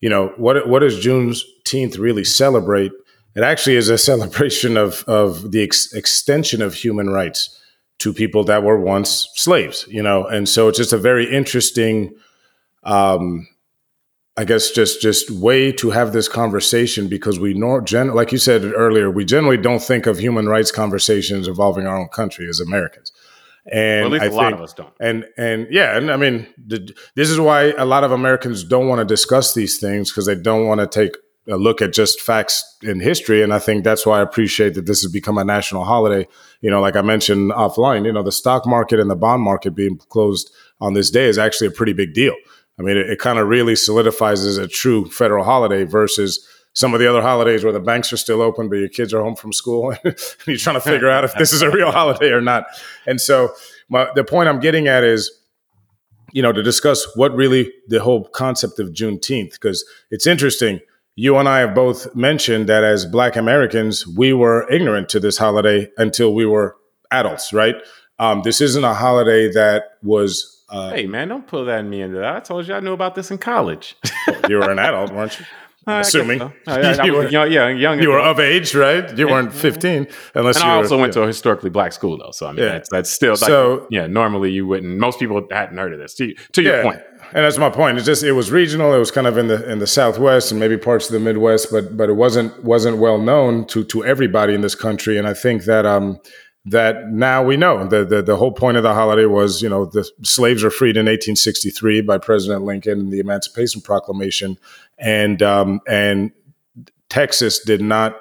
You 0.00 0.10
know, 0.10 0.28
what 0.36 0.68
what 0.68 0.80
does 0.80 1.04
Juneteenth 1.04 1.98
really 1.98 2.24
celebrate? 2.24 2.92
It 3.34 3.42
actually 3.42 3.76
is 3.76 3.88
a 3.88 3.98
celebration 4.10 4.76
of 4.76 5.04
of 5.06 5.52
the 5.52 5.62
ex- 5.62 5.92
extension 5.92 6.62
of 6.62 6.74
human 6.74 7.10
rights 7.10 7.60
to 7.98 8.12
people 8.12 8.44
that 8.44 8.62
were 8.62 8.80
once 8.80 9.28
slaves. 9.34 9.86
You 9.88 10.02
know, 10.02 10.26
and 10.26 10.48
so 10.48 10.68
it's 10.68 10.78
just 10.78 10.92
a 10.92 10.98
very 10.98 11.30
interesting. 11.30 12.14
Um, 12.82 13.48
I 14.36 14.44
guess 14.44 14.72
just 14.72 15.00
just 15.00 15.30
way 15.30 15.70
to 15.72 15.90
have 15.90 16.12
this 16.12 16.28
conversation 16.28 17.06
because 17.06 17.38
we 17.38 17.54
nor 17.54 17.80
gen 17.80 18.12
like 18.14 18.32
you 18.32 18.38
said 18.38 18.64
earlier, 18.64 19.08
we 19.08 19.24
generally 19.24 19.56
don't 19.56 19.80
think 19.80 20.06
of 20.06 20.18
human 20.18 20.48
rights 20.48 20.72
conversations 20.72 21.46
involving 21.46 21.86
our 21.86 21.96
own 21.96 22.08
country 22.08 22.48
as 22.48 22.58
Americans. 22.58 23.12
And 23.70 24.04
well, 24.04 24.06
at 24.06 24.12
least 24.12 24.22
I 24.22 24.26
a 24.26 24.30
think, 24.30 24.42
lot 24.42 24.52
of 24.52 24.60
us 24.60 24.72
don't. 24.74 24.92
And 25.00 25.24
and 25.38 25.66
yeah, 25.70 25.96
and 25.96 26.10
I 26.10 26.16
mean, 26.16 26.46
the, 26.58 26.94
this 27.14 27.30
is 27.30 27.40
why 27.40 27.72
a 27.72 27.84
lot 27.84 28.04
of 28.04 28.12
Americans 28.12 28.62
don't 28.62 28.88
want 28.88 29.00
to 29.00 29.04
discuss 29.04 29.54
these 29.54 29.78
things 29.78 30.10
because 30.10 30.26
they 30.26 30.34
don't 30.34 30.66
want 30.66 30.80
to 30.80 30.86
take 30.86 31.16
a 31.48 31.56
look 31.56 31.82
at 31.82 31.92
just 31.92 32.20
facts 32.20 32.76
in 32.82 33.00
history. 33.00 33.42
And 33.42 33.52
I 33.52 33.58
think 33.58 33.84
that's 33.84 34.06
why 34.06 34.18
I 34.18 34.22
appreciate 34.22 34.74
that 34.74 34.86
this 34.86 35.02
has 35.02 35.12
become 35.12 35.38
a 35.38 35.44
national 35.44 35.84
holiday. 35.84 36.26
You 36.60 36.70
know, 36.70 36.80
like 36.80 36.96
I 36.96 37.02
mentioned 37.02 37.52
offline, 37.52 38.06
you 38.06 38.12
know, 38.12 38.22
the 38.22 38.32
stock 38.32 38.66
market 38.66 39.00
and 39.00 39.10
the 39.10 39.16
bond 39.16 39.42
market 39.42 39.72
being 39.72 39.98
closed 40.08 40.50
on 40.80 40.94
this 40.94 41.10
day 41.10 41.26
is 41.26 41.38
actually 41.38 41.68
a 41.68 41.72
pretty 41.72 41.92
big 41.92 42.14
deal. 42.14 42.34
I 42.78 42.82
mean, 42.82 42.96
it, 42.96 43.08
it 43.10 43.18
kind 43.18 43.38
of 43.38 43.48
really 43.48 43.76
solidifies 43.76 44.44
as 44.44 44.56
a 44.58 44.66
true 44.66 45.06
federal 45.06 45.44
holiday 45.44 45.84
versus 45.84 46.46
some 46.74 46.92
of 46.92 47.00
the 47.00 47.08
other 47.08 47.22
holidays 47.22 47.64
where 47.64 47.72
the 47.72 47.80
banks 47.80 48.12
are 48.12 48.16
still 48.16 48.42
open, 48.42 48.68
but 48.68 48.76
your 48.76 48.88
kids 48.88 49.14
are 49.14 49.22
home 49.22 49.36
from 49.36 49.52
school 49.52 49.90
and 50.04 50.16
you're 50.46 50.56
trying 50.56 50.74
to 50.74 50.80
figure 50.80 51.08
out 51.08 51.24
if 51.24 51.32
this 51.34 51.52
is 51.52 51.62
a 51.62 51.70
real 51.70 51.90
holiday 51.92 52.30
or 52.30 52.40
not. 52.40 52.66
And 53.06 53.20
so 53.20 53.54
my, 53.88 54.08
the 54.14 54.24
point 54.24 54.48
I'm 54.48 54.60
getting 54.60 54.88
at 54.88 55.04
is, 55.04 55.30
you 56.32 56.42
know, 56.42 56.52
to 56.52 56.62
discuss 56.62 57.06
what 57.16 57.34
really 57.34 57.72
the 57.88 58.00
whole 58.00 58.24
concept 58.24 58.80
of 58.80 58.88
Juneteenth, 58.88 59.52
because 59.52 59.84
it's 60.10 60.26
interesting. 60.26 60.80
You 61.14 61.36
and 61.36 61.48
I 61.48 61.60
have 61.60 61.76
both 61.76 62.12
mentioned 62.16 62.68
that 62.68 62.82
as 62.82 63.06
Black 63.06 63.36
Americans, 63.36 64.04
we 64.04 64.32
were 64.32 64.68
ignorant 64.68 65.08
to 65.10 65.20
this 65.20 65.38
holiday 65.38 65.88
until 65.96 66.34
we 66.34 66.44
were 66.44 66.76
adults, 67.12 67.52
right? 67.52 67.76
Um, 68.18 68.42
this 68.42 68.60
isn't 68.60 68.82
a 68.82 68.94
holiday 68.94 69.52
that 69.52 69.98
was. 70.02 70.64
Uh, 70.68 70.90
hey, 70.90 71.06
man, 71.06 71.28
don't 71.28 71.46
pull 71.46 71.66
that 71.66 71.80
in 71.80 71.90
me 71.90 72.00
into 72.00 72.18
that. 72.18 72.34
I 72.34 72.40
told 72.40 72.66
you 72.66 72.74
I 72.74 72.80
knew 72.80 72.94
about 72.94 73.14
this 73.14 73.30
in 73.30 73.38
college. 73.38 73.96
you 74.48 74.56
were 74.56 74.70
an 74.70 74.78
adult, 74.80 75.12
weren't 75.12 75.38
you? 75.38 75.46
Assuming 75.86 76.38
so. 76.38 76.52
I, 76.66 76.80
I, 76.80 77.04
you 77.04 77.12
were, 77.12 77.28
young, 77.28 77.50
yeah, 77.50 77.68
young. 77.68 78.00
You 78.00 78.10
were 78.10 78.20
of 78.20 78.40
age, 78.40 78.74
right? 78.74 79.16
You 79.16 79.28
weren't 79.28 79.52
fifteen, 79.52 80.06
unless. 80.34 80.56
And 80.56 80.70
I 80.70 80.76
also 80.76 80.96
were, 80.96 81.02
went 81.02 81.14
yeah. 81.14 81.22
to 81.22 81.24
a 81.24 81.26
historically 81.26 81.70
black 81.70 81.92
school, 81.92 82.18
though. 82.18 82.30
So 82.32 82.46
I 82.46 82.52
mean, 82.52 82.64
yeah. 82.64 82.72
that's, 82.72 82.88
that's 82.90 83.10
still 83.10 83.32
like, 83.32 83.38
so. 83.38 83.86
Yeah, 83.90 84.06
normally 84.06 84.50
you 84.50 84.66
wouldn't. 84.66 84.98
Most 84.98 85.18
people 85.18 85.46
hadn't 85.50 85.78
heard 85.78 85.92
of 85.92 85.98
this. 85.98 86.14
To, 86.14 86.34
to 86.52 86.62
your 86.62 86.76
yeah, 86.76 86.82
point, 86.82 87.00
and 87.32 87.44
that's 87.44 87.58
my 87.58 87.70
point. 87.70 87.96
It's 87.96 88.06
just 88.06 88.22
it 88.22 88.32
was 88.32 88.50
regional. 88.50 88.94
It 88.94 88.98
was 88.98 89.10
kind 89.10 89.26
of 89.26 89.36
in 89.38 89.48
the 89.48 89.70
in 89.70 89.78
the 89.78 89.86
Southwest 89.86 90.50
and 90.50 90.60
maybe 90.60 90.76
parts 90.76 91.06
of 91.06 91.12
the 91.12 91.20
Midwest, 91.20 91.68
but 91.70 91.96
but 91.96 92.08
it 92.08 92.14
wasn't 92.14 92.62
wasn't 92.62 92.98
well 92.98 93.18
known 93.18 93.66
to 93.66 93.84
to 93.84 94.04
everybody 94.04 94.54
in 94.54 94.60
this 94.60 94.74
country. 94.74 95.18
And 95.18 95.26
I 95.26 95.34
think 95.34 95.64
that 95.64 95.86
um 95.86 96.20
that 96.66 97.10
now 97.10 97.44
we 97.44 97.56
know. 97.56 97.86
The, 97.86 98.04
the, 98.04 98.22
the 98.22 98.36
whole 98.36 98.52
point 98.52 98.76
of 98.76 98.82
the 98.82 98.94
holiday 98.94 99.26
was 99.26 99.62
you 99.62 99.68
know 99.68 99.84
the 99.84 100.08
slaves 100.22 100.62
were 100.62 100.70
freed 100.70 100.96
in 100.96 101.06
1863 101.06 102.02
by 102.02 102.18
President 102.18 102.64
Lincoln 102.64 103.00
and 103.00 103.12
the 103.12 103.20
Emancipation 103.20 103.80
Proclamation, 103.80 104.58
and 104.98 105.42
um, 105.42 105.80
and 105.88 106.32
Texas 107.08 107.60
did 107.60 107.80
not 107.80 108.16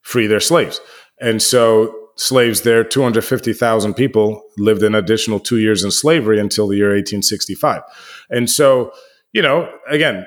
free 0.00 0.26
their 0.26 0.40
slaves, 0.40 0.80
and 1.20 1.42
so 1.42 1.94
slaves 2.16 2.62
there, 2.62 2.84
250,000 2.84 3.94
people 3.94 4.42
lived 4.58 4.82
an 4.82 4.94
additional 4.94 5.40
two 5.40 5.58
years 5.58 5.82
in 5.82 5.90
slavery 5.90 6.38
until 6.38 6.68
the 6.68 6.76
year 6.76 6.88
1865. 6.88 7.82
And 8.30 8.50
so, 8.50 8.92
you 9.32 9.42
know, 9.42 9.70
again, 9.88 10.26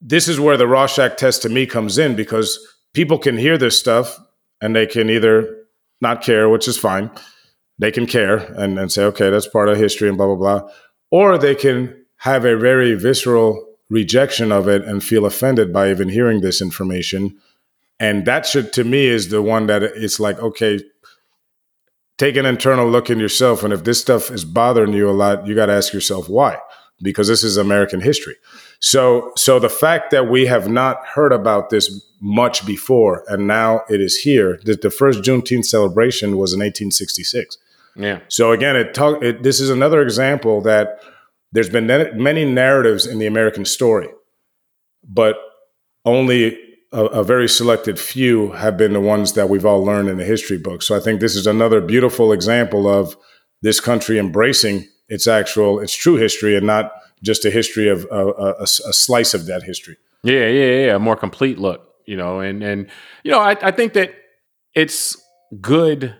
this 0.00 0.28
is 0.28 0.40
where 0.40 0.56
the 0.56 0.66
Rorschach 0.66 1.16
test 1.16 1.42
to 1.42 1.48
me 1.48 1.66
comes 1.66 1.98
in 1.98 2.16
because 2.16 2.58
people 2.94 3.18
can 3.18 3.36
hear 3.36 3.58
this 3.58 3.78
stuff 3.78 4.18
and 4.60 4.74
they 4.74 4.86
can 4.86 5.10
either 5.10 5.57
not 6.00 6.22
care, 6.22 6.48
which 6.48 6.68
is 6.68 6.78
fine. 6.78 7.10
They 7.78 7.90
can 7.90 8.06
care 8.06 8.36
and, 8.36 8.78
and 8.78 8.90
say, 8.90 9.04
okay, 9.04 9.30
that's 9.30 9.48
part 9.48 9.68
of 9.68 9.78
history 9.78 10.08
and 10.08 10.16
blah, 10.16 10.26
blah, 10.26 10.36
blah. 10.36 10.70
Or 11.10 11.38
they 11.38 11.54
can 11.54 12.04
have 12.18 12.44
a 12.44 12.56
very 12.56 12.94
visceral 12.94 13.66
rejection 13.88 14.52
of 14.52 14.68
it 14.68 14.82
and 14.84 15.02
feel 15.02 15.24
offended 15.24 15.72
by 15.72 15.90
even 15.90 16.08
hearing 16.08 16.40
this 16.40 16.60
information. 16.60 17.38
And 18.00 18.26
that 18.26 18.46
should, 18.46 18.72
to 18.74 18.84
me, 18.84 19.06
is 19.06 19.28
the 19.28 19.42
one 19.42 19.66
that 19.66 19.82
it's 19.82 20.20
like, 20.20 20.38
okay, 20.40 20.80
take 22.18 22.36
an 22.36 22.46
internal 22.46 22.88
look 22.88 23.10
in 23.10 23.18
yourself. 23.18 23.62
And 23.62 23.72
if 23.72 23.84
this 23.84 24.00
stuff 24.00 24.30
is 24.30 24.44
bothering 24.44 24.92
you 24.92 25.08
a 25.08 25.12
lot, 25.12 25.46
you 25.46 25.54
got 25.54 25.66
to 25.66 25.72
ask 25.72 25.92
yourself 25.92 26.28
why, 26.28 26.58
because 27.00 27.28
this 27.28 27.42
is 27.42 27.56
American 27.56 28.00
history. 28.00 28.36
So, 28.80 29.32
so 29.36 29.58
the 29.58 29.68
fact 29.68 30.10
that 30.12 30.28
we 30.28 30.46
have 30.46 30.68
not 30.68 31.04
heard 31.04 31.32
about 31.32 31.70
this 31.70 32.04
much 32.20 32.66
before, 32.66 33.24
and 33.28 33.46
now 33.46 33.82
it 33.88 34.00
is 34.00 34.16
here. 34.16 34.60
That 34.64 34.82
the 34.82 34.90
first 34.90 35.22
Juneteenth 35.22 35.64
celebration 35.64 36.36
was 36.36 36.52
in 36.52 36.60
1866. 36.60 37.58
Yeah. 37.96 38.20
So 38.28 38.52
again, 38.52 38.76
it, 38.76 38.94
talk, 38.94 39.22
it 39.22 39.42
this 39.42 39.60
is 39.60 39.70
another 39.70 40.02
example 40.02 40.60
that 40.62 41.00
there's 41.52 41.70
been 41.70 41.86
many 41.86 42.44
narratives 42.44 43.06
in 43.06 43.18
the 43.18 43.26
American 43.26 43.64
story, 43.64 44.08
but 45.02 45.36
only 46.04 46.58
a, 46.92 47.04
a, 47.06 47.24
very 47.24 47.48
selected 47.48 47.98
few 47.98 48.52
have 48.52 48.76
been 48.76 48.92
the 48.92 49.00
ones 49.00 49.32
that 49.32 49.48
we've 49.48 49.66
all 49.66 49.84
learned 49.84 50.08
in 50.08 50.18
the 50.18 50.24
history 50.24 50.58
books. 50.58 50.86
So 50.86 50.96
I 50.96 51.00
think 51.00 51.20
this 51.20 51.36
is 51.36 51.46
another 51.46 51.80
beautiful 51.80 52.32
example 52.32 52.86
of 52.86 53.16
this 53.62 53.80
country 53.80 54.18
embracing 54.18 54.86
its 55.08 55.26
actual, 55.26 55.80
its 55.80 55.94
true 55.94 56.16
history, 56.16 56.56
and 56.56 56.66
not 56.66 56.92
just 57.22 57.44
a 57.44 57.50
history 57.50 57.88
of 57.88 58.06
uh, 58.10 58.28
uh, 58.28 58.54
a, 58.58 58.60
a, 58.60 58.62
a 58.62 58.92
slice 58.92 59.34
of 59.34 59.46
that 59.46 59.62
history. 59.62 59.96
Yeah, 60.22 60.48
yeah, 60.48 60.86
yeah, 60.86 60.96
a 60.96 60.98
more 60.98 61.16
complete 61.16 61.58
look, 61.58 61.94
you 62.06 62.16
know, 62.16 62.40
and 62.40 62.62
and 62.62 62.88
you 63.22 63.30
know, 63.30 63.40
I, 63.40 63.56
I 63.62 63.70
think 63.70 63.92
that 63.94 64.14
it's 64.74 65.16
good 65.60 66.14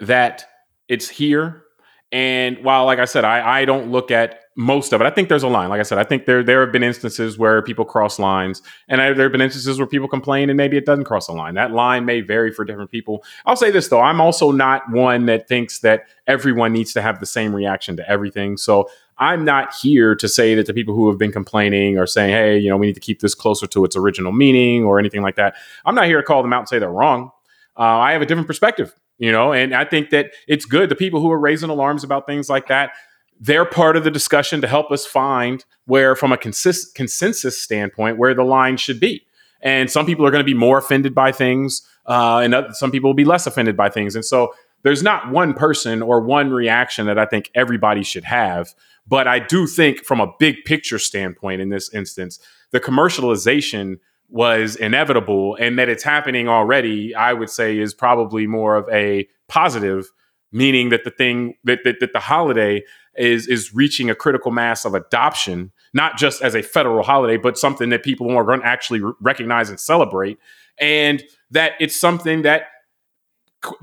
that 0.00 0.44
it's 0.88 1.08
here. 1.08 1.64
And 2.12 2.64
while, 2.64 2.86
like 2.86 2.98
I 2.98 3.04
said, 3.04 3.24
I, 3.24 3.60
I 3.60 3.64
don't 3.64 3.92
look 3.92 4.10
at 4.10 4.40
most 4.56 4.92
of 4.92 5.00
it. 5.00 5.06
I 5.06 5.10
think 5.10 5.28
there's 5.28 5.44
a 5.44 5.48
line. 5.48 5.68
Like 5.68 5.78
I 5.78 5.84
said, 5.84 5.98
I 5.98 6.04
think 6.04 6.26
there 6.26 6.42
there 6.42 6.60
have 6.60 6.72
been 6.72 6.82
instances 6.82 7.38
where 7.38 7.62
people 7.62 7.84
cross 7.84 8.18
lines, 8.18 8.62
and 8.88 9.00
I, 9.00 9.12
there 9.12 9.24
have 9.24 9.32
been 9.32 9.40
instances 9.40 9.78
where 9.78 9.86
people 9.86 10.08
complain, 10.08 10.50
and 10.50 10.56
maybe 10.56 10.76
it 10.76 10.84
doesn't 10.84 11.04
cross 11.04 11.28
a 11.28 11.32
line. 11.32 11.54
That 11.54 11.70
line 11.70 12.04
may 12.04 12.20
vary 12.20 12.52
for 12.52 12.64
different 12.64 12.90
people. 12.90 13.24
I'll 13.46 13.56
say 13.56 13.70
this 13.70 13.88
though: 13.88 14.00
I'm 14.00 14.20
also 14.20 14.50
not 14.50 14.90
one 14.90 15.26
that 15.26 15.46
thinks 15.46 15.78
that 15.80 16.06
everyone 16.26 16.72
needs 16.72 16.92
to 16.94 17.02
have 17.02 17.20
the 17.20 17.26
same 17.26 17.54
reaction 17.54 17.96
to 17.96 18.08
everything. 18.08 18.56
So 18.56 18.90
I'm 19.20 19.44
not 19.44 19.74
here 19.74 20.14
to 20.16 20.28
say 20.28 20.54
that 20.54 20.66
the 20.66 20.74
people 20.74 20.94
who 20.94 21.08
have 21.08 21.18
been 21.18 21.32
complaining 21.32 21.98
or 21.98 22.06
saying, 22.06 22.30
"Hey, 22.30 22.58
you 22.58 22.68
know, 22.68 22.76
we 22.76 22.86
need 22.86 22.94
to 22.94 23.00
keep 23.00 23.20
this 23.20 23.34
closer 23.34 23.66
to 23.68 23.84
its 23.84 23.94
original 23.96 24.32
meaning" 24.32 24.84
or 24.84 24.98
anything 24.98 25.22
like 25.22 25.36
that. 25.36 25.54
I'm 25.84 25.94
not 25.94 26.06
here 26.06 26.16
to 26.16 26.22
call 26.22 26.42
them 26.42 26.52
out 26.52 26.60
and 26.60 26.68
say 26.68 26.78
they're 26.78 26.90
wrong. 26.90 27.30
Uh, 27.78 27.82
I 27.82 28.12
have 28.12 28.22
a 28.22 28.26
different 28.26 28.48
perspective, 28.48 28.94
you 29.18 29.30
know, 29.30 29.52
and 29.52 29.74
I 29.74 29.84
think 29.84 30.10
that 30.10 30.32
it's 30.48 30.64
good. 30.64 30.88
The 30.88 30.96
people 30.96 31.20
who 31.20 31.30
are 31.30 31.38
raising 31.38 31.70
alarms 31.70 32.02
about 32.02 32.26
things 32.26 32.50
like 32.50 32.66
that 32.68 32.92
they're 33.40 33.64
part 33.64 33.96
of 33.96 34.04
the 34.04 34.10
discussion 34.10 34.60
to 34.60 34.68
help 34.68 34.92
us 34.92 35.06
find 35.06 35.64
where, 35.86 36.14
from 36.14 36.30
a 36.30 36.36
consist- 36.36 36.94
consensus 36.94 37.58
standpoint, 37.58 38.18
where 38.18 38.34
the 38.34 38.44
line 38.44 38.76
should 38.76 39.00
be. 39.00 39.26
And 39.62 39.90
some 39.90 40.06
people 40.06 40.26
are 40.26 40.30
going 40.30 40.44
to 40.44 40.44
be 40.44 40.54
more 40.54 40.78
offended 40.78 41.14
by 41.14 41.32
things, 41.32 41.82
uh, 42.06 42.38
and 42.38 42.54
other, 42.54 42.68
some 42.72 42.90
people 42.90 43.08
will 43.08 43.14
be 43.14 43.24
less 43.24 43.46
offended 43.46 43.76
by 43.76 43.88
things. 43.88 44.14
And 44.14 44.24
so 44.24 44.54
there's 44.82 45.02
not 45.02 45.30
one 45.30 45.54
person 45.54 46.02
or 46.02 46.20
one 46.20 46.50
reaction 46.50 47.06
that 47.06 47.18
I 47.18 47.26
think 47.26 47.50
everybody 47.54 48.02
should 48.02 48.24
have. 48.24 48.74
But 49.10 49.26
I 49.26 49.40
do 49.40 49.66
think, 49.66 50.04
from 50.04 50.20
a 50.20 50.32
big 50.38 50.64
picture 50.64 50.98
standpoint, 50.98 51.60
in 51.60 51.68
this 51.68 51.92
instance, 51.92 52.38
the 52.70 52.78
commercialization 52.80 53.98
was 54.28 54.76
inevitable 54.76 55.56
and 55.56 55.76
that 55.78 55.88
it's 55.88 56.04
happening 56.04 56.46
already, 56.46 57.12
I 57.14 57.32
would 57.32 57.50
say 57.50 57.76
is 57.76 57.92
probably 57.92 58.46
more 58.46 58.76
of 58.76 58.88
a 58.88 59.28
positive, 59.48 60.08
meaning 60.52 60.90
that 60.90 61.02
the 61.02 61.10
thing 61.10 61.54
that, 61.64 61.80
that, 61.82 61.98
that 61.98 62.12
the 62.12 62.20
holiday 62.20 62.84
is 63.16 63.48
is 63.48 63.74
reaching 63.74 64.08
a 64.08 64.14
critical 64.14 64.52
mass 64.52 64.84
of 64.84 64.94
adoption, 64.94 65.72
not 65.92 66.16
just 66.16 66.40
as 66.42 66.54
a 66.54 66.62
federal 66.62 67.02
holiday, 67.02 67.36
but 67.36 67.58
something 67.58 67.88
that 67.88 68.04
people 68.04 68.30
are 68.30 68.44
going 68.44 68.60
to 68.60 68.66
actually 68.66 69.02
recognize 69.20 69.68
and 69.68 69.80
celebrate, 69.80 70.38
and 70.78 71.24
that 71.50 71.72
it's 71.80 71.98
something 71.98 72.42
that 72.42 72.66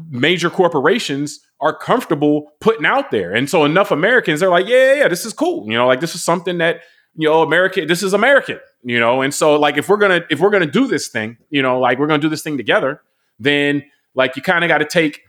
major 0.10 0.50
corporations 0.50 1.42
are 1.60 1.76
comfortable 1.76 2.52
putting 2.60 2.86
out 2.86 3.12
there. 3.12 3.34
And 3.34 3.50
so 3.50 3.66
enough 3.66 3.92
Americans 3.92 4.44
are 4.44 4.50
like, 4.50 4.68
yeah, 4.68 4.94
yeah, 4.94 5.08
this 5.08 5.26
is 5.26 5.34
cool. 5.34 5.66
You 5.66 5.78
know, 5.78 5.88
like 5.88 6.02
this 6.02 6.16
is 6.16 6.24
something 6.24 6.60
that 6.60 6.82
you 7.20 7.28
know, 7.28 7.42
America, 7.42 7.84
this 7.84 8.04
is 8.04 8.14
American, 8.14 8.60
you 8.84 9.00
know, 9.00 9.24
and 9.24 9.34
so 9.34 9.60
like 9.60 9.78
if 9.78 9.90
we're 9.90 9.98
gonna 9.98 10.22
if 10.30 10.40
we're 10.40 10.52
gonna 10.52 10.68
do 10.68 10.86
this 10.86 11.08
thing, 11.08 11.38
you 11.50 11.64
know, 11.64 11.80
like 11.80 11.98
we're 11.98 12.08
gonna 12.08 12.22
do 12.22 12.30
this 12.30 12.44
thing 12.44 12.58
together, 12.58 13.02
then 13.40 13.84
like 14.14 14.36
you 14.36 14.42
kind 14.42 14.64
of 14.64 14.68
got 14.68 14.80
to 14.80 14.86
take 14.86 15.22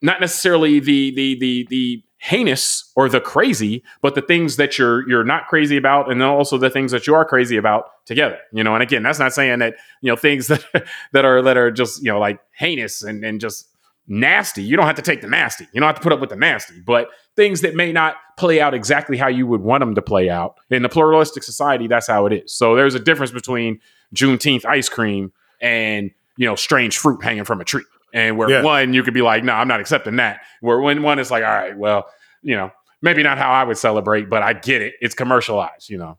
not 0.00 0.20
necessarily 0.20 0.80
the 0.80 1.14
the 1.14 1.38
the 1.38 1.66
the 1.68 2.02
heinous 2.18 2.90
or 2.96 3.08
the 3.08 3.20
crazy, 3.20 3.82
but 4.00 4.14
the 4.14 4.22
things 4.22 4.56
that 4.56 4.78
you're 4.78 5.08
you're 5.08 5.24
not 5.24 5.48
crazy 5.48 5.76
about, 5.76 6.10
and 6.10 6.20
then 6.20 6.28
also 6.28 6.56
the 6.56 6.70
things 6.70 6.92
that 6.92 7.06
you 7.06 7.14
are 7.14 7.24
crazy 7.24 7.58
about 7.58 7.90
together. 8.06 8.38
You 8.52 8.64
know, 8.64 8.74
and 8.74 8.82
again, 8.82 9.02
that's 9.02 9.18
not 9.18 9.32
saying 9.34 9.58
that 9.58 9.74
you 10.00 10.10
know 10.10 10.16
things 10.16 10.46
that 10.48 10.64
that 11.12 11.24
are 11.24 11.42
that 11.42 11.56
are 11.56 11.70
just 11.70 12.02
you 12.02 12.10
know 12.10 12.18
like 12.18 12.40
heinous 12.52 13.02
and 13.02 13.24
and 13.24 13.40
just 13.40 13.68
nasty. 14.08 14.62
You 14.62 14.76
don't 14.76 14.86
have 14.86 14.96
to 14.96 15.02
take 15.02 15.20
the 15.20 15.28
nasty. 15.28 15.68
You 15.72 15.80
don't 15.80 15.86
have 15.86 15.96
to 15.96 16.02
put 16.02 16.12
up 16.12 16.20
with 16.20 16.30
the 16.30 16.36
nasty, 16.36 16.80
but 16.80 17.08
things 17.36 17.60
that 17.60 17.74
may 17.74 17.92
not 17.92 18.16
play 18.36 18.60
out 18.60 18.74
exactly 18.74 19.16
how 19.16 19.28
you 19.28 19.46
would 19.46 19.60
want 19.60 19.80
them 19.80 19.94
to 19.94 20.02
play 20.02 20.30
out. 20.30 20.56
In 20.70 20.82
the 20.82 20.88
pluralistic 20.88 21.42
society, 21.42 21.86
that's 21.86 22.06
how 22.06 22.26
it 22.26 22.32
is. 22.32 22.52
So 22.52 22.74
there's 22.74 22.94
a 22.94 23.00
difference 23.00 23.30
between 23.30 23.80
Juneteenth 24.14 24.64
ice 24.64 24.88
cream 24.88 25.32
and 25.60 26.10
you 26.36 26.46
know 26.46 26.56
strange 26.56 26.98
fruit 26.98 27.22
hanging 27.22 27.44
from 27.44 27.60
a 27.60 27.64
tree. 27.64 27.84
And 28.14 28.38
where 28.38 28.50
yeah. 28.50 28.62
one, 28.62 28.94
you 28.94 29.02
could 29.02 29.14
be 29.14 29.20
like, 29.20 29.44
no, 29.44 29.52
I'm 29.52 29.68
not 29.68 29.80
accepting 29.80 30.16
that. 30.16 30.40
Where 30.60 30.80
when 30.80 31.02
one 31.02 31.18
is 31.18 31.30
like, 31.30 31.44
all 31.44 31.50
right, 31.50 31.76
well, 31.76 32.06
you 32.42 32.56
know, 32.56 32.70
maybe 33.02 33.22
not 33.22 33.36
how 33.36 33.50
I 33.50 33.64
would 33.64 33.76
celebrate, 33.76 34.30
but 34.30 34.42
I 34.42 34.54
get 34.54 34.80
it. 34.80 34.94
It's 35.00 35.14
commercialized, 35.14 35.90
you 35.90 35.98
know. 35.98 36.18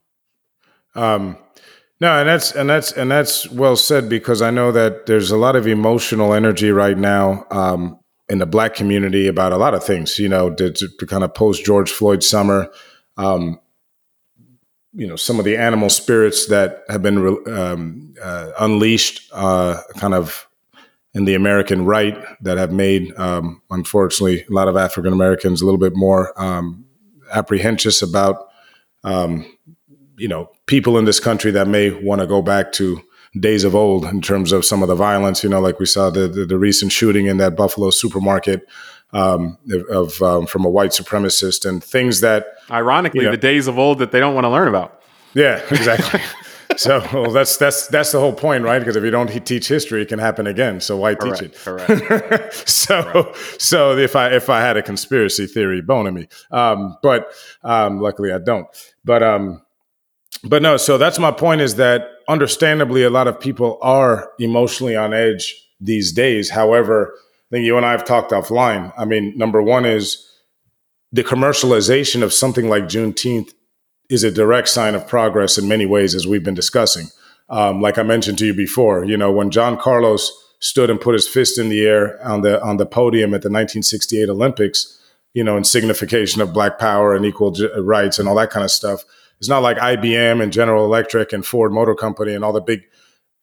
Um, 0.94 1.36
no, 2.00 2.18
and 2.18 2.28
that's 2.28 2.52
and 2.52 2.68
that's 2.68 2.92
and 2.92 3.10
that's 3.10 3.48
well 3.50 3.76
said 3.76 4.08
because 4.08 4.42
I 4.42 4.50
know 4.50 4.72
that 4.72 5.06
there's 5.06 5.30
a 5.30 5.36
lot 5.36 5.56
of 5.56 5.66
emotional 5.66 6.34
energy 6.34 6.70
right 6.70 6.96
now 6.96 7.46
um, 7.50 7.98
in 8.28 8.38
the 8.38 8.46
Black 8.46 8.74
community 8.74 9.26
about 9.26 9.52
a 9.52 9.56
lot 9.56 9.74
of 9.74 9.84
things. 9.84 10.18
You 10.18 10.28
know, 10.28 10.50
to, 10.54 10.72
to 10.72 11.06
kind 11.06 11.24
of 11.24 11.34
post 11.34 11.64
George 11.64 11.90
Floyd 11.90 12.22
summer. 12.22 12.70
Um, 13.16 13.60
you 14.92 15.06
know 15.06 15.14
some 15.14 15.38
of 15.38 15.44
the 15.44 15.56
animal 15.56 15.88
spirits 15.88 16.46
that 16.46 16.82
have 16.88 17.02
been 17.02 17.18
um, 17.46 18.14
uh, 18.20 18.50
unleashed, 18.58 19.30
uh, 19.32 19.80
kind 19.98 20.14
of 20.14 20.48
in 21.14 21.24
the 21.24 21.34
American 21.34 21.84
right 21.84 22.16
that 22.40 22.56
have 22.56 22.72
made, 22.72 23.12
um, 23.18 23.62
unfortunately, 23.70 24.44
a 24.48 24.52
lot 24.52 24.68
of 24.68 24.76
African 24.76 25.12
Americans 25.12 25.60
a 25.60 25.64
little 25.64 25.78
bit 25.78 25.96
more 25.96 26.32
um, 26.40 26.84
apprehensive 27.32 28.08
about, 28.08 28.48
um, 29.02 29.44
you 30.20 30.28
know, 30.28 30.50
people 30.66 30.98
in 30.98 31.04
this 31.04 31.20
country 31.20 31.50
that 31.52 31.68
may 31.68 31.90
want 31.90 32.20
to 32.20 32.26
go 32.26 32.42
back 32.42 32.72
to 32.72 33.00
days 33.38 33.64
of 33.64 33.74
old 33.74 34.04
in 34.06 34.20
terms 34.20 34.52
of 34.52 34.64
some 34.64 34.82
of 34.82 34.88
the 34.88 34.94
violence. 34.94 35.42
You 35.42 35.50
know, 35.50 35.60
like 35.60 35.78
we 35.78 35.86
saw 35.86 36.10
the 36.10 36.28
the, 36.28 36.44
the 36.44 36.58
recent 36.58 36.92
shooting 36.92 37.26
in 37.26 37.38
that 37.38 37.56
Buffalo 37.56 37.90
supermarket. 37.90 38.66
Um, 39.12 39.58
of 39.90 40.22
um, 40.22 40.46
from 40.46 40.64
a 40.64 40.70
white 40.70 40.92
supremacist 40.92 41.68
and 41.68 41.82
things 41.82 42.20
that 42.20 42.46
ironically 42.70 43.22
you 43.22 43.26
know, 43.26 43.32
the 43.32 43.38
days 43.38 43.66
of 43.66 43.76
old 43.76 43.98
that 43.98 44.12
they 44.12 44.20
don't 44.20 44.36
want 44.36 44.44
to 44.44 44.48
learn 44.48 44.68
about 44.68 45.02
yeah 45.34 45.60
exactly 45.68 46.20
so 46.76 47.06
well, 47.12 47.30
that's 47.30 47.56
that's 47.56 47.88
that's 47.88 48.12
the 48.12 48.20
whole 48.20 48.32
point, 48.32 48.64
right? 48.64 48.78
Because 48.78 48.96
if 48.96 49.04
you 49.04 49.10
don't 49.10 49.28
teach 49.44 49.68
history, 49.68 50.02
it 50.02 50.08
can 50.08 50.18
happen 50.18 50.46
again. 50.46 50.80
So 50.80 50.96
why 50.96 51.14
correct, 51.14 51.40
teach 51.40 51.50
it? 51.50 51.56
Correct. 51.56 52.54
so 52.68 53.02
correct. 53.02 53.60
so 53.60 53.96
if 53.96 54.16
I 54.16 54.34
if 54.34 54.48
I 54.48 54.60
had 54.60 54.76
a 54.76 54.82
conspiracy 54.82 55.46
theory 55.46 55.80
bone 55.80 56.06
in 56.06 56.14
me, 56.14 56.28
um, 56.50 56.96
but 57.02 57.32
um, 57.62 58.00
luckily 58.00 58.32
I 58.32 58.38
don't. 58.38 58.66
But 59.04 59.22
um, 59.22 59.62
but 60.44 60.62
no. 60.62 60.76
So 60.76 60.98
that's 60.98 61.18
my 61.18 61.30
point. 61.30 61.60
Is 61.60 61.76
that 61.76 62.08
understandably 62.28 63.02
a 63.02 63.10
lot 63.10 63.28
of 63.28 63.38
people 63.40 63.78
are 63.82 64.32
emotionally 64.38 64.96
on 64.96 65.12
edge 65.12 65.54
these 65.80 66.12
days. 66.12 66.50
However, 66.50 67.14
I 67.50 67.56
think 67.56 67.64
you 67.64 67.76
and 67.76 67.86
I 67.86 67.90
have 67.92 68.04
talked 68.04 68.30
offline. 68.30 68.92
I 68.96 69.04
mean, 69.04 69.36
number 69.36 69.62
one 69.62 69.84
is 69.84 70.26
the 71.12 71.24
commercialization 71.24 72.22
of 72.22 72.32
something 72.32 72.68
like 72.68 72.84
Juneteenth 72.84 73.52
is 74.08 74.24
a 74.24 74.30
direct 74.30 74.68
sign 74.68 74.94
of 74.94 75.06
progress 75.06 75.58
in 75.58 75.68
many 75.68 75.86
ways, 75.86 76.14
as 76.14 76.26
we've 76.26 76.44
been 76.44 76.54
discussing. 76.54 77.06
Um, 77.48 77.80
like 77.80 77.98
I 77.98 78.02
mentioned 78.02 78.38
to 78.38 78.46
you 78.46 78.54
before, 78.54 79.04
you 79.04 79.16
know, 79.16 79.32
when 79.32 79.50
John 79.50 79.76
Carlos 79.76 80.30
stood 80.60 80.90
and 80.90 81.00
put 81.00 81.14
his 81.14 81.26
fist 81.26 81.58
in 81.58 81.68
the 81.68 81.84
air 81.84 82.24
on 82.24 82.42
the 82.42 82.62
on 82.62 82.76
the 82.76 82.86
podium 82.86 83.30
at 83.30 83.42
the 83.42 83.48
1968 83.48 84.28
Olympics, 84.28 85.00
you 85.34 85.42
know, 85.42 85.56
in 85.56 85.64
signification 85.64 86.40
of 86.40 86.52
Black 86.52 86.78
Power 86.78 87.14
and 87.14 87.24
equal 87.24 87.54
rights 87.78 88.18
and 88.18 88.28
all 88.28 88.36
that 88.36 88.50
kind 88.50 88.64
of 88.64 88.70
stuff. 88.70 89.04
It's 89.40 89.48
not 89.48 89.62
like 89.62 89.78
IBM 89.78 90.42
and 90.42 90.52
General 90.52 90.84
Electric 90.84 91.32
and 91.32 91.44
Ford 91.44 91.72
Motor 91.72 91.94
Company 91.94 92.34
and 92.34 92.44
all 92.44 92.52
the 92.52 92.60
big 92.60 92.82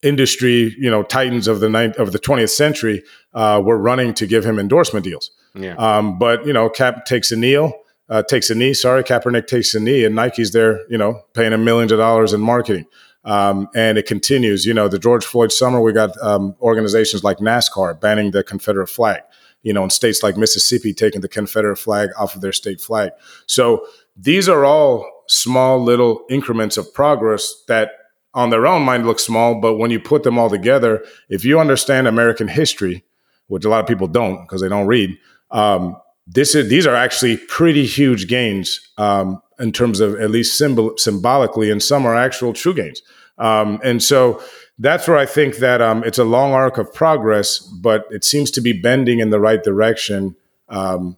industry, 0.02 0.74
you 0.78 0.90
know, 0.90 1.02
titans 1.02 1.48
of 1.48 1.60
the 1.60 1.68
ninth 1.68 1.96
of 1.96 2.12
the 2.12 2.18
20th 2.18 2.50
century 2.50 3.02
uh, 3.34 3.60
were 3.64 3.76
running 3.76 4.14
to 4.14 4.26
give 4.26 4.44
him 4.44 4.58
endorsement 4.58 5.04
deals. 5.04 5.32
Yeah. 5.54 5.74
Um, 5.74 6.18
but 6.18 6.46
you 6.46 6.52
know, 6.52 6.68
Cap 6.70 7.04
takes 7.04 7.32
a 7.32 7.36
kneel, 7.36 7.72
uh, 8.08 8.22
takes 8.22 8.48
a 8.48 8.54
knee. 8.54 8.74
Sorry, 8.74 9.02
Kaepernick 9.02 9.48
takes 9.48 9.74
a 9.74 9.80
knee, 9.80 10.04
and 10.04 10.14
Nike's 10.14 10.52
there, 10.52 10.80
you 10.88 10.98
know, 10.98 11.22
paying 11.34 11.52
him 11.52 11.64
millions 11.64 11.90
of 11.90 11.98
dollars 11.98 12.32
in 12.32 12.40
marketing. 12.40 12.86
Um, 13.24 13.68
and 13.74 13.98
it 13.98 14.06
continues. 14.06 14.64
You 14.64 14.74
know, 14.74 14.88
the 14.88 14.98
George 14.98 15.24
Floyd 15.24 15.50
summer, 15.50 15.80
we 15.80 15.92
got 15.92 16.16
um, 16.22 16.54
organizations 16.60 17.24
like 17.24 17.38
NASCAR 17.38 18.00
banning 18.00 18.30
the 18.30 18.44
Confederate 18.44 18.86
flag. 18.86 19.22
You 19.62 19.72
know, 19.72 19.82
in 19.82 19.90
states 19.90 20.22
like 20.22 20.36
Mississippi 20.36 20.94
taking 20.94 21.20
the 21.20 21.28
Confederate 21.28 21.76
flag 21.76 22.10
off 22.16 22.36
of 22.36 22.40
their 22.40 22.52
state 22.52 22.80
flag. 22.80 23.10
So 23.46 23.84
these 24.16 24.48
are 24.48 24.64
all 24.64 25.17
small 25.28 25.82
little 25.82 26.24
increments 26.28 26.76
of 26.76 26.92
progress 26.92 27.54
that 27.68 27.92
on 28.34 28.50
their 28.50 28.66
own 28.66 28.82
might 28.82 29.02
look 29.02 29.18
small, 29.18 29.60
but 29.60 29.76
when 29.76 29.90
you 29.90 30.00
put 30.00 30.22
them 30.22 30.38
all 30.38 30.50
together, 30.50 31.04
if 31.28 31.44
you 31.44 31.58
understand 31.58 32.06
American 32.06 32.48
history, 32.48 33.04
which 33.46 33.64
a 33.64 33.68
lot 33.68 33.80
of 33.80 33.86
people 33.86 34.06
don't 34.06 34.42
because 34.42 34.60
they 34.60 34.68
don't 34.68 34.86
read, 34.86 35.16
um, 35.50 35.96
this 36.26 36.54
is, 36.54 36.68
these 36.68 36.86
are 36.86 36.94
actually 36.94 37.36
pretty 37.36 37.86
huge 37.86 38.28
gains 38.28 38.80
um, 38.98 39.40
in 39.58 39.72
terms 39.72 40.00
of 40.00 40.20
at 40.20 40.30
least 40.30 40.58
symbol, 40.58 40.96
symbolically, 40.98 41.70
and 41.70 41.82
some 41.82 42.04
are 42.04 42.14
actual 42.14 42.52
true 42.52 42.74
gains. 42.74 43.02
Um, 43.38 43.80
and 43.82 44.02
so 44.02 44.42
that's 44.78 45.08
where 45.08 45.16
I 45.16 45.26
think 45.26 45.56
that 45.56 45.80
um, 45.80 46.04
it's 46.04 46.18
a 46.18 46.24
long 46.24 46.52
arc 46.52 46.76
of 46.78 46.92
progress, 46.92 47.58
but 47.58 48.06
it 48.10 48.24
seems 48.24 48.50
to 48.52 48.60
be 48.60 48.72
bending 48.72 49.20
in 49.20 49.30
the 49.30 49.40
right 49.40 49.62
direction 49.62 50.36
um, 50.68 51.16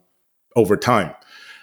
over 0.55 0.77
time. 0.77 1.13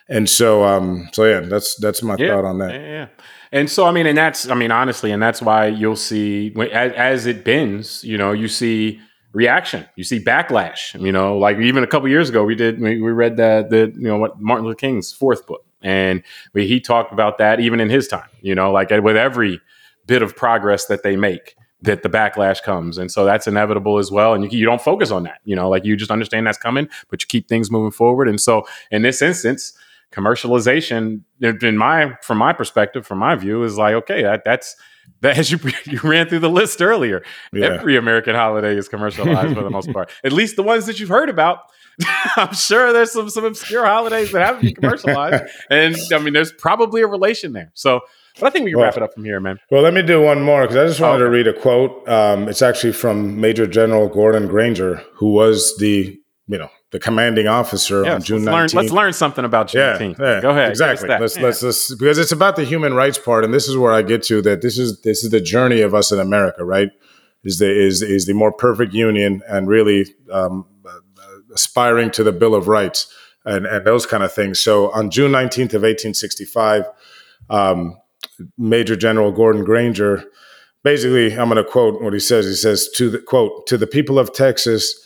And 0.08 0.28
so, 0.28 0.64
um, 0.64 1.08
so 1.12 1.24
yeah, 1.24 1.40
that's 1.40 1.76
that's 1.76 2.02
my 2.02 2.16
yeah, 2.18 2.34
thought 2.34 2.44
on 2.44 2.58
that. 2.58 2.72
Yeah, 2.72 2.86
yeah. 2.86 3.08
And 3.52 3.70
so, 3.70 3.86
I 3.86 3.92
mean, 3.92 4.06
and 4.06 4.16
that's, 4.16 4.48
I 4.48 4.54
mean, 4.54 4.70
honestly, 4.70 5.10
and 5.10 5.22
that's 5.22 5.40
why 5.40 5.66
you'll 5.66 5.96
see 5.96 6.54
as, 6.72 6.92
as 6.92 7.26
it 7.26 7.44
bends, 7.44 8.04
you 8.04 8.18
know, 8.18 8.32
you 8.32 8.48
see 8.48 9.00
reaction, 9.32 9.86
you 9.96 10.04
see 10.04 10.22
backlash. 10.22 10.98
You 11.00 11.12
know, 11.12 11.38
like 11.38 11.58
even 11.58 11.82
a 11.82 11.86
couple 11.86 12.08
years 12.08 12.28
ago, 12.28 12.44
we 12.44 12.54
did 12.54 12.80
we, 12.80 13.00
we 13.00 13.10
read 13.12 13.36
that 13.36 13.70
the 13.70 13.92
you 13.94 14.08
know 14.08 14.18
what 14.18 14.40
Martin 14.40 14.66
Luther 14.66 14.76
King's 14.76 15.12
fourth 15.12 15.46
book, 15.46 15.64
and 15.82 16.22
we, 16.52 16.66
he 16.66 16.80
talked 16.80 17.12
about 17.12 17.38
that 17.38 17.60
even 17.60 17.80
in 17.80 17.90
his 17.90 18.08
time. 18.08 18.28
You 18.40 18.54
know, 18.54 18.72
like 18.72 18.90
with 18.90 19.16
every 19.16 19.60
bit 20.06 20.22
of 20.22 20.34
progress 20.34 20.86
that 20.86 21.02
they 21.02 21.16
make 21.16 21.54
that 21.80 22.02
the 22.02 22.08
backlash 22.08 22.60
comes 22.62 22.98
and 22.98 23.12
so 23.12 23.24
that's 23.24 23.46
inevitable 23.46 23.98
as 23.98 24.10
well 24.10 24.34
and 24.34 24.50
you, 24.52 24.58
you 24.58 24.64
don't 24.64 24.80
focus 24.80 25.12
on 25.12 25.22
that 25.22 25.38
you 25.44 25.54
know 25.54 25.68
like 25.68 25.84
you 25.84 25.96
just 25.96 26.10
understand 26.10 26.44
that's 26.44 26.58
coming 26.58 26.88
but 27.08 27.22
you 27.22 27.26
keep 27.28 27.46
things 27.46 27.70
moving 27.70 27.92
forward 27.92 28.28
and 28.28 28.40
so 28.40 28.66
in 28.90 29.02
this 29.02 29.22
instance 29.22 29.74
commercialization 30.12 31.20
in 31.40 31.76
my 31.76 32.14
from 32.22 32.38
my 32.38 32.52
perspective 32.52 33.06
from 33.06 33.18
my 33.18 33.34
view 33.34 33.62
is 33.62 33.76
like 33.76 33.94
okay 33.94 34.22
that 34.22 34.42
that's 34.44 34.74
that 35.20 35.36
as 35.38 35.50
you 35.50 35.58
you 35.84 36.00
ran 36.02 36.28
through 36.28 36.38
the 36.38 36.50
list 36.50 36.80
earlier 36.80 37.22
yeah. 37.52 37.66
every 37.66 37.96
american 37.96 38.34
holiday 38.34 38.76
is 38.76 38.88
commercialized 38.88 39.54
for 39.54 39.62
the 39.62 39.70
most 39.70 39.92
part 39.92 40.10
at 40.24 40.32
least 40.32 40.56
the 40.56 40.62
ones 40.62 40.86
that 40.86 40.98
you've 40.98 41.08
heard 41.08 41.28
about 41.28 41.60
i'm 42.36 42.54
sure 42.54 42.92
there's 42.92 43.12
some 43.12 43.28
some 43.28 43.44
obscure 43.44 43.84
holidays 43.84 44.32
that 44.32 44.44
haven't 44.44 44.62
been 44.62 44.74
commercialized 44.74 45.44
and 45.70 45.96
i 46.14 46.18
mean 46.18 46.32
there's 46.32 46.52
probably 46.52 47.02
a 47.02 47.06
relation 47.06 47.52
there 47.52 47.70
so 47.74 48.00
but 48.40 48.46
I 48.46 48.50
think 48.50 48.66
we 48.66 48.70
can 48.70 48.78
well, 48.78 48.86
wrap 48.86 48.96
it 48.96 49.02
up 49.02 49.14
from 49.14 49.24
here, 49.24 49.40
man. 49.40 49.58
Well, 49.68 49.82
let 49.82 49.92
me 49.92 50.00
do 50.00 50.22
one 50.22 50.40
more 50.40 50.62
because 50.62 50.76
I 50.76 50.86
just 50.86 51.00
wanted 51.00 51.16
okay. 51.16 51.24
to 51.24 51.30
read 51.30 51.48
a 51.48 51.52
quote. 51.52 52.08
Um, 52.08 52.48
it's 52.48 52.62
actually 52.62 52.92
from 52.92 53.40
Major 53.40 53.66
General 53.66 54.08
Gordon 54.08 54.46
Granger, 54.46 55.02
who 55.14 55.32
was 55.32 55.76
the 55.78 56.16
you 56.46 56.58
know 56.58 56.70
the 56.90 56.98
commanding 56.98 57.46
officer 57.46 58.04
yeah, 58.04 58.14
on 58.14 58.22
June 58.22 58.44
let's 58.44 58.72
19th. 58.72 58.74
Learn, 58.74 58.82
let's 58.82 58.92
learn 58.92 59.12
something 59.12 59.44
about 59.44 59.68
Juneteenth. 59.68 60.18
Yeah, 60.18 60.34
yeah, 60.34 60.40
Go 60.40 60.50
ahead. 60.50 60.70
Exactly. 60.70 61.08
Let's 61.08 61.36
yeah. 61.36 61.42
let's 61.42 61.62
let's 61.62 61.94
because 61.94 62.18
it's 62.18 62.32
about 62.32 62.56
the 62.56 62.64
human 62.64 62.94
rights 62.94 63.18
part, 63.18 63.44
and 63.44 63.52
this 63.52 63.68
is 63.68 63.76
where 63.76 63.92
I 63.92 64.02
get 64.02 64.22
to 64.24 64.40
that. 64.42 64.62
This 64.62 64.78
is 64.78 65.00
this 65.02 65.22
is 65.22 65.30
the 65.30 65.40
journey 65.40 65.80
of 65.82 65.94
us 65.94 66.12
in 66.12 66.18
America, 66.18 66.64
right? 66.64 66.90
Is 67.44 67.58
the 67.58 67.70
is 67.70 68.02
is 68.02 68.26
the 68.26 68.32
more 68.32 68.52
perfect 68.52 68.94
union 68.94 69.42
and 69.48 69.68
really 69.68 70.06
um, 70.32 70.66
aspiring 71.52 72.10
to 72.12 72.24
the 72.24 72.32
Bill 72.32 72.54
of 72.54 72.68
Rights 72.68 73.12
and 73.44 73.66
and 73.66 73.86
those 73.86 74.06
kind 74.06 74.22
of 74.22 74.32
things. 74.32 74.58
So 74.58 74.90
on 74.92 75.10
June 75.10 75.32
19th 75.32 75.74
of 75.74 75.82
1865. 75.82 76.84
Um, 77.50 77.96
Major 78.56 78.96
General 78.96 79.32
Gordon 79.32 79.64
Granger, 79.64 80.24
basically, 80.84 81.36
I'm 81.36 81.48
going 81.48 81.62
to 81.62 81.68
quote 81.68 82.02
what 82.02 82.12
he 82.12 82.20
says. 82.20 82.46
He 82.46 82.54
says, 82.54 82.88
"To 82.96 83.10
the 83.10 83.18
quote 83.18 83.66
to 83.66 83.76
the 83.76 83.86
people 83.86 84.18
of 84.18 84.32
Texas." 84.32 85.04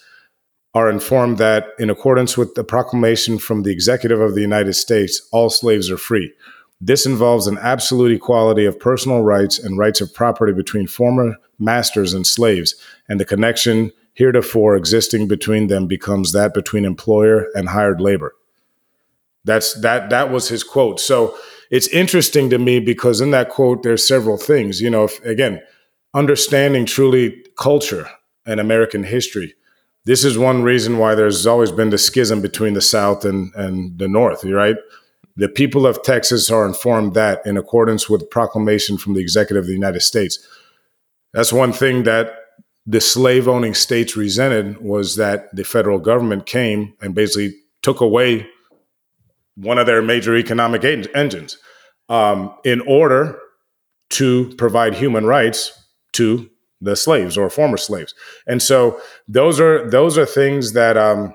Are 0.74 0.88
informed 0.88 1.38
that, 1.38 1.68
in 1.78 1.90
accordance 1.90 2.38
with 2.38 2.54
the 2.54 2.64
proclamation 2.64 3.38
from 3.38 3.62
the 3.62 3.70
Executive 3.70 4.20
of 4.20 4.34
the 4.34 4.40
United 4.40 4.72
States, 4.72 5.28
all 5.30 5.50
slaves 5.50 5.90
are 5.90 5.98
free. 5.98 6.32
This 6.80 7.06
involves 7.06 7.46
an 7.46 7.58
absolute 7.58 8.10
equality 8.10 8.64
of 8.64 8.80
personal 8.80 9.22
rights 9.22 9.58
and 9.58 9.78
rights 9.78 10.00
of 10.00 10.14
property 10.14 10.52
between 10.52 10.86
former 10.86 11.36
masters 11.58 12.14
and 12.14 12.26
slaves, 12.26 12.74
and 13.08 13.20
the 13.20 13.24
connection 13.24 13.92
heretofore 14.14 14.76
existing 14.76 15.28
between 15.28 15.68
them 15.68 15.86
becomes 15.86 16.32
that 16.32 16.54
between 16.54 16.84
employer 16.84 17.48
and 17.54 17.68
hired 17.68 18.00
labor. 18.00 18.34
That's 19.44 19.74
that 19.80 20.10
that 20.10 20.30
was 20.30 20.48
his 20.48 20.64
quote. 20.64 21.00
So 21.00 21.36
it's 21.70 21.88
interesting 21.88 22.50
to 22.50 22.58
me 22.58 22.80
because 22.80 23.20
in 23.20 23.30
that 23.30 23.48
quote 23.48 23.82
there's 23.82 24.06
several 24.06 24.36
things. 24.36 24.80
You 24.80 24.90
know, 24.90 25.04
if, 25.04 25.24
again, 25.24 25.62
understanding 26.14 26.86
truly 26.86 27.44
culture 27.58 28.08
and 28.46 28.60
American 28.60 29.04
history 29.04 29.54
this 30.04 30.24
is 30.24 30.36
one 30.36 30.62
reason 30.62 30.98
why 30.98 31.14
there's 31.14 31.46
always 31.46 31.70
been 31.70 31.90
the 31.90 31.98
schism 31.98 32.40
between 32.40 32.74
the 32.74 32.80
South 32.80 33.24
and, 33.24 33.54
and 33.54 33.98
the 33.98 34.08
North, 34.08 34.44
right? 34.44 34.76
The 35.36 35.48
people 35.48 35.86
of 35.86 36.02
Texas 36.02 36.50
are 36.50 36.66
informed 36.66 37.14
that 37.14 37.40
in 37.46 37.56
accordance 37.56 38.10
with 38.10 38.28
proclamation 38.30 38.98
from 38.98 39.14
the 39.14 39.20
executive 39.20 39.62
of 39.62 39.68
the 39.68 39.72
United 39.72 40.00
States. 40.00 40.38
That's 41.32 41.52
one 41.52 41.72
thing 41.72 42.02
that 42.02 42.34
the 42.84 43.00
slave 43.00 43.48
owning 43.48 43.74
states 43.74 44.16
resented 44.16 44.78
was 44.80 45.16
that 45.16 45.54
the 45.54 45.64
federal 45.64 45.98
government 45.98 46.46
came 46.46 46.94
and 47.00 47.14
basically 47.14 47.54
took 47.80 48.00
away 48.00 48.48
one 49.54 49.78
of 49.78 49.86
their 49.86 50.02
major 50.02 50.36
economic 50.36 50.84
en- 50.84 51.06
engines 51.14 51.58
um, 52.08 52.54
in 52.64 52.80
order 52.82 53.38
to 54.10 54.52
provide 54.56 54.94
human 54.94 55.26
rights 55.26 55.72
to 56.12 56.50
the 56.82 56.96
slaves 56.96 57.38
or 57.38 57.48
former 57.48 57.76
slaves. 57.76 58.14
And 58.46 58.60
so 58.60 59.00
those 59.28 59.60
are 59.60 59.88
those 59.88 60.18
are 60.18 60.26
things 60.26 60.72
that 60.72 60.96
um 60.96 61.34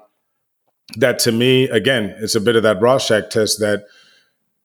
that 0.98 1.20
to 1.20 1.32
me 1.32 1.66
again 1.70 2.16
it's 2.20 2.36
a 2.36 2.42
bit 2.42 2.56
of 2.56 2.64
that 2.64 2.82
Rorschach 2.82 3.30
test 3.30 3.60
that 3.60 3.86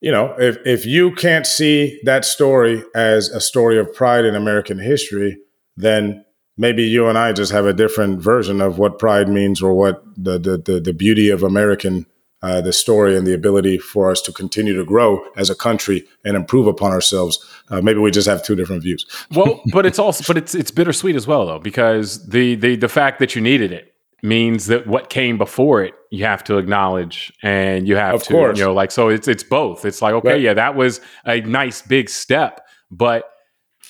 you 0.01 0.11
know 0.11 0.35
if 0.37 0.57
if 0.65 0.85
you 0.85 1.13
can't 1.15 1.47
see 1.47 1.99
that 2.03 2.25
story 2.25 2.83
as 2.95 3.29
a 3.29 3.41
story 3.41 3.77
of 3.77 3.93
pride 3.93 4.25
in 4.25 4.35
American 4.35 4.79
history 4.79 5.37
then 5.75 6.23
maybe 6.57 6.83
you 6.83 7.07
and 7.07 7.17
I 7.17 7.33
just 7.33 7.51
have 7.51 7.65
a 7.65 7.73
different 7.73 8.21
version 8.21 8.61
of 8.61 8.77
what 8.77 8.99
pride 8.99 9.27
means 9.27 9.61
or 9.61 9.73
what 9.73 10.03
the 10.15 10.37
the 10.37 10.57
the, 10.57 10.79
the 10.79 10.93
beauty 10.93 11.29
of 11.29 11.43
American 11.43 12.05
uh, 12.43 12.59
the 12.59 12.73
story 12.73 13.17
and 13.17 13.25
the 13.25 13.33
ability 13.33 13.77
for 13.77 14.11
us 14.11 14.21
to 14.21 14.31
continue 14.31 14.75
to 14.75 14.83
grow 14.83 15.25
as 15.37 15.49
a 15.49 15.55
country 15.55 16.05
and 16.25 16.35
improve 16.35 16.67
upon 16.67 16.91
ourselves. 16.91 17.43
Uh, 17.69 17.81
maybe 17.81 17.99
we 17.99 18.11
just 18.11 18.27
have 18.27 18.43
two 18.43 18.53
different 18.55 18.83
views. 18.83 19.05
well, 19.31 19.61
but 19.71 19.85
it's 19.85 19.97
also 19.97 20.23
but 20.27 20.37
it's 20.37 20.53
it's 20.53 20.69
bittersweet 20.69 21.15
as 21.15 21.25
well 21.25 21.45
though 21.45 21.59
because 21.59 22.27
the 22.27 22.55
the 22.55 22.75
the 22.75 22.89
fact 22.89 23.19
that 23.19 23.33
you 23.33 23.41
needed 23.41 23.71
it 23.71 23.93
means 24.21 24.67
that 24.67 24.85
what 24.87 25.09
came 25.09 25.37
before 25.37 25.83
it 25.83 25.93
you 26.11 26.23
have 26.23 26.43
to 26.43 26.57
acknowledge 26.57 27.33
and 27.41 27.87
you 27.87 27.95
have 27.95 28.15
of 28.15 28.23
to 28.23 28.33
course. 28.33 28.57
you 28.57 28.63
know 28.63 28.73
like 28.73 28.91
so 28.91 29.07
it's 29.07 29.27
it's 29.27 29.43
both. 29.43 29.85
It's 29.85 30.01
like 30.01 30.13
okay, 30.15 30.33
right. 30.33 30.41
yeah, 30.41 30.53
that 30.53 30.75
was 30.75 30.99
a 31.25 31.39
nice 31.41 31.81
big 31.81 32.09
step, 32.09 32.61
but 32.91 33.29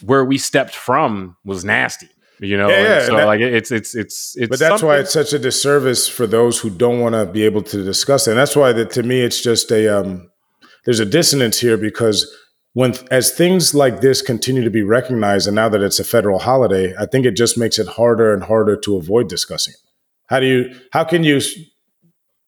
where 0.04 0.24
we 0.24 0.38
stepped 0.38 0.76
from 0.76 1.38
was 1.44 1.66
nasty 1.66 2.10
you 2.44 2.58
know 2.58 2.70
yeah, 2.70 3.06
so 3.06 3.16
that, 3.16 3.26
like 3.26 3.40
it's 3.40 3.72
it's 3.72 3.96
it's 3.96 4.36
it's 4.38 4.50
but 4.50 4.60
that's 4.60 4.82
something. 4.82 4.88
why 4.88 4.98
it's 4.98 5.14
such 5.14 5.34
a 5.34 5.40
disservice 5.40 6.08
for 6.08 6.28
those 6.28 6.60
who 6.60 6.70
don't 6.70 7.00
want 7.00 7.16
to 7.16 7.26
be 7.26 7.44
able 7.44 7.62
to 7.62 7.84
discuss 7.84 8.28
it 8.28 8.32
and 8.32 8.40
that's 8.40 8.56
why 8.56 8.72
that 8.74 8.92
to 8.92 9.04
me 9.04 9.22
it's 9.22 9.42
just 9.42 9.72
a 9.72 9.88
um 9.88 10.30
there's 10.86 11.00
a 11.00 11.06
dissonance 11.06 11.60
here 11.60 11.78
because 11.78 12.32
when 12.74 12.94
as 13.12 13.32
things 13.32 13.74
like 13.74 14.02
this 14.02 14.22
continue 14.22 14.64
to 14.64 14.70
be 14.70 14.84
recognized 14.84 15.48
and 15.48 15.56
now 15.56 15.70
that 15.70 15.82
it's 15.82 16.00
a 16.00 16.04
federal 16.04 16.40
holiday 16.40 16.94
i 17.00 17.06
think 17.06 17.26
it 17.26 17.36
just 17.36 17.58
makes 17.58 17.80
it 17.80 17.88
harder 17.88 18.34
and 18.34 18.44
harder 18.44 18.76
to 18.76 18.98
avoid 18.98 19.30
discussing 19.30 19.74
it 19.74 19.80
how 20.28 20.40
do 20.40 20.46
you 20.46 20.80
how 20.92 21.04
can 21.04 21.24
you 21.24 21.40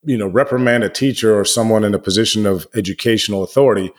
you 0.04 0.18
know 0.18 0.28
reprimand 0.28 0.84
a 0.84 0.90
teacher 0.90 1.38
or 1.40 1.46
someone 1.46 1.84
in 1.84 1.94
a 1.94 2.00
position 2.00 2.46
of 2.46 2.68
educational 2.76 3.44
authority 3.44 3.92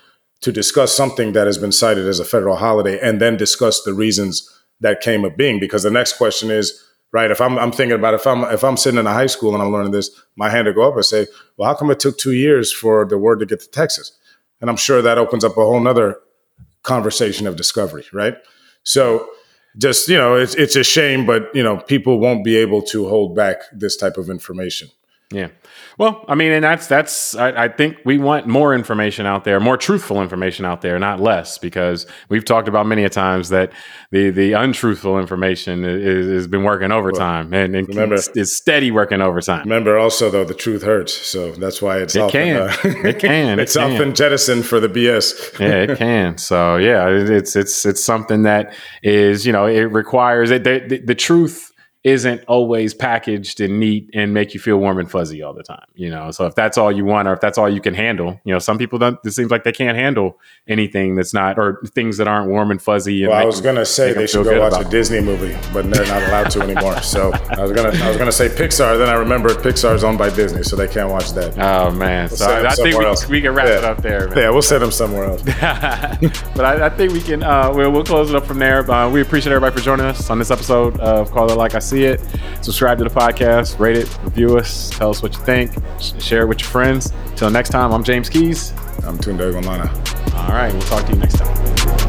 to 0.42 0.52
discuss 0.52 0.94
something 0.94 1.32
that 1.32 1.46
has 1.46 1.56
been 1.56 1.72
cited 1.72 2.06
as 2.06 2.20
a 2.20 2.24
federal 2.24 2.56
holiday 2.56 3.00
and 3.00 3.20
then 3.20 3.36
discuss 3.36 3.82
the 3.82 3.94
reasons 3.94 4.55
that 4.80 5.00
came 5.00 5.24
of 5.24 5.36
being 5.36 5.58
because 5.58 5.82
the 5.82 5.90
next 5.90 6.14
question 6.14 6.50
is 6.50 6.82
right 7.12 7.30
if 7.30 7.40
I'm, 7.40 7.58
I'm 7.58 7.72
thinking 7.72 7.98
about 7.98 8.14
if 8.14 8.26
i'm 8.26 8.44
if 8.44 8.64
i'm 8.64 8.76
sitting 8.76 9.00
in 9.00 9.06
a 9.06 9.12
high 9.12 9.26
school 9.26 9.54
and 9.54 9.62
i'm 9.62 9.72
learning 9.72 9.92
this 9.92 10.10
my 10.36 10.50
hand 10.50 10.66
to 10.66 10.72
go 10.72 10.88
up 10.88 10.94
and 10.94 11.04
say 11.04 11.26
well 11.56 11.68
how 11.68 11.74
come 11.74 11.90
it 11.90 12.00
took 12.00 12.18
two 12.18 12.32
years 12.32 12.72
for 12.72 13.06
the 13.06 13.18
word 13.18 13.40
to 13.40 13.46
get 13.46 13.60
to 13.60 13.70
texas? 13.70 14.12
And 14.60 14.70
i'm 14.70 14.76
sure 14.76 15.02
that 15.02 15.18
opens 15.18 15.44
up 15.44 15.56
a 15.56 15.64
whole 15.64 15.80
nother 15.80 16.18
conversation 16.82 17.46
of 17.46 17.56
discovery 17.56 18.04
right? 18.12 18.36
So 18.82 19.28
just 19.78 20.08
you 20.08 20.16
know 20.16 20.36
it's, 20.36 20.54
it's 20.54 20.76
a 20.76 20.84
shame 20.84 21.26
but 21.26 21.54
you 21.54 21.62
know 21.62 21.78
people 21.78 22.18
won't 22.18 22.44
be 22.44 22.56
able 22.56 22.82
to 22.82 23.08
hold 23.08 23.34
back 23.34 23.58
this 23.72 23.96
type 23.96 24.16
of 24.16 24.30
information 24.30 24.88
Yeah. 25.32 25.48
Well, 25.98 26.24
I 26.28 26.36
mean, 26.36 26.52
and 26.52 26.62
that's 26.62 26.86
that's 26.86 27.34
I, 27.34 27.64
I, 27.64 27.68
think 27.68 27.98
we 28.04 28.16
want 28.16 28.46
more 28.46 28.72
information 28.72 29.26
out 29.26 29.42
there, 29.42 29.58
more 29.58 29.76
truthful 29.76 30.22
information 30.22 30.64
out 30.64 30.82
there, 30.82 31.00
not 31.00 31.18
less, 31.18 31.58
because 31.58 32.06
we've 32.28 32.44
talked 32.44 32.68
about 32.68 32.86
many 32.86 33.02
a 33.02 33.08
times 33.08 33.48
that 33.48 33.72
the 34.12 34.30
the 34.30 34.52
untruthful 34.52 35.18
information 35.18 35.82
has 35.82 36.46
been 36.46 36.62
working 36.62 36.92
overtime 36.92 37.50
well, 37.50 37.60
and, 37.60 37.74
and 37.74 37.88
remember, 37.88 38.18
is 38.36 38.56
steady 38.56 38.92
working 38.92 39.20
overtime. 39.20 39.62
Remember, 39.62 39.98
also 39.98 40.30
though, 40.30 40.44
the 40.44 40.54
truth 40.54 40.84
hurts, 40.84 41.12
so 41.12 41.50
that's 41.52 41.82
why 41.82 41.98
it's 41.98 42.14
it 42.14 42.20
often, 42.20 42.40
can 42.40 42.56
uh, 42.56 43.08
it 43.08 43.18
can 43.18 43.58
it's 43.58 43.74
it 43.74 43.80
can. 43.80 43.92
often 43.94 44.14
jettisoned 44.14 44.64
for 44.64 44.78
the 44.78 44.88
BS. 44.88 45.58
yeah, 45.58 45.92
it 45.92 45.98
can. 45.98 46.38
So 46.38 46.76
yeah, 46.76 47.08
it's 47.08 47.56
it's 47.56 47.84
it's 47.84 48.04
something 48.04 48.42
that 48.42 48.72
is 49.02 49.44
you 49.44 49.50
know 49.50 49.66
it 49.66 49.90
requires 49.90 50.52
it 50.52 50.62
the, 50.62 50.84
the, 50.86 50.98
the 50.98 51.14
truth 51.16 51.72
isn't 52.06 52.40
always 52.46 52.94
packaged 52.94 53.60
and 53.60 53.80
neat 53.80 54.08
and 54.14 54.32
make 54.32 54.54
you 54.54 54.60
feel 54.60 54.76
warm 54.76 55.00
and 55.00 55.10
fuzzy 55.10 55.42
all 55.42 55.52
the 55.52 55.64
time. 55.64 55.84
You 55.96 56.08
know, 56.08 56.30
so 56.30 56.46
if 56.46 56.54
that's 56.54 56.78
all 56.78 56.92
you 56.92 57.04
want 57.04 57.26
or 57.26 57.32
if 57.32 57.40
that's 57.40 57.58
all 57.58 57.68
you 57.68 57.80
can 57.80 57.94
handle, 57.94 58.40
you 58.44 58.52
know, 58.52 58.60
some 58.60 58.78
people 58.78 59.00
don't. 59.00 59.18
It 59.24 59.32
seems 59.32 59.50
like 59.50 59.64
they 59.64 59.72
can't 59.72 59.98
handle 59.98 60.38
anything 60.68 61.16
that's 61.16 61.34
not 61.34 61.58
or 61.58 61.82
things 61.84 62.18
that 62.18 62.28
aren't 62.28 62.48
warm 62.48 62.70
and 62.70 62.80
fuzzy. 62.80 63.24
And 63.24 63.32
well, 63.32 63.42
I 63.42 63.44
was 63.44 63.60
gonna 63.60 63.84
say 63.84 64.12
they 64.12 64.28
should 64.28 64.44
go 64.44 64.60
watch 64.60 64.86
a 64.86 64.88
Disney 64.88 65.20
movie, 65.20 65.58
but 65.72 65.90
they're 65.90 66.06
not 66.06 66.22
allowed 66.22 66.50
to 66.50 66.60
anymore. 66.62 66.96
So 67.06 67.30
I 67.32 67.62
was 67.62 67.72
gonna 67.72 67.96
I 68.04 68.08
was 68.08 68.16
gonna 68.16 68.32
say 68.32 68.48
Pixar, 68.48 68.98
then 68.98 69.08
I 69.08 69.14
remembered 69.14 69.58
Pixar's 69.58 70.04
owned 70.04 70.18
by 70.18 70.28
Disney, 70.28 70.62
so 70.62 70.76
they 70.76 70.88
can't 70.88 71.08
watch 71.08 71.30
that. 71.32 71.56
Oh 71.58 71.90
man, 71.90 72.28
we'll 72.28 72.36
so 72.36 72.46
I, 72.46 72.66
I 72.66 72.74
think 72.74 72.98
we, 72.98 73.36
we, 73.36 73.40
can 73.40 73.54
wrap 73.54 73.68
yeah. 73.68 73.78
it 73.78 73.84
up 73.84 74.02
there. 74.02 74.28
Man. 74.28 74.38
Yeah, 74.38 74.50
we'll 74.50 74.60
send 74.60 74.82
them 74.82 74.90
somewhere 74.90 75.24
else. 75.24 75.42
but 75.42 76.64
I, 76.64 76.86
I, 76.86 76.88
think 76.90 77.12
we 77.12 77.20
can. 77.20 77.42
Uh, 77.42 77.72
we'll, 77.74 77.90
we'll 77.92 78.04
close 78.04 78.28
it 78.28 78.36
up 78.36 78.44
from 78.44 78.58
there. 78.58 78.88
Uh, 78.90 79.08
we 79.08 79.20
appreciate 79.20 79.52
everybody 79.52 79.76
for 79.76 79.84
joining 79.84 80.06
us 80.06 80.28
on 80.28 80.38
this 80.38 80.50
episode 80.50 80.98
of 81.00 81.30
Call 81.30 81.50
It 81.50 81.56
Like 81.56 81.74
I 81.74 81.78
See 81.78 81.95
It. 82.04 82.20
Subscribe 82.62 82.98
to 82.98 83.04
the 83.04 83.10
podcast, 83.10 83.78
rate 83.78 83.96
it, 83.96 84.18
review 84.22 84.58
us, 84.58 84.90
tell 84.90 85.10
us 85.10 85.22
what 85.22 85.34
you 85.34 85.40
think, 85.40 85.72
share 86.20 86.42
it 86.42 86.46
with 86.46 86.60
your 86.60 86.70
friends. 86.70 87.12
Until 87.26 87.50
next 87.50 87.70
time, 87.70 87.92
I'm 87.92 88.04
James 88.04 88.28
Keys. 88.28 88.72
I'm 89.04 89.18
Tunde 89.18 89.40
Ogunlana. 89.40 89.88
All 90.34 90.48
right, 90.48 90.72
we'll 90.72 90.82
talk 90.82 91.04
to 91.06 91.12
you 91.12 91.18
next 91.18 91.38
time. 91.38 92.05